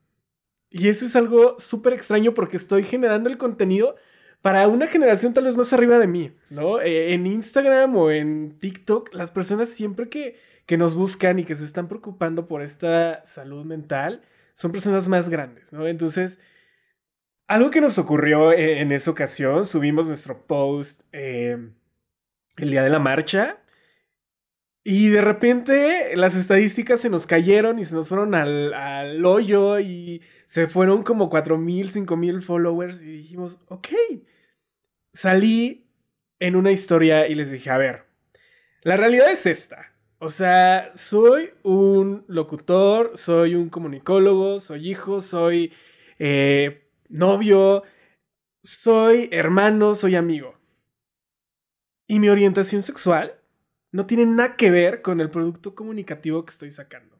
Y 0.70 0.88
eso 0.88 1.06
es 1.06 1.16
algo 1.16 1.58
súper 1.58 1.92
extraño 1.92 2.34
porque 2.34 2.56
estoy 2.56 2.84
generando 2.84 3.28
el 3.28 3.38
contenido 3.38 3.96
para 4.42 4.68
una 4.68 4.86
generación 4.86 5.34
tal 5.34 5.44
vez 5.44 5.56
más 5.56 5.72
arriba 5.72 5.98
de 5.98 6.06
mí, 6.06 6.36
¿no? 6.50 6.80
Eh, 6.80 7.12
en 7.12 7.26
Instagram 7.26 7.96
o 7.96 8.10
en 8.10 8.58
TikTok, 8.60 9.12
las 9.12 9.32
personas 9.32 9.68
siempre 9.70 10.08
que, 10.08 10.38
que 10.66 10.76
nos 10.76 10.94
buscan 10.94 11.38
y 11.40 11.44
que 11.44 11.56
se 11.56 11.64
están 11.64 11.88
preocupando 11.88 12.46
por 12.46 12.62
esta 12.62 13.24
salud 13.24 13.64
mental 13.64 14.22
son 14.54 14.70
personas 14.70 15.08
más 15.08 15.28
grandes, 15.28 15.72
¿no? 15.72 15.88
Entonces, 15.88 16.38
algo 17.48 17.70
que 17.70 17.80
nos 17.80 17.98
ocurrió 17.98 18.52
eh, 18.52 18.80
en 18.80 18.92
esa 18.92 19.10
ocasión, 19.10 19.64
subimos 19.64 20.06
nuestro 20.06 20.46
post 20.46 21.02
el 21.12 21.72
día 22.56 22.82
de 22.82 22.90
la 22.90 22.98
marcha 23.00 23.58
y 24.90 25.10
de 25.10 25.20
repente 25.20 26.16
las 26.16 26.34
estadísticas 26.34 27.02
se 27.02 27.10
nos 27.10 27.26
cayeron 27.26 27.78
y 27.78 27.84
se 27.84 27.94
nos 27.94 28.08
fueron 28.08 28.34
al, 28.34 28.72
al 28.72 29.22
hoyo 29.26 29.78
y 29.80 30.22
se 30.46 30.66
fueron 30.66 31.02
como 31.02 31.28
4.000, 31.28 32.06
5.000 32.06 32.40
followers 32.40 33.02
y 33.02 33.18
dijimos, 33.18 33.58
ok, 33.68 33.88
salí 35.12 35.90
en 36.38 36.56
una 36.56 36.72
historia 36.72 37.28
y 37.28 37.34
les 37.34 37.50
dije, 37.50 37.68
a 37.68 37.76
ver, 37.76 38.06
la 38.80 38.96
realidad 38.96 39.30
es 39.30 39.44
esta. 39.44 39.92
O 40.20 40.30
sea, 40.30 40.90
soy 40.94 41.50
un 41.64 42.24
locutor, 42.26 43.12
soy 43.14 43.56
un 43.56 43.68
comunicólogo, 43.68 44.58
soy 44.58 44.88
hijo, 44.88 45.20
soy 45.20 45.70
eh, 46.18 46.88
novio, 47.10 47.82
soy 48.62 49.28
hermano, 49.32 49.94
soy 49.94 50.16
amigo. 50.16 50.54
Y 52.06 52.20
mi 52.20 52.30
orientación 52.30 52.80
sexual 52.80 53.37
no 53.90 54.06
tiene 54.06 54.26
nada 54.26 54.56
que 54.56 54.70
ver 54.70 55.02
con 55.02 55.20
el 55.20 55.30
producto 55.30 55.74
comunicativo 55.74 56.44
que 56.44 56.52
estoy 56.52 56.70
sacando. 56.70 57.18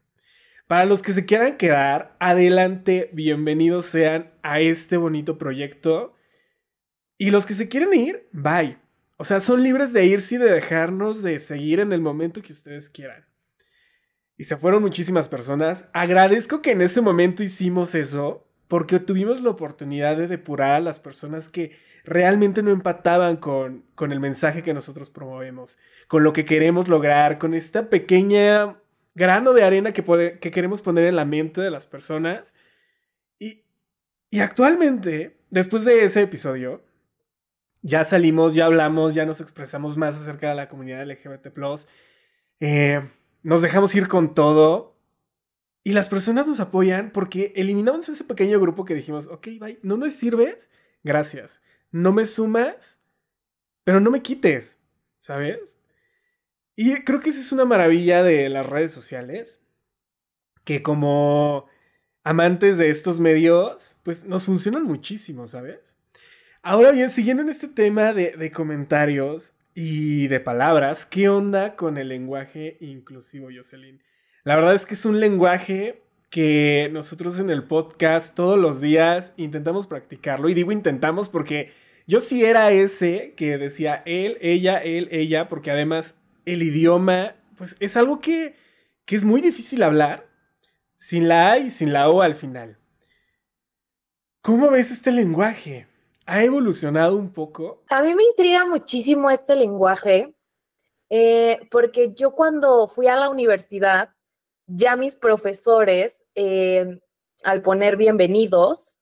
Para 0.66 0.84
los 0.84 1.00
que 1.00 1.12
se 1.12 1.24
quieran 1.24 1.56
quedar, 1.56 2.16
adelante, 2.20 3.08
bienvenidos 3.14 3.86
sean 3.86 4.32
a 4.42 4.60
este 4.60 4.98
bonito 4.98 5.38
proyecto. 5.38 6.14
Y 7.16 7.30
los 7.30 7.46
que 7.46 7.54
se 7.54 7.68
quieren 7.68 7.94
ir, 7.94 8.28
bye. 8.32 8.78
O 9.16 9.24
sea, 9.24 9.40
son 9.40 9.62
libres 9.62 9.92
de 9.92 10.04
irse 10.04 10.34
y 10.34 10.38
de 10.38 10.50
dejarnos 10.50 11.22
de 11.22 11.38
seguir 11.38 11.80
en 11.80 11.92
el 11.92 12.00
momento 12.00 12.42
que 12.42 12.52
ustedes 12.52 12.90
quieran. 12.90 13.26
Y 14.36 14.44
se 14.44 14.56
fueron 14.56 14.82
muchísimas 14.82 15.28
personas. 15.28 15.88
Agradezco 15.92 16.62
que 16.62 16.72
en 16.72 16.82
ese 16.82 17.00
momento 17.00 17.42
hicimos 17.42 17.94
eso 17.94 18.47
porque 18.68 19.00
tuvimos 19.00 19.42
la 19.42 19.50
oportunidad 19.50 20.16
de 20.16 20.28
depurar 20.28 20.72
a 20.72 20.80
las 20.80 21.00
personas 21.00 21.50
que 21.50 21.76
realmente 22.04 22.62
no 22.62 22.70
empataban 22.70 23.36
con, 23.36 23.84
con 23.94 24.12
el 24.12 24.20
mensaje 24.20 24.62
que 24.62 24.74
nosotros 24.74 25.10
promovemos, 25.10 25.78
con 26.06 26.22
lo 26.22 26.32
que 26.32 26.44
queremos 26.44 26.88
lograr, 26.88 27.38
con 27.38 27.54
esta 27.54 27.90
pequeña 27.90 28.76
grano 29.14 29.52
de 29.52 29.64
arena 29.64 29.92
que, 29.92 30.38
que 30.40 30.50
queremos 30.50 30.80
poner 30.82 31.04
en 31.04 31.16
la 31.16 31.24
mente 31.24 31.60
de 31.60 31.70
las 31.70 31.86
personas. 31.86 32.54
Y, 33.38 33.64
y 34.30 34.40
actualmente, 34.40 35.38
después 35.50 35.84
de 35.84 36.04
ese 36.04 36.22
episodio, 36.22 36.82
ya 37.82 38.04
salimos, 38.04 38.54
ya 38.54 38.66
hablamos, 38.66 39.14
ya 39.14 39.26
nos 39.26 39.40
expresamos 39.40 39.96
más 39.96 40.20
acerca 40.20 40.48
de 40.48 40.54
la 40.54 40.68
comunidad 40.68 41.06
LGBT. 41.06 41.48
Eh, 42.60 43.08
nos 43.42 43.62
dejamos 43.62 43.94
ir 43.94 44.08
con 44.08 44.34
todo. 44.34 44.97
Y 45.84 45.92
las 45.92 46.08
personas 46.08 46.46
nos 46.46 46.60
apoyan 46.60 47.10
porque 47.12 47.52
eliminamos 47.56 48.08
ese 48.08 48.24
pequeño 48.24 48.60
grupo 48.60 48.84
que 48.84 48.94
dijimos, 48.94 49.26
ok, 49.28 49.48
bye, 49.60 49.78
no 49.82 49.96
me 49.96 50.10
sirves, 50.10 50.70
gracias. 51.02 51.62
No 51.90 52.12
me 52.12 52.26
sumas, 52.26 52.98
pero 53.84 54.00
no 54.00 54.10
me 54.10 54.20
quites, 54.20 54.78
¿sabes? 55.18 55.78
Y 56.76 56.94
creo 57.04 57.20
que 57.20 57.30
esa 57.30 57.40
es 57.40 57.52
una 57.52 57.64
maravilla 57.64 58.22
de 58.22 58.48
las 58.48 58.66
redes 58.66 58.92
sociales, 58.92 59.60
que 60.64 60.82
como 60.82 61.66
amantes 62.22 62.76
de 62.76 62.90
estos 62.90 63.20
medios, 63.20 63.96
pues 64.02 64.26
nos 64.26 64.44
funcionan 64.44 64.82
muchísimo, 64.84 65.46
¿sabes? 65.48 65.96
Ahora 66.62 66.90
bien, 66.90 67.08
siguiendo 67.08 67.42
en 67.42 67.48
este 67.48 67.68
tema 67.68 68.12
de, 68.12 68.32
de 68.32 68.50
comentarios 68.50 69.54
y 69.74 70.28
de 70.28 70.40
palabras, 70.40 71.06
¿qué 71.06 71.28
onda 71.28 71.76
con 71.76 71.96
el 71.96 72.08
lenguaje 72.08 72.76
inclusivo, 72.80 73.48
Jocelyn? 73.54 74.02
La 74.48 74.56
verdad 74.56 74.74
es 74.74 74.86
que 74.86 74.94
es 74.94 75.04
un 75.04 75.20
lenguaje 75.20 76.02
que 76.30 76.88
nosotros 76.90 77.38
en 77.38 77.50
el 77.50 77.64
podcast 77.64 78.34
todos 78.34 78.58
los 78.58 78.80
días 78.80 79.34
intentamos 79.36 79.86
practicarlo. 79.86 80.48
Y 80.48 80.54
digo 80.54 80.72
intentamos 80.72 81.28
porque 81.28 81.74
yo 82.06 82.20
sí 82.20 82.42
era 82.42 82.72
ese 82.72 83.34
que 83.36 83.58
decía 83.58 84.02
él, 84.06 84.38
ella, 84.40 84.78
él, 84.78 85.10
ella, 85.12 85.50
porque 85.50 85.70
además 85.70 86.16
el 86.46 86.62
idioma, 86.62 87.36
pues 87.58 87.76
es 87.78 87.98
algo 87.98 88.20
que, 88.20 88.54
que 89.04 89.16
es 89.16 89.24
muy 89.24 89.42
difícil 89.42 89.82
hablar 89.82 90.26
sin 90.96 91.28
la 91.28 91.52
A 91.52 91.58
y 91.58 91.68
sin 91.68 91.92
la 91.92 92.08
O 92.08 92.22
al 92.22 92.34
final. 92.34 92.78
¿Cómo 94.40 94.70
ves 94.70 94.90
este 94.90 95.12
lenguaje? 95.12 95.88
¿Ha 96.24 96.42
evolucionado 96.42 97.16
un 97.16 97.34
poco? 97.34 97.84
A 97.90 98.00
mí 98.00 98.14
me 98.14 98.24
intriga 98.24 98.64
muchísimo 98.64 99.30
este 99.30 99.54
lenguaje, 99.56 100.34
eh, 101.10 101.60
porque 101.70 102.14
yo 102.14 102.30
cuando 102.30 102.88
fui 102.88 103.08
a 103.08 103.16
la 103.16 103.28
universidad, 103.28 104.14
ya 104.68 104.96
mis 104.96 105.16
profesores, 105.16 106.26
eh, 106.34 107.00
al 107.42 107.62
poner 107.62 107.96
bienvenidos, 107.96 108.98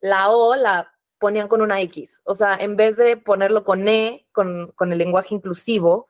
la 0.00 0.30
O 0.30 0.54
la 0.54 0.92
ponían 1.18 1.48
con 1.48 1.62
una 1.62 1.80
X. 1.80 2.20
O 2.24 2.34
sea, 2.34 2.54
en 2.54 2.76
vez 2.76 2.96
de 2.96 3.16
ponerlo 3.16 3.64
con 3.64 3.88
E, 3.88 4.26
con, 4.32 4.72
el 4.78 4.98
lenguaje 4.98 5.34
inclusivo, 5.34 6.06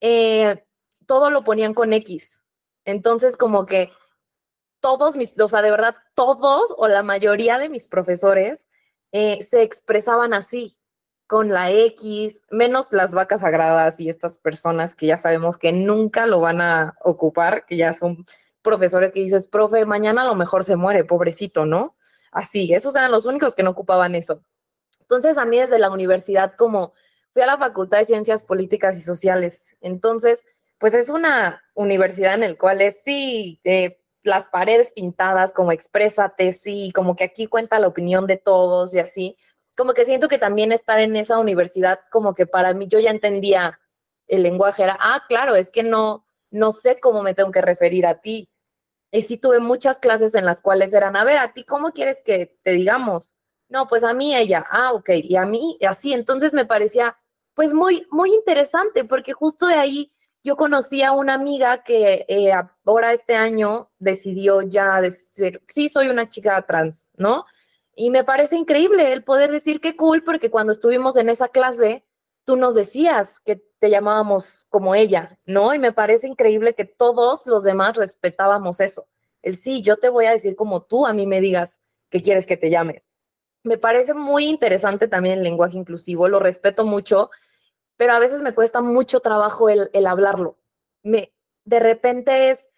eh, 0.00 0.62
todo 1.06 1.30
lo 1.30 1.42
ponían 1.42 1.72
con 1.72 1.92
X. 1.94 2.42
Entonces, 2.84 3.36
como 3.36 3.64
que 3.64 3.90
todos 4.80 5.16
mis, 5.16 5.32
o 5.40 5.48
sea, 5.48 5.62
de 5.62 5.70
verdad, 5.70 5.96
todos 6.14 6.74
o 6.76 6.86
la 6.86 7.02
mayoría 7.02 7.58
de 7.58 7.70
mis 7.70 7.88
profesores 7.88 8.66
eh, 9.12 9.42
se 9.42 9.62
expresaban 9.62 10.34
así, 10.34 10.76
con 11.26 11.48
la 11.50 11.70
X, 11.70 12.44
menos 12.50 12.92
las 12.92 13.12
vacas 13.12 13.40
sagradas 13.40 14.00
y 14.00 14.08
estas 14.08 14.36
personas 14.36 14.94
que 14.94 15.06
ya 15.06 15.18
sabemos 15.18 15.56
que 15.56 15.72
nunca 15.72 16.26
lo 16.26 16.40
van 16.40 16.60
a 16.60 16.96
ocupar, 17.02 17.64
que 17.66 17.76
ya 17.76 17.92
son 17.92 18.26
profesores 18.62 19.12
que 19.12 19.20
dices, 19.20 19.46
profe, 19.46 19.86
mañana 19.86 20.22
a 20.22 20.26
lo 20.26 20.34
mejor 20.34 20.64
se 20.64 20.76
muere, 20.76 21.04
pobrecito, 21.04 21.66
¿no? 21.66 21.96
Así, 22.32 22.74
esos 22.74 22.96
eran 22.96 23.10
los 23.10 23.26
únicos 23.26 23.54
que 23.54 23.62
no 23.62 23.70
ocupaban 23.70 24.14
eso. 24.14 24.42
Entonces, 25.00 25.38
a 25.38 25.44
mí 25.44 25.58
desde 25.58 25.78
la 25.78 25.90
universidad, 25.90 26.54
como 26.54 26.94
fui 27.32 27.42
a 27.42 27.46
la 27.46 27.58
Facultad 27.58 27.98
de 27.98 28.06
Ciencias 28.06 28.42
Políticas 28.42 28.96
y 28.96 29.02
Sociales. 29.02 29.76
Entonces, 29.80 30.46
pues 30.78 30.94
es 30.94 31.08
una 31.08 31.62
universidad 31.74 32.34
en 32.34 32.40
la 32.40 32.54
cual 32.54 32.80
es, 32.80 33.02
sí, 33.02 33.60
eh, 33.64 34.00
las 34.22 34.46
paredes 34.46 34.92
pintadas, 34.94 35.52
como 35.52 35.72
exprésate, 35.72 36.52
sí, 36.52 36.90
como 36.94 37.16
que 37.16 37.24
aquí 37.24 37.46
cuenta 37.46 37.78
la 37.78 37.88
opinión 37.88 38.26
de 38.26 38.36
todos 38.36 38.94
y 38.94 38.98
así. 38.98 39.36
Como 39.76 39.92
que 39.94 40.04
siento 40.04 40.28
que 40.28 40.38
también 40.38 40.72
estar 40.72 41.00
en 41.00 41.16
esa 41.16 41.38
universidad, 41.38 42.00
como 42.10 42.34
que 42.34 42.46
para 42.46 42.74
mí 42.74 42.86
yo 42.88 43.00
ya 43.00 43.10
entendía 43.10 43.80
el 44.26 44.42
lenguaje, 44.42 44.82
era, 44.84 44.96
ah, 45.00 45.24
claro, 45.28 45.56
es 45.56 45.70
que 45.70 45.82
no, 45.82 46.26
no 46.50 46.70
sé 46.70 47.00
cómo 47.00 47.22
me 47.22 47.34
tengo 47.34 47.50
que 47.50 47.60
referir 47.60 48.06
a 48.06 48.20
ti. 48.20 48.48
Y 49.10 49.22
sí 49.22 49.36
tuve 49.36 49.60
muchas 49.60 49.98
clases 49.98 50.34
en 50.34 50.44
las 50.44 50.60
cuales 50.60 50.92
eran, 50.92 51.16
a 51.16 51.24
ver, 51.24 51.38
a 51.38 51.52
ti, 51.52 51.64
¿cómo 51.64 51.92
quieres 51.92 52.22
que 52.24 52.56
te 52.62 52.72
digamos? 52.72 53.34
No, 53.68 53.88
pues 53.88 54.04
a 54.04 54.12
mí 54.14 54.34
ella, 54.34 54.64
ah, 54.70 54.92
ok, 54.92 55.10
y 55.14 55.36
a 55.36 55.46
mí 55.46 55.78
así. 55.86 56.12
Entonces 56.12 56.52
me 56.52 56.66
parecía 56.66 57.16
pues 57.54 57.72
muy, 57.72 58.06
muy 58.10 58.32
interesante, 58.34 59.04
porque 59.04 59.32
justo 59.32 59.66
de 59.66 59.74
ahí 59.74 60.12
yo 60.42 60.56
conocí 60.56 61.02
a 61.02 61.12
una 61.12 61.34
amiga 61.34 61.82
que 61.82 62.26
eh, 62.28 62.52
ahora 62.84 63.12
este 63.12 63.34
año 63.34 63.90
decidió 63.98 64.62
ya 64.62 65.00
decir, 65.00 65.62
sí, 65.68 65.88
soy 65.88 66.08
una 66.08 66.28
chica 66.28 66.60
trans, 66.66 67.10
¿no? 67.16 67.46
Y 67.96 68.10
me 68.10 68.24
parece 68.24 68.56
increíble 68.56 69.12
el 69.12 69.24
poder 69.24 69.50
decir 69.50 69.80
que 69.80 69.96
cool, 69.96 70.24
porque 70.24 70.50
cuando 70.50 70.72
estuvimos 70.72 71.16
en 71.16 71.28
esa 71.28 71.48
clase, 71.48 72.04
tú 72.44 72.56
nos 72.56 72.74
decías 72.74 73.40
que 73.40 73.62
te 73.78 73.90
llamábamos 73.90 74.66
como 74.68 74.94
ella, 74.94 75.38
¿no? 75.44 75.74
Y 75.74 75.78
me 75.78 75.92
parece 75.92 76.28
increíble 76.28 76.74
que 76.74 76.84
todos 76.84 77.46
los 77.46 77.64
demás 77.64 77.96
respetábamos 77.96 78.80
eso. 78.80 79.06
El 79.42 79.56
sí, 79.56 79.82
yo 79.82 79.96
te 79.98 80.08
voy 80.08 80.26
a 80.26 80.32
decir 80.32 80.56
como 80.56 80.82
tú 80.82 81.06
a 81.06 81.12
mí 81.12 81.26
me 81.26 81.40
digas 81.40 81.80
que 82.08 82.22
quieres 82.22 82.46
que 82.46 82.56
te 82.56 82.70
llame. 82.70 83.04
Me 83.62 83.78
parece 83.78 84.14
muy 84.14 84.46
interesante 84.46 85.08
también 85.08 85.38
el 85.38 85.44
lenguaje 85.44 85.76
inclusivo, 85.76 86.28
lo 86.28 86.38
respeto 86.38 86.84
mucho, 86.84 87.30
pero 87.96 88.12
a 88.12 88.18
veces 88.18 88.42
me 88.42 88.54
cuesta 88.54 88.82
mucho 88.82 89.20
trabajo 89.20 89.68
el, 89.68 89.90
el 89.92 90.06
hablarlo. 90.06 90.58
Me, 91.02 91.32
de 91.64 91.80
repente 91.80 92.50
es, 92.50 92.70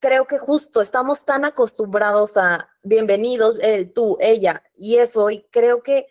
creo 0.00 0.26
que 0.26 0.38
justo 0.38 0.80
estamos 0.80 1.24
tan 1.24 1.44
acostumbrados 1.44 2.36
a 2.36 2.70
bienvenidos, 2.82 3.58
él, 3.60 3.92
tú, 3.92 4.16
ella, 4.18 4.64
y 4.74 4.96
eso, 4.96 5.30
y 5.30 5.42
creo 5.50 5.82
que 5.82 6.06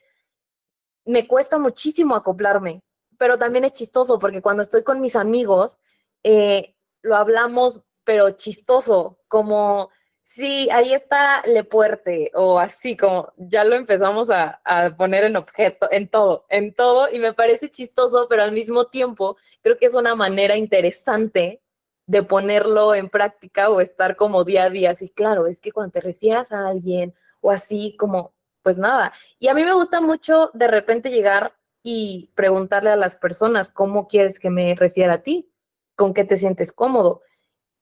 me 1.06 1.28
cuesta 1.28 1.58
muchísimo 1.58 2.16
acoplarme, 2.16 2.84
pero 3.18 3.38
también 3.38 3.66
es 3.66 3.74
chistoso 3.74 4.20
porque 4.20 4.42
cuando 4.42 4.62
estoy 4.62 4.84
con 4.84 5.02
mis 5.02 5.16
amigos, 5.16 5.80
eh, 6.24 6.76
lo 7.02 7.16
hablamos, 7.16 7.82
pero 8.04 8.30
chistoso, 8.32 9.20
como, 9.28 9.90
sí, 10.22 10.70
ahí 10.72 10.94
está 10.94 11.42
Le 11.48 11.64
Puerte, 11.64 12.32
o 12.36 12.60
así 12.60 12.96
como, 12.96 13.34
ya 13.38 13.64
lo 13.64 13.76
empezamos 13.76 14.30
a, 14.30 14.62
a 14.66 14.96
poner 14.96 15.24
en 15.24 15.36
objeto, 15.36 15.88
en 15.92 16.08
todo, 16.08 16.46
en 16.50 16.76
todo, 16.76 17.10
y 17.12 17.18
me 17.18 17.34
parece 17.34 17.72
chistoso, 17.72 18.28
pero 18.30 18.44
al 18.44 18.52
mismo 18.52 18.86
tiempo 18.88 19.36
creo 19.64 19.80
que 19.80 19.88
es 19.88 19.96
una 19.96 20.14
manera 20.14 20.56
interesante 20.56 21.64
de 22.10 22.24
ponerlo 22.24 22.95
en 22.95 23.07
práctica 23.07 23.70
o 23.70 23.82
estar 23.82 24.16
como 24.16 24.43
día 24.43 24.64
a 24.64 24.70
día. 24.72 24.89
Así, 24.89 25.10
claro, 25.10 25.45
es 25.45 25.62
que 25.62 25.72
cuando 25.72 25.91
te 25.91 26.01
refieras 26.01 26.51
a 26.51 26.68
alguien 26.68 27.14
o 27.39 27.51
así 27.51 27.95
como, 27.99 28.34
pues 28.64 28.80
nada. 28.80 29.14
Y 29.38 29.47
a 29.47 29.53
mí 29.53 29.64
me 29.64 29.74
gusta 29.74 30.01
mucho 30.01 30.49
de 30.55 30.68
repente 30.68 31.12
llegar 31.12 31.53
y 31.84 32.32
preguntarle 32.34 32.89
a 32.89 32.95
las 32.95 33.16
personas 33.16 33.70
cómo 33.70 34.07
quieres 34.07 34.39
que 34.39 34.49
me 34.49 34.74
refiera 34.74 35.14
a 35.14 35.22
ti, 35.22 35.53
con 35.95 36.16
qué 36.16 36.24
te 36.24 36.38
sientes 36.38 36.74
cómodo. 36.74 37.22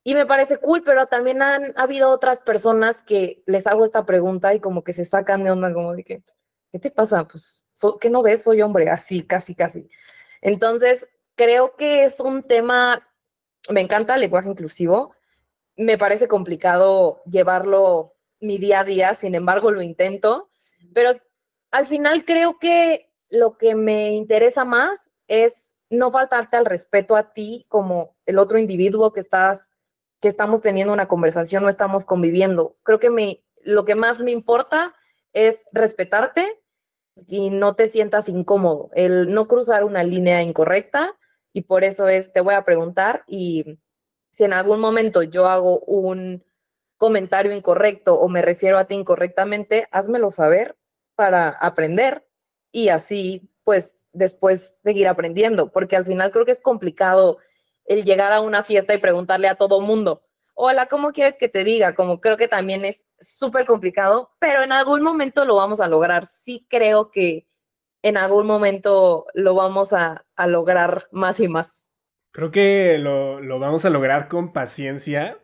Y 0.04 0.14
me 0.14 0.26
parece 0.26 0.58
cool, 0.58 0.84
pero 0.84 1.08
también 1.08 1.42
han 1.42 1.72
habido 1.78 2.10
otras 2.10 2.42
personas 2.42 3.02
que 3.02 3.44
les 3.46 3.66
hago 3.66 3.86
esta 3.86 4.06
pregunta 4.06 4.54
y 4.54 4.60
como 4.60 4.84
que 4.84 4.92
se 4.92 5.06
sacan 5.06 5.46
de 5.46 5.52
onda, 5.52 5.74
como 5.74 5.94
de 5.94 6.04
que, 6.04 6.24
¿qué 6.74 6.80
te 6.80 6.92
pasa? 6.92 7.26
Pues, 7.26 7.64
¿qué 8.02 8.10
no 8.10 8.24
ves? 8.24 8.44
Soy 8.44 8.62
hombre, 8.62 8.90
así, 8.90 9.24
casi, 9.24 9.56
casi. 9.56 9.90
Entonces, 10.42 11.08
creo 11.36 11.78
que 11.78 12.04
es 12.04 12.20
un 12.20 12.44
tema 12.44 13.07
me 13.70 13.82
encanta 13.82 14.16
el 14.16 14.22
lenguaje 14.22 14.50
inclusivo. 14.50 15.14
Me 15.76 15.98
parece 15.98 16.28
complicado 16.28 17.22
llevarlo 17.26 18.16
mi 18.40 18.58
día 18.58 18.82
a 18.82 18.84
día, 18.84 19.14
sin 19.14 19.36
embargo 19.36 19.72
lo 19.72 19.82
intento, 19.82 20.50
pero 20.94 21.12
al 21.72 21.86
final 21.88 22.26
creo 22.26 22.60
que 22.60 23.12
lo 23.30 23.58
que 23.58 23.76
me 23.76 24.12
interesa 24.12 24.66
más 24.66 25.12
es 25.28 25.76
no 25.90 26.12
faltarte 26.12 26.58
al 26.58 26.66
respeto 26.66 27.16
a 27.16 27.34
ti 27.34 27.66
como 27.68 28.16
el 28.26 28.38
otro 28.40 28.60
individuo 28.60 29.14
que 29.14 29.20
estás 29.20 29.72
que 30.20 30.28
estamos 30.28 30.62
teniendo 30.62 30.94
una 30.94 31.08
conversación 31.08 31.64
o 31.64 31.70
estamos 31.70 32.04
conviviendo. 32.04 32.76
Creo 32.82 33.00
que 33.00 33.12
me, 33.12 33.44
lo 33.62 33.86
que 33.86 33.94
más 33.94 34.22
me 34.22 34.32
importa 34.32 34.96
es 35.34 35.68
respetarte 35.72 36.60
y 37.28 37.50
no 37.50 37.76
te 37.76 37.88
sientas 37.88 38.30
incómodo, 38.30 38.90
el 38.94 39.34
no 39.34 39.48
cruzar 39.48 39.84
una 39.84 40.04
línea 40.04 40.42
incorrecta 40.42 41.16
y 41.54 41.62
por 41.62 41.84
eso 41.84 42.08
es, 42.08 42.32
te 42.34 42.42
voy 42.42 42.54
a 42.56 42.66
preguntar 42.66 43.24
y 43.28 43.80
si 44.32 44.44
en 44.44 44.54
algún 44.54 44.80
momento 44.80 45.24
yo 45.24 45.48
hago 45.48 45.80
un 45.82 46.44
comentario 46.98 47.54
incorrecto 47.54 48.20
o 48.20 48.28
me 48.30 48.42
refiero 48.42 48.78
a 48.78 48.86
ti 48.86 48.96
incorrectamente, 48.96 49.88
házmelo 49.92 50.32
saber 50.32 50.78
para 51.16 51.50
aprender 51.50 52.28
y 52.72 52.90
así 52.90 53.50
pues 53.64 54.08
después 54.14 54.80
seguir 54.82 55.08
aprendiendo, 55.08 55.72
porque 55.72 55.96
al 55.96 56.06
final 56.06 56.32
creo 56.32 56.46
que 56.46 56.52
es 56.52 56.62
complicado 56.62 57.38
el 57.86 58.06
llegar 58.06 58.32
a 58.32 58.42
una 58.42 58.64
fiesta 58.64 58.94
y 58.94 59.00
preguntarle 59.00 59.48
a 59.48 59.56
todo 59.56 59.82
mundo, 59.82 60.22
hola, 60.54 60.88
¿cómo 60.88 61.12
quieres 61.12 61.38
que 61.38 61.50
te 61.50 61.64
diga? 61.64 61.94
Como 61.94 62.20
creo 62.20 62.38
que 62.38 62.48
también 62.48 62.86
es 62.86 63.06
súper 63.20 63.66
complicado, 63.66 64.32
pero 64.40 64.64
en 64.64 64.72
algún 64.72 65.02
momento 65.02 65.46
lo 65.46 65.56
vamos 65.56 65.80
a 65.82 65.88
lograr. 65.88 66.26
Sí 66.26 66.66
creo 66.70 67.12
que 67.12 67.48
en 68.02 68.18
algún 68.18 68.46
momento 68.46 69.26
lo 69.34 69.56
vamos 69.56 69.94
a, 69.94 70.26
lograr 70.48 71.08
más 71.12 71.40
y 71.40 71.48
más. 71.48 71.92
Creo 72.32 72.52
que 72.52 72.98
lo, 73.00 73.42
lo, 73.42 73.60
vamos 73.60 73.86
a 73.86 73.90
lograr 73.90 74.28
con 74.28 74.54
paciencia, 74.54 75.40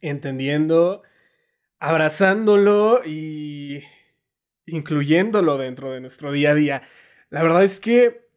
entendiendo, 0.00 1.02
abrazándolo 1.78 3.02
y 3.04 3.82
incluyéndolo 4.66 5.58
dentro 5.58 5.92
de 5.92 6.00
nuestro 6.00 6.32
día 6.32 6.50
a 6.50 6.54
día. 6.54 6.82
La 7.30 7.42
verdad 7.42 7.62
es 7.62 7.80
que, 7.80 8.28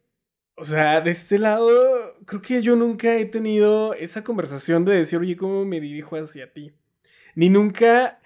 o 0.56 0.64
sea, 0.64 1.00
de 1.00 1.10
este 1.10 1.38
lado, 1.38 2.16
creo 2.26 2.42
que 2.42 2.62
yo 2.62 2.76
nunca 2.76 3.16
he 3.16 3.26
tenido 3.26 3.94
esa 3.94 4.24
conversación 4.24 4.84
de 4.84 4.96
decir, 4.96 5.18
oye, 5.18 5.36
¿cómo 5.36 5.64
me 5.64 5.80
dirijo 5.80 6.16
hacia 6.16 6.52
ti? 6.52 6.72
Ni 7.34 7.48
nunca... 7.48 8.20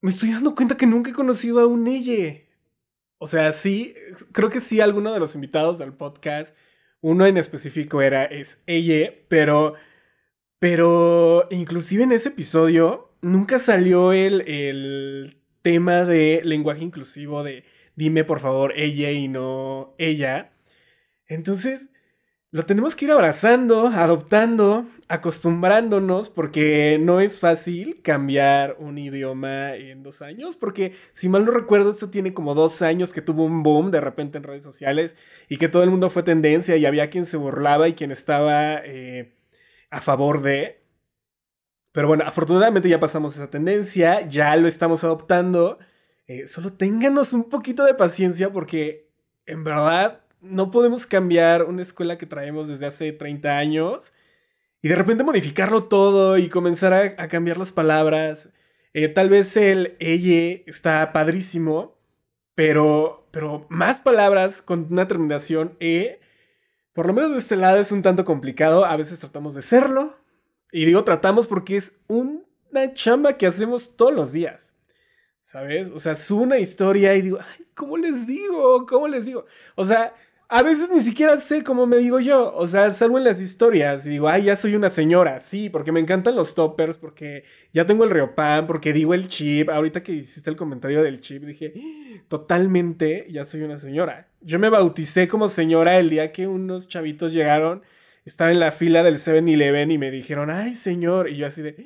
Me 0.00 0.10
estoy 0.10 0.32
dando 0.32 0.54
cuenta 0.56 0.76
que 0.76 0.86
nunca 0.86 1.10
he 1.10 1.14
conocido 1.14 1.60
a 1.60 1.66
un 1.66 1.86
ella. 1.86 2.41
O 3.22 3.28
sea, 3.28 3.52
sí, 3.52 3.94
creo 4.32 4.50
que 4.50 4.58
sí, 4.58 4.80
alguno 4.80 5.12
de 5.12 5.20
los 5.20 5.36
invitados 5.36 5.78
del 5.78 5.92
podcast, 5.92 6.56
uno 7.00 7.24
en 7.24 7.36
específico 7.36 8.02
era, 8.02 8.24
es 8.24 8.64
ella, 8.66 9.14
pero, 9.28 9.74
pero 10.58 11.46
inclusive 11.52 12.02
en 12.02 12.10
ese 12.10 12.30
episodio 12.30 13.14
nunca 13.20 13.60
salió 13.60 14.12
el, 14.12 14.40
el 14.48 15.40
tema 15.62 16.04
de 16.04 16.40
lenguaje 16.42 16.82
inclusivo 16.82 17.44
de 17.44 17.62
dime 17.94 18.24
por 18.24 18.40
favor 18.40 18.72
ella 18.74 19.12
y 19.12 19.28
no 19.28 19.94
ella. 19.98 20.52
Entonces, 21.28 21.91
lo 22.52 22.66
tenemos 22.66 22.94
que 22.94 23.06
ir 23.06 23.12
abrazando, 23.12 23.86
adoptando, 23.86 24.86
acostumbrándonos, 25.08 26.28
porque 26.28 26.98
no 27.00 27.18
es 27.18 27.40
fácil 27.40 28.02
cambiar 28.02 28.76
un 28.78 28.98
idioma 28.98 29.74
en 29.74 30.02
dos 30.02 30.20
años, 30.20 30.56
porque 30.56 30.92
si 31.12 31.30
mal 31.30 31.46
no 31.46 31.50
recuerdo, 31.50 31.88
esto 31.88 32.10
tiene 32.10 32.34
como 32.34 32.54
dos 32.54 32.82
años 32.82 33.14
que 33.14 33.22
tuvo 33.22 33.46
un 33.46 33.62
boom 33.62 33.90
de 33.90 34.02
repente 34.02 34.36
en 34.36 34.44
redes 34.44 34.62
sociales 34.62 35.16
y 35.48 35.56
que 35.56 35.70
todo 35.70 35.82
el 35.82 35.88
mundo 35.88 36.10
fue 36.10 36.24
tendencia 36.24 36.76
y 36.76 36.84
había 36.84 37.08
quien 37.08 37.24
se 37.24 37.38
burlaba 37.38 37.88
y 37.88 37.94
quien 37.94 38.12
estaba 38.12 38.82
eh, 38.84 39.32
a 39.88 40.02
favor 40.02 40.42
de. 40.42 40.84
Pero 41.92 42.06
bueno, 42.06 42.24
afortunadamente 42.26 42.88
ya 42.90 43.00
pasamos 43.00 43.34
esa 43.34 43.48
tendencia, 43.48 44.28
ya 44.28 44.54
lo 44.56 44.68
estamos 44.68 45.04
adoptando. 45.04 45.78
Eh, 46.26 46.46
solo 46.46 46.74
ténganos 46.74 47.32
un 47.32 47.48
poquito 47.48 47.84
de 47.84 47.94
paciencia 47.94 48.52
porque 48.52 49.10
en 49.46 49.64
verdad 49.64 50.21
no 50.42 50.70
podemos 50.70 51.06
cambiar 51.06 51.64
una 51.64 51.82
escuela 51.82 52.18
que 52.18 52.26
traemos 52.26 52.68
desde 52.68 52.86
hace 52.86 53.12
30 53.12 53.56
años 53.56 54.12
y 54.82 54.88
de 54.88 54.96
repente 54.96 55.22
modificarlo 55.22 55.84
todo 55.84 56.36
y 56.36 56.48
comenzar 56.48 56.92
a, 56.92 57.28
cambiar 57.28 57.56
las 57.56 57.72
palabras. 57.72 58.50
Eh, 58.92 59.08
tal 59.08 59.30
vez 59.30 59.56
el 59.56 59.96
ella 60.00 60.62
está 60.66 61.12
padrísimo, 61.12 61.96
pero, 62.54 63.28
pero 63.30 63.66
más 63.70 64.00
palabras 64.00 64.60
con 64.60 64.88
una 64.90 65.06
terminación 65.06 65.76
e, 65.78 66.20
por 66.92 67.06
lo 67.06 67.14
menos 67.14 67.32
de 67.32 67.38
este 67.38 67.56
lado 67.56 67.78
es 67.78 67.92
un 67.92 68.02
tanto 68.02 68.24
complicado. 68.24 68.84
A 68.84 68.96
veces 68.96 69.20
tratamos 69.20 69.54
de 69.54 69.62
serlo. 69.62 70.16
Y 70.72 70.84
digo 70.84 71.04
tratamos 71.04 71.46
porque 71.46 71.76
es 71.76 71.94
una 72.08 72.92
chamba 72.92 73.36
que 73.36 73.46
hacemos 73.46 73.96
todos 73.96 74.12
los 74.12 74.32
días. 74.32 74.74
¿Sabes? 75.42 75.90
O 75.90 75.98
sea, 75.98 76.14
subo 76.14 76.42
una 76.42 76.58
historia 76.58 77.14
y 77.14 77.22
digo, 77.22 77.38
ay, 77.40 77.66
¿cómo 77.74 77.96
les 77.96 78.26
digo? 78.26 78.86
¿Cómo 78.86 79.06
les 79.06 79.26
digo? 79.26 79.44
O 79.74 79.84
sea, 79.84 80.14
a 80.54 80.62
veces 80.62 80.90
ni 80.90 81.00
siquiera 81.00 81.38
sé 81.38 81.64
cómo 81.64 81.86
me 81.86 81.96
digo 81.96 82.20
yo. 82.20 82.54
O 82.54 82.66
sea, 82.66 82.90
salgo 82.90 83.16
en 83.16 83.24
las 83.24 83.40
historias 83.40 84.06
y 84.06 84.10
digo, 84.10 84.28
ay, 84.28 84.44
ya 84.44 84.54
soy 84.54 84.74
una 84.74 84.90
señora. 84.90 85.40
Sí, 85.40 85.70
porque 85.70 85.92
me 85.92 86.00
encantan 86.00 86.36
los 86.36 86.54
toppers, 86.54 86.98
porque 86.98 87.44
ya 87.72 87.86
tengo 87.86 88.04
el 88.04 88.10
Riopan, 88.10 88.66
porque 88.66 88.92
digo 88.92 89.14
el 89.14 89.28
chip. 89.28 89.70
Ahorita 89.70 90.02
que 90.02 90.12
hiciste 90.12 90.50
el 90.50 90.56
comentario 90.56 91.02
del 91.02 91.22
chip, 91.22 91.44
dije, 91.44 91.72
totalmente, 92.28 93.26
ya 93.30 93.46
soy 93.46 93.62
una 93.62 93.78
señora. 93.78 94.28
Yo 94.42 94.58
me 94.58 94.68
bauticé 94.68 95.26
como 95.26 95.48
señora 95.48 95.98
el 95.98 96.10
día 96.10 96.32
que 96.32 96.46
unos 96.46 96.86
chavitos 96.86 97.32
llegaron, 97.32 97.80
estaban 98.26 98.52
en 98.52 98.60
la 98.60 98.72
fila 98.72 99.02
del 99.02 99.16
7-Eleven 99.16 99.90
y 99.90 99.96
me 99.96 100.10
dijeron, 100.10 100.50
ay, 100.50 100.74
señor. 100.74 101.30
Y 101.30 101.38
yo 101.38 101.46
así 101.46 101.62
de, 101.62 101.76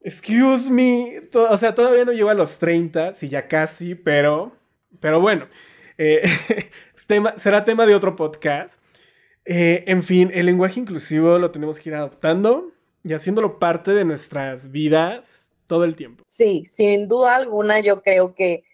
excuse 0.00 0.70
me. 0.70 1.22
O 1.32 1.56
sea, 1.56 1.74
todavía 1.74 2.04
no 2.04 2.12
llego 2.12 2.28
a 2.28 2.34
los 2.34 2.58
30, 2.58 3.14
sí, 3.14 3.30
ya 3.30 3.48
casi, 3.48 3.94
pero, 3.94 4.52
pero 5.00 5.22
bueno. 5.22 5.46
Eh, 6.02 6.22
será 7.36 7.64
tema 7.64 7.86
de 7.86 7.94
otro 7.94 8.16
podcast. 8.16 8.82
Eh, 9.44 9.84
en 9.86 10.02
fin, 10.02 10.30
el 10.32 10.46
lenguaje 10.46 10.80
inclusivo 10.80 11.38
lo 11.38 11.50
tenemos 11.50 11.80
que 11.80 11.88
ir 11.88 11.94
adoptando 11.94 12.72
y 13.02 13.12
haciéndolo 13.14 13.58
parte 13.58 13.92
de 13.92 14.04
nuestras 14.04 14.70
vidas 14.70 15.52
todo 15.66 15.84
el 15.84 15.96
tiempo. 15.96 16.24
Sí, 16.26 16.64
sin 16.66 17.08
duda 17.08 17.36
alguna 17.36 17.80
yo 17.80 18.02
creo 18.02 18.34
que, 18.34 18.64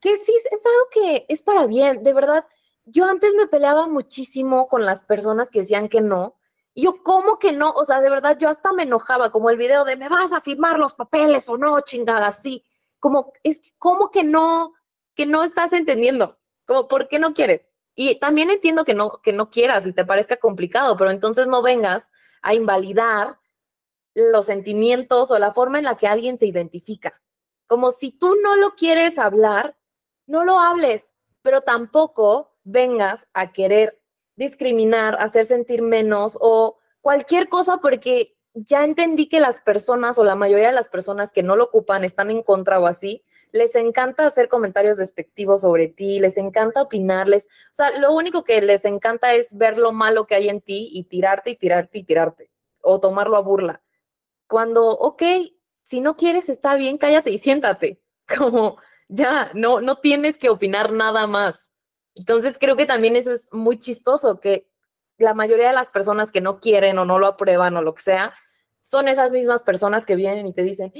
que 0.00 0.16
sí, 0.16 0.32
es 0.32 0.66
algo 0.66 0.88
que 0.92 1.26
es 1.28 1.42
para 1.42 1.66
bien, 1.66 2.02
de 2.04 2.12
verdad. 2.12 2.46
Yo 2.84 3.06
antes 3.06 3.32
me 3.34 3.46
peleaba 3.46 3.86
muchísimo 3.86 4.68
con 4.68 4.84
las 4.84 5.00
personas 5.02 5.50
que 5.50 5.60
decían 5.60 5.88
que 5.88 6.00
no. 6.00 6.36
Y 6.74 6.82
yo, 6.82 7.02
¿cómo 7.02 7.38
que 7.38 7.52
no? 7.52 7.70
O 7.70 7.84
sea, 7.84 8.00
de 8.00 8.10
verdad, 8.10 8.36
yo 8.38 8.48
hasta 8.48 8.72
me 8.72 8.82
enojaba, 8.82 9.30
como 9.30 9.48
el 9.48 9.56
video 9.56 9.84
de, 9.84 9.96
¿me 9.96 10.08
vas 10.08 10.32
a 10.32 10.40
firmar 10.40 10.78
los 10.78 10.94
papeles 10.94 11.48
o 11.48 11.56
no, 11.56 11.80
chingada? 11.80 12.32
Sí 12.32 12.64
como, 13.04 13.34
es 13.42 13.60
como 13.76 14.10
que 14.10 14.24
no, 14.24 14.72
que 15.14 15.26
no 15.26 15.44
estás 15.44 15.74
entendiendo, 15.74 16.38
como, 16.66 16.88
¿por 16.88 17.08
qué 17.08 17.18
no 17.18 17.34
quieres? 17.34 17.68
Y 17.94 18.18
también 18.18 18.50
entiendo 18.50 18.84
que 18.84 18.94
no, 18.94 19.20
que 19.22 19.32
no 19.32 19.50
quieras 19.50 19.86
y 19.86 19.92
te 19.92 20.04
parezca 20.04 20.36
complicado, 20.36 20.96
pero 20.96 21.10
entonces 21.10 21.46
no 21.46 21.62
vengas 21.62 22.10
a 22.42 22.54
invalidar 22.54 23.38
los 24.14 24.46
sentimientos 24.46 25.30
o 25.30 25.38
la 25.38 25.52
forma 25.52 25.78
en 25.78 25.84
la 25.84 25.96
que 25.96 26.06
alguien 26.06 26.38
se 26.38 26.46
identifica. 26.46 27.20
Como 27.66 27.90
si 27.90 28.10
tú 28.10 28.34
no 28.42 28.56
lo 28.56 28.74
quieres 28.74 29.18
hablar, 29.18 29.76
no 30.26 30.44
lo 30.44 30.58
hables, 30.58 31.14
pero 31.42 31.60
tampoco 31.60 32.56
vengas 32.64 33.28
a 33.32 33.52
querer 33.52 34.00
discriminar, 34.36 35.16
hacer 35.20 35.44
sentir 35.44 35.82
menos 35.82 36.36
o 36.40 36.78
cualquier 37.00 37.48
cosa 37.48 37.78
porque 37.78 38.36
ya 38.54 38.84
entendí 38.84 39.28
que 39.28 39.40
las 39.40 39.60
personas 39.60 40.18
o 40.18 40.24
la 40.24 40.36
mayoría 40.36 40.68
de 40.68 40.74
las 40.74 40.88
personas 40.88 41.32
que 41.32 41.42
no 41.42 41.56
lo 41.56 41.64
ocupan 41.64 42.04
están 42.04 42.30
en 42.30 42.42
contra 42.42 42.78
o 42.78 42.86
así, 42.86 43.24
les 43.50 43.74
encanta 43.74 44.26
hacer 44.26 44.48
comentarios 44.48 44.96
despectivos 44.96 45.62
sobre 45.62 45.88
ti, 45.88 46.20
les 46.20 46.38
encanta 46.38 46.82
opinarles. 46.82 47.46
O 47.46 47.74
sea, 47.74 47.98
lo 47.98 48.12
único 48.12 48.44
que 48.44 48.60
les 48.62 48.84
encanta 48.84 49.34
es 49.34 49.56
ver 49.56 49.76
lo 49.76 49.92
malo 49.92 50.26
que 50.26 50.36
hay 50.36 50.48
en 50.48 50.60
ti 50.60 50.88
y 50.92 51.04
tirarte 51.04 51.50
y 51.50 51.56
tirarte 51.56 51.98
y 51.98 52.04
tirarte 52.04 52.50
o 52.80 53.00
tomarlo 53.00 53.36
a 53.36 53.40
burla. 53.40 53.82
Cuando, 54.46 54.90
ok, 54.90 55.22
si 55.82 56.00
no 56.00 56.16
quieres, 56.16 56.48
está 56.48 56.76
bien, 56.76 56.98
cállate 56.98 57.30
y 57.30 57.38
siéntate. 57.38 58.00
Como 58.38 58.78
ya, 59.08 59.50
no, 59.54 59.80
no 59.80 59.98
tienes 59.98 60.36
que 60.38 60.48
opinar 60.48 60.92
nada 60.92 61.26
más. 61.26 61.72
Entonces 62.14 62.56
creo 62.58 62.76
que 62.76 62.86
también 62.86 63.16
eso 63.16 63.32
es 63.32 63.52
muy 63.52 63.78
chistoso, 63.78 64.38
que 64.40 64.68
la 65.18 65.34
mayoría 65.34 65.68
de 65.68 65.74
las 65.74 65.90
personas 65.90 66.30
que 66.30 66.40
no 66.40 66.60
quieren 66.60 66.98
o 66.98 67.04
no 67.04 67.18
lo 67.18 67.26
aprueban 67.26 67.76
o 67.76 67.82
lo 67.82 67.94
que 67.94 68.02
sea, 68.02 68.34
son 68.84 69.08
esas 69.08 69.30
mismas 69.32 69.62
personas 69.62 70.04
que 70.04 70.14
vienen 70.14 70.46
y 70.46 70.52
te 70.52 70.62
dicen, 70.62 70.92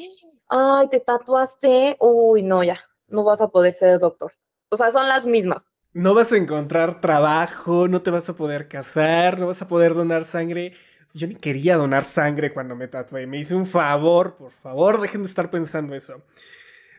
ay, 0.48 0.88
te 0.88 1.00
tatuaste, 1.00 1.98
uy, 2.00 2.42
no, 2.42 2.64
ya, 2.64 2.80
no 3.08 3.24
vas 3.24 3.42
a 3.42 3.48
poder 3.48 3.74
ser 3.74 3.98
doctor. 3.98 4.32
O 4.70 4.76
sea, 4.76 4.90
son 4.90 5.06
las 5.06 5.26
mismas. 5.26 5.70
No 5.92 6.14
vas 6.14 6.32
a 6.32 6.38
encontrar 6.38 7.02
trabajo, 7.02 7.86
no 7.86 8.00
te 8.00 8.10
vas 8.10 8.28
a 8.30 8.36
poder 8.36 8.68
casar, 8.68 9.38
no 9.38 9.48
vas 9.48 9.60
a 9.60 9.68
poder 9.68 9.92
donar 9.92 10.24
sangre. 10.24 10.72
Yo 11.12 11.26
ni 11.26 11.34
quería 11.34 11.76
donar 11.76 12.04
sangre 12.04 12.54
cuando 12.54 12.74
me 12.74 12.88
tatué. 12.88 13.26
Me 13.26 13.38
hice 13.38 13.54
un 13.54 13.66
favor, 13.66 14.36
por 14.36 14.50
favor, 14.50 15.00
dejen 15.00 15.22
de 15.22 15.28
estar 15.28 15.50
pensando 15.50 15.94
eso. 15.94 16.22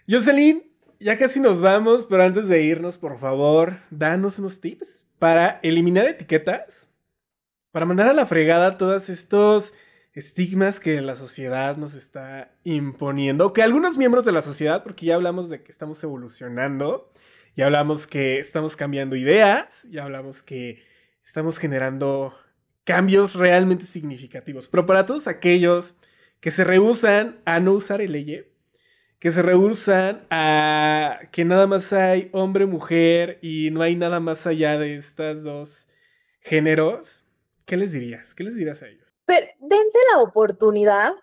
Jocelyn, 0.08 0.72
ya 1.00 1.18
casi 1.18 1.40
nos 1.40 1.62
vamos, 1.62 2.06
pero 2.06 2.24
antes 2.24 2.48
de 2.48 2.62
irnos, 2.62 3.00
por 3.00 3.18
favor, 3.18 3.80
danos 3.90 4.38
unos 4.38 4.62
tips 4.62 5.08
para 5.18 5.60
eliminar 5.64 6.08
etiquetas, 6.08 6.88
para 7.72 7.88
mandar 7.88 8.08
a 8.08 8.14
la 8.14 8.28
fregada 8.28 8.78
todos 8.78 9.10
estos 9.10 9.74
estigmas 10.16 10.80
que 10.80 11.02
la 11.02 11.16
sociedad 11.16 11.76
nos 11.76 11.94
está 11.94 12.52
imponiendo, 12.64 13.52
que 13.52 13.62
algunos 13.62 13.98
miembros 13.98 14.26
de 14.26 14.32
la 14.32 14.42
sociedad, 14.42 14.82
porque 14.82 15.06
ya 15.06 15.16
hablamos 15.16 15.50
de 15.50 15.62
que 15.62 15.72
estamos 15.72 16.02
evolucionando, 16.04 17.12
ya 17.56 17.66
hablamos 17.66 18.08
que 18.08 18.40
estamos 18.40 18.78
cambiando 18.78 19.18
ideas, 19.18 19.88
ya 19.92 20.04
hablamos 20.04 20.42
que 20.42 20.82
estamos 21.24 21.58
generando 21.58 22.34
cambios 22.86 23.36
realmente 23.36 23.86
significativos, 23.86 24.70
pero 24.70 24.86
para 24.86 25.06
todos 25.06 25.28
aquellos 25.28 25.98
que 26.40 26.52
se 26.52 26.64
rehusan 26.64 27.42
a 27.44 27.60
no 27.60 27.74
usar 27.74 28.00
el 28.02 28.14
ley, 28.14 28.46
que 29.20 29.32
se 29.32 29.42
rehusan 29.42 30.26
a 30.30 31.20
que 31.32 31.44
nada 31.44 31.68
más 31.68 31.92
hay 31.92 32.30
hombre, 32.32 32.66
mujer 32.66 33.40
y 33.42 33.70
no 33.72 33.82
hay 33.82 33.96
nada 33.98 34.22
más 34.22 34.48
allá 34.48 34.78
de 34.78 34.96
estos 34.96 35.44
dos 35.44 35.90
géneros, 36.42 37.26
¿qué 37.66 37.76
les 37.76 37.92
dirías? 37.92 38.36
¿Qué 38.36 38.44
les 38.44 38.56
dirías 38.56 38.82
a 38.84 38.88
ellos? 38.88 39.05
Pero 39.26 39.48
dense 39.60 39.98
la 40.14 40.22
oportunidad 40.22 41.16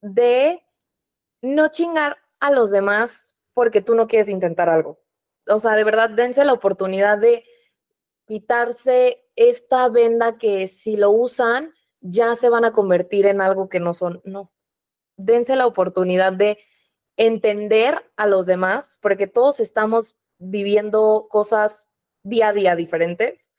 de 0.00 0.62
no 1.40 1.68
chingar 1.68 2.18
a 2.40 2.50
los 2.50 2.70
demás 2.70 3.34
porque 3.54 3.82
tú 3.82 3.94
no 3.94 4.06
quieres 4.06 4.28
intentar 4.28 4.68
algo. 4.68 5.00
O 5.48 5.58
sea, 5.58 5.74
de 5.74 5.84
verdad, 5.84 6.10
dense 6.10 6.44
la 6.44 6.52
oportunidad 6.52 7.18
de 7.18 7.44
quitarse 8.24 9.24
esta 9.36 9.88
venda 9.88 10.38
que 10.38 10.68
si 10.68 10.96
lo 10.96 11.10
usan 11.10 11.74
ya 12.00 12.34
se 12.34 12.48
van 12.48 12.64
a 12.64 12.72
convertir 12.72 13.26
en 13.26 13.40
algo 13.40 13.68
que 13.68 13.80
no 13.80 13.94
son. 13.94 14.20
No. 14.24 14.52
Dense 15.16 15.56
la 15.56 15.66
oportunidad 15.66 16.32
de 16.32 16.58
entender 17.16 18.10
a 18.16 18.26
los 18.26 18.46
demás 18.46 18.98
porque 19.00 19.26
todos 19.26 19.60
estamos 19.60 20.16
viviendo 20.38 21.28
cosas 21.30 21.88
día 22.22 22.48
a 22.48 22.52
día 22.52 22.76
diferentes 22.76 23.50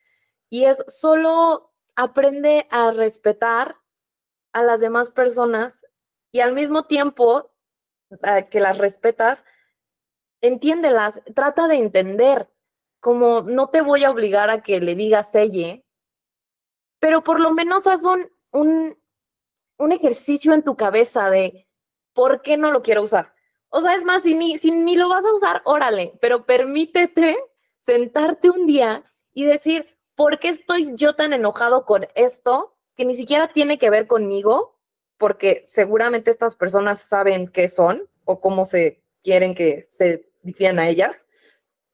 y 0.49 0.65
es 0.65 0.83
solo 0.87 1.72
aprende 1.95 2.67
a 2.69 2.91
respetar 2.91 3.77
a 4.53 4.63
las 4.63 4.81
demás 4.81 5.11
personas 5.11 5.85
y 6.31 6.39
al 6.39 6.53
mismo 6.53 6.85
tiempo 6.85 7.51
que 8.49 8.59
las 8.59 8.77
respetas, 8.77 9.43
entiéndelas, 10.41 11.21
trata 11.35 11.67
de 11.67 11.75
entender, 11.75 12.49
como 12.99 13.41
no 13.41 13.69
te 13.69 13.81
voy 13.81 14.03
a 14.03 14.11
obligar 14.11 14.49
a 14.49 14.61
que 14.61 14.79
le 14.79 14.95
digas 14.95 15.31
selle, 15.31 15.85
pero 16.99 17.23
por 17.23 17.41
lo 17.41 17.51
menos 17.51 17.87
haz 17.87 18.03
un, 18.03 18.31
un, 18.51 18.97
un 19.77 19.91
ejercicio 19.91 20.53
en 20.53 20.63
tu 20.63 20.75
cabeza 20.75 21.29
de 21.29 21.67
por 22.13 22.41
qué 22.41 22.57
no 22.57 22.71
lo 22.71 22.81
quiero 22.81 23.01
usar. 23.01 23.33
O 23.69 23.81
sea, 23.81 23.95
es 23.95 24.05
más, 24.05 24.23
si 24.23 24.35
ni, 24.35 24.57
si 24.57 24.71
ni 24.71 24.95
lo 24.95 25.09
vas 25.09 25.25
a 25.25 25.33
usar, 25.33 25.61
órale, 25.65 26.17
pero 26.21 26.45
permítete 26.45 27.37
sentarte 27.79 28.49
un 28.49 28.67
día 28.67 29.03
y 29.33 29.45
decir, 29.45 29.92
¿por 30.15 30.39
qué 30.39 30.49
estoy 30.49 30.93
yo 30.95 31.13
tan 31.13 31.33
enojado 31.33 31.85
con 31.85 32.07
esto 32.15 32.75
que 32.95 33.05
ni 33.05 33.15
siquiera 33.15 33.47
tiene 33.47 33.77
que 33.77 33.89
ver 33.89 34.07
conmigo? 34.07 34.79
Porque 35.17 35.63
seguramente 35.65 36.31
estas 36.31 36.55
personas 36.55 37.01
saben 37.01 37.47
qué 37.47 37.67
son 37.67 38.07
o 38.25 38.39
cómo 38.39 38.65
se 38.65 39.01
quieren 39.21 39.55
que 39.55 39.85
se 39.89 40.29
difieran 40.41 40.79
a 40.79 40.89
ellas, 40.89 41.25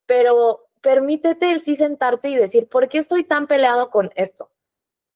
pero 0.05 0.67
permítete 0.81 1.51
el 1.51 1.61
sí 1.61 1.75
sentarte 1.75 2.29
y 2.29 2.35
decir, 2.35 2.67
¿por 2.67 2.89
qué 2.89 2.97
estoy 2.97 3.23
tan 3.23 3.47
peleado 3.47 3.91
con 3.91 4.11
esto? 4.15 4.49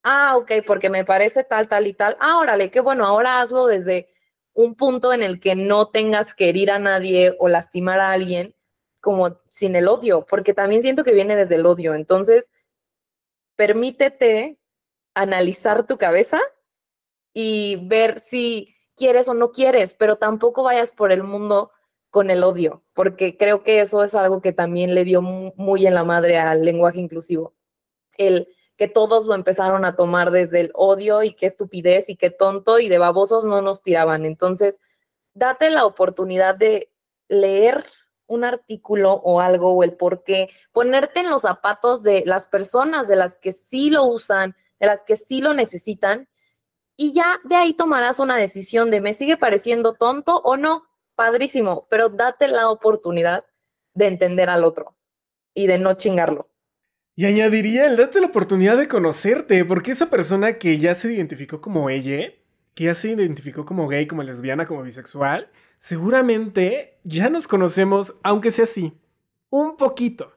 Ah, 0.04 0.36
ok, 0.38 0.51
porque 0.68 0.89
me 0.89 1.06
parece 1.06 1.43
tal, 1.43 1.68
tal 1.68 1.88
y 1.88 1.93
tal. 1.93 2.18
Ah, 2.20 2.38
órale, 2.38 2.70
qué 2.70 2.82
bueno, 2.82 3.06
ahora 3.06 3.41
hazlo 3.41 3.68
desde 3.68 4.10
un 4.54 4.76
punto 4.76 5.14
en 5.14 5.24
el 5.24 5.39
que 5.39 5.56
no 5.56 5.88
tengas 5.89 6.34
que 6.34 6.49
herir 6.49 6.72
a 6.72 6.80
nadie 6.80 7.36
o 7.39 7.47
lastimar 7.47 7.99
a 7.99 8.12
alguien 8.12 8.54
como 9.01 9.39
sin 9.49 9.76
el 9.76 9.88
odio, 9.88 10.26
porque 10.30 10.54
también 10.54 10.82
siento 10.82 11.04
que 11.04 11.14
viene 11.14 11.36
desde 11.36 11.56
el 11.56 11.66
odio. 11.66 11.93
Entonces, 11.93 12.51
permítete 13.56 14.58
analizar 15.14 15.86
tu 15.86 15.97
cabeza 15.97 16.39
y 17.34 17.78
ver 17.88 18.20
si 18.20 18.76
quieres 18.95 19.28
o 19.28 19.34
no 19.34 19.51
quieres, 19.51 19.93
pero 19.93 20.18
tampoco 20.18 20.64
vayas 20.64 20.91
por 20.91 21.12
el 21.12 21.24
mundo 21.24 21.72
con 22.10 22.30
el 22.30 22.43
odio, 22.43 22.84
porque 22.93 23.38
creo 23.38 23.64
que 23.64 23.80
eso 23.80 24.04
es 24.04 24.14
algo 24.14 24.41
que 24.41 24.54
también 24.54 24.93
le 24.93 25.04
dio 25.04 25.22
muy 25.22 25.88
en 25.88 25.95
la 25.95 26.04
madre 26.04 26.38
al 26.38 26.62
lenguaje 26.62 26.99
inclusivo. 26.99 27.56
El 28.18 28.47
que 28.78 28.88
todos 28.88 29.26
lo 29.26 29.34
empezaron 29.34 29.86
a 29.86 29.95
tomar 29.95 30.32
desde 30.32 30.60
el 30.62 30.72
odio 30.76 31.24
y 31.24 31.34
qué 31.34 31.47
estupidez 31.47 32.10
y 32.10 32.16
qué 32.16 32.30
tonto 32.30 32.80
y 32.80 32.89
de 32.89 32.97
babosos 32.97 33.45
no 33.45 33.62
nos 33.62 33.82
tiraban. 33.82 34.26
Entonces, 34.26 34.80
date 35.34 35.70
la 35.70 35.86
oportunidad 35.86 36.56
de 36.56 36.91
leer 37.30 37.86
un 38.28 38.43
artículo 38.43 39.13
o 39.13 39.41
algo 39.41 39.74
o 39.74 39.84
el 39.84 39.93
por 39.93 40.24
qué, 40.24 40.49
ponerte 40.71 41.19
en 41.19 41.30
los 41.30 41.43
zapatos 41.43 42.03
de 42.03 42.24
las 42.26 42.47
personas, 42.47 43.07
de 43.07 43.15
las 43.15 43.38
que 43.38 43.53
sí 43.53 43.89
lo 43.89 44.05
usan, 44.05 44.55
de 44.80 44.88
las 44.88 45.03
que 45.03 45.15
sí 45.15 45.41
lo 45.41 45.53
necesitan, 45.53 46.28
y 46.95 47.13
ya 47.13 47.39
de 47.43 47.55
ahí 47.55 47.74
tomarás 47.74 48.19
una 48.19 48.38
decisión 48.38 48.91
de 48.91 49.01
me 49.01 49.13
sigue 49.13 49.38
pareciendo 49.38 49.93
tonto 49.93 50.38
o 50.43 50.57
no, 50.57 50.84
padrísimo, 51.15 51.88
pero 51.89 52.09
date 52.09 52.47
la 52.47 52.69
oportunidad 52.69 53.45
de 53.93 54.07
entender 54.07 54.49
al 54.49 54.63
otro 54.63 54.95
y 55.53 55.67
de 55.67 55.78
no 55.78 55.93
chingarlo. 55.93 56.49
Y 57.15 57.26
añadiría 57.26 57.86
el 57.86 57.95
date 57.95 58.19
la 58.19 58.28
oportunidad 58.28 58.78
de 58.78 58.88
conocerte, 58.88 59.63
porque 59.65 59.91
esa 59.91 60.09
persona 60.09 60.57
que 60.57 60.80
ya 60.80 60.95
se 60.95 61.13
identificó 61.13 61.61
como 61.61 61.89
ella, 61.89 62.34
que 62.74 62.86
ya 62.86 62.95
se 62.95 63.09
identificó 63.11 63.65
como 63.65 63.88
gay, 63.88 64.07
como 64.07 64.24
lesbiana, 64.24 64.65
como 64.65 64.82
bisexual, 64.82 65.51
seguramente 65.84 66.97
ya 67.03 67.29
nos 67.29 67.45
conocemos, 67.45 68.15
aunque 68.23 68.51
sea 68.51 68.63
así, 68.63 68.97
un 69.49 69.75
poquito. 69.75 70.31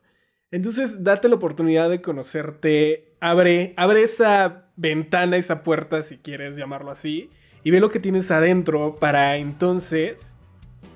Entonces, 0.50 1.04
date 1.04 1.28
la 1.28 1.36
oportunidad 1.36 1.88
de 1.88 2.02
conocerte, 2.02 3.16
abre, 3.20 3.76
esa 4.02 4.72
ventana, 4.74 5.36
esa 5.36 5.62
puerta, 5.62 6.02
si 6.02 6.18
quieres 6.18 6.56
llamarlo 6.56 6.90
así, 6.90 7.30
y 7.62 7.70
ve 7.70 7.78
lo 7.78 7.90
que 7.90 8.00
tienes 8.00 8.32
adentro 8.32 8.96
para 8.96 9.36
entonces 9.36 10.36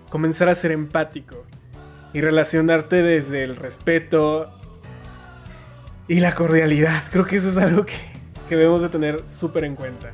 comenzar 0.09 0.49
a 0.49 0.57
ser 0.57 0.73
empático 0.73 1.47
y 2.13 2.21
relacionarte 2.21 3.05
desde 3.05 3.45
el 3.45 3.55
respeto 3.55 4.53
y 6.09 6.19
la 6.19 6.35
cordialidad. 6.35 7.05
Creo 7.13 7.25
que 7.25 7.37
eso 7.37 7.51
es 7.51 7.57
algo 7.57 7.87
que, 7.87 7.95
que 8.49 8.57
debemos 8.57 8.83
de 8.83 8.89
tener 8.89 9.29
súper 9.29 9.63
en 9.63 9.77
cuenta. 9.77 10.13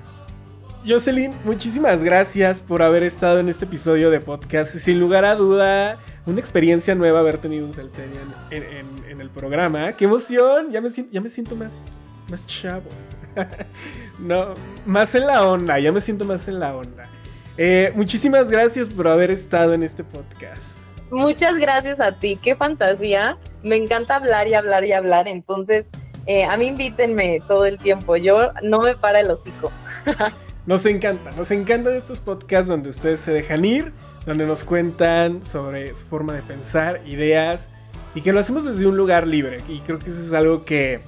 Jocelyn, 0.87 1.35
muchísimas 1.43 2.05
gracias 2.05 2.63
por 2.63 2.81
haber 2.81 3.03
estado 3.03 3.41
en 3.41 3.49
este 3.49 3.65
episodio 3.65 4.09
de 4.09 4.21
podcast. 4.21 4.77
Sin 4.77 5.01
lugar 5.01 5.25
a 5.25 5.35
duda, 5.35 5.99
una 6.27 6.39
experiencia 6.39 6.95
nueva 6.95 7.19
haber 7.19 7.39
tenido 7.39 7.67
un 7.67 7.73
Celterian 7.73 8.33
en, 8.51 9.21
el 9.21 9.31
programa. 9.31 9.97
¡Qué 9.97 10.05
emoción! 10.05 10.71
Ya 10.71 10.81
me, 10.81 10.89
ya 10.89 11.21
me 11.21 11.29
siento 11.29 11.57
más, 11.57 11.83
más 12.31 12.47
chavo. 12.47 12.89
no, 14.21 14.55
más 14.85 15.13
en 15.17 15.27
la 15.27 15.49
onda, 15.49 15.81
ya 15.81 15.91
me 15.91 16.01
siento 16.01 16.25
más 16.25 16.47
en 16.47 16.61
la 16.61 16.77
onda. 16.77 17.09
Eh, 17.57 17.91
muchísimas 17.97 18.49
gracias 18.49 18.89
por 18.89 19.09
haber 19.09 19.33
estado 19.33 19.73
en 19.73 19.83
este 19.83 20.05
podcast. 20.05 20.79
Muchas 21.11 21.57
gracias 21.57 21.99
a 21.99 22.13
ti, 22.13 22.39
qué 22.41 22.55
fantasía. 22.55 23.39
Me 23.65 23.75
encanta 23.75 24.15
hablar 24.15 24.47
y 24.47 24.55
hablar 24.55 24.85
y 24.85 24.93
hablar, 24.93 25.27
entonces 25.27 25.87
eh, 26.27 26.45
a 26.45 26.57
mí 26.57 26.67
invítenme 26.67 27.43
todo 27.49 27.67
el 27.67 27.79
tiempo, 27.79 28.17
yo 28.17 28.53
no 28.63 28.81
me 28.81 28.95
para 28.95 29.19
el 29.19 29.29
hocico. 29.29 29.73
Nos 30.67 30.85
encanta, 30.85 31.31
nos 31.31 31.53
encantan 31.53 31.95
estos 31.95 32.19
podcasts 32.19 32.67
donde 32.67 32.89
ustedes 32.89 33.21
se 33.21 33.33
dejan 33.33 33.65
ir, 33.65 33.93
donde 34.27 34.47
nos 34.47 34.65
cuentan 34.65 35.45
sobre 35.45 35.95
su 35.95 36.05
forma 36.07 36.33
de 36.33 36.43
pensar, 36.43 37.03
ideas, 37.07 37.71
y 38.17 38.21
que 38.21 38.33
lo 38.33 38.41
hacemos 38.41 38.65
desde 38.65 38.85
un 38.85 38.97
lugar 38.97 39.29
libre. 39.29 39.59
Y 39.69 39.79
creo 39.81 40.01
que 40.01 40.11
eso 40.11 40.21
es 40.21 40.33
algo 40.33 40.65
que, 40.65 41.03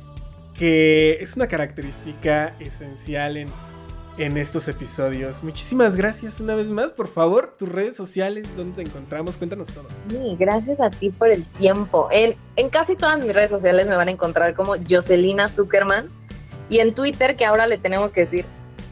que 0.55 1.19
es 1.21 1.35
una 1.35 1.49
característica 1.49 2.55
esencial 2.61 3.37
en, 3.37 3.49
en 4.17 4.37
estos 4.37 4.69
episodios. 4.69 5.43
Muchísimas 5.43 5.97
gracias 5.97 6.39
una 6.39 6.55
vez 6.55 6.71
más. 6.71 6.93
Por 6.93 7.09
favor, 7.09 7.57
tus 7.59 7.69
redes 7.69 7.97
sociales, 7.97 8.57
¿dónde 8.57 8.85
te 8.85 8.89
encontramos? 8.89 9.37
Cuéntanos 9.39 9.71
todo. 9.73 9.89
Gracias 10.39 10.81
a 10.81 10.91
ti 10.91 11.11
por 11.11 11.31
el 11.31 11.45
tiempo. 11.45 12.09
En, 12.13 12.37
en 12.55 12.69
casi 12.69 12.95
todas 12.95 13.19
mis 13.19 13.35
redes 13.35 13.51
sociales 13.51 13.89
me 13.89 13.97
van 13.97 14.07
a 14.07 14.13
encontrar 14.13 14.55
como 14.55 14.77
Jocelina 14.89 15.49
Zuckerman. 15.49 16.09
Y 16.71 16.79
en 16.79 16.95
Twitter, 16.95 17.35
que 17.35 17.45
ahora 17.45 17.67
le 17.67 17.79
tenemos 17.79 18.13
que 18.13 18.21
decir 18.21 18.45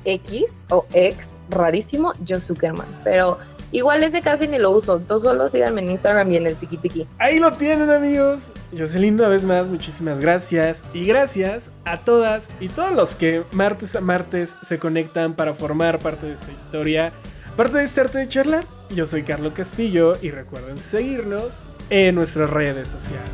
X 0.07 0.67
o 0.71 0.87
X, 0.93 1.37
rarísimo, 1.51 2.13
yo 2.25 2.41
Zuckerman. 2.41 2.87
Pero 3.05 3.39
igual 3.73 4.03
ese 4.03 4.23
casi 4.23 4.49
ni 4.49 4.59
lo 4.59 4.71
uso. 4.71 4.97
Entonces 4.97 5.29
solo 5.29 5.49
síganme 5.49 5.83
en 5.83 5.91
Instagram 5.91 6.33
y 6.33 6.37
en 6.37 6.47
el 6.47 6.57
tiki 6.57 6.79
tiki. 6.79 7.07
Ahí 7.19 7.39
lo 7.39 7.53
tienen, 7.53 7.91
amigos. 7.91 8.53
Jocelyn, 8.77 9.15
una 9.15 9.29
vez 9.29 9.45
más, 9.45 9.69
muchísimas 9.69 10.21
gracias. 10.21 10.85
Y 10.95 11.05
gracias 11.07 11.73
a 11.85 11.99
todas 11.99 12.51
y 12.61 12.69
todos 12.69 12.93
los 12.93 13.15
que 13.15 13.45
martes 13.53 13.97
a 13.97 14.01
martes 14.01 14.57
se 14.63 14.79
conectan 14.79 15.35
para 15.35 15.55
formar 15.55 15.99
parte 15.99 16.27
de 16.27 16.33
esta 16.33 16.53
historia, 16.53 17.13
parte 17.57 17.79
de 17.79 17.85
este 17.85 18.01
arte 18.01 18.19
de 18.19 18.29
charlar. 18.29 18.65
Yo 18.91 19.05
soy 19.05 19.25
Carlos 19.25 19.53
Castillo 19.53 20.15
y 20.23 20.31
recuerden 20.31 20.79
seguirnos 20.79 21.65
en 21.91 22.15
nuestras 22.15 22.51
redes 22.51 22.89
sociales. 22.89 23.31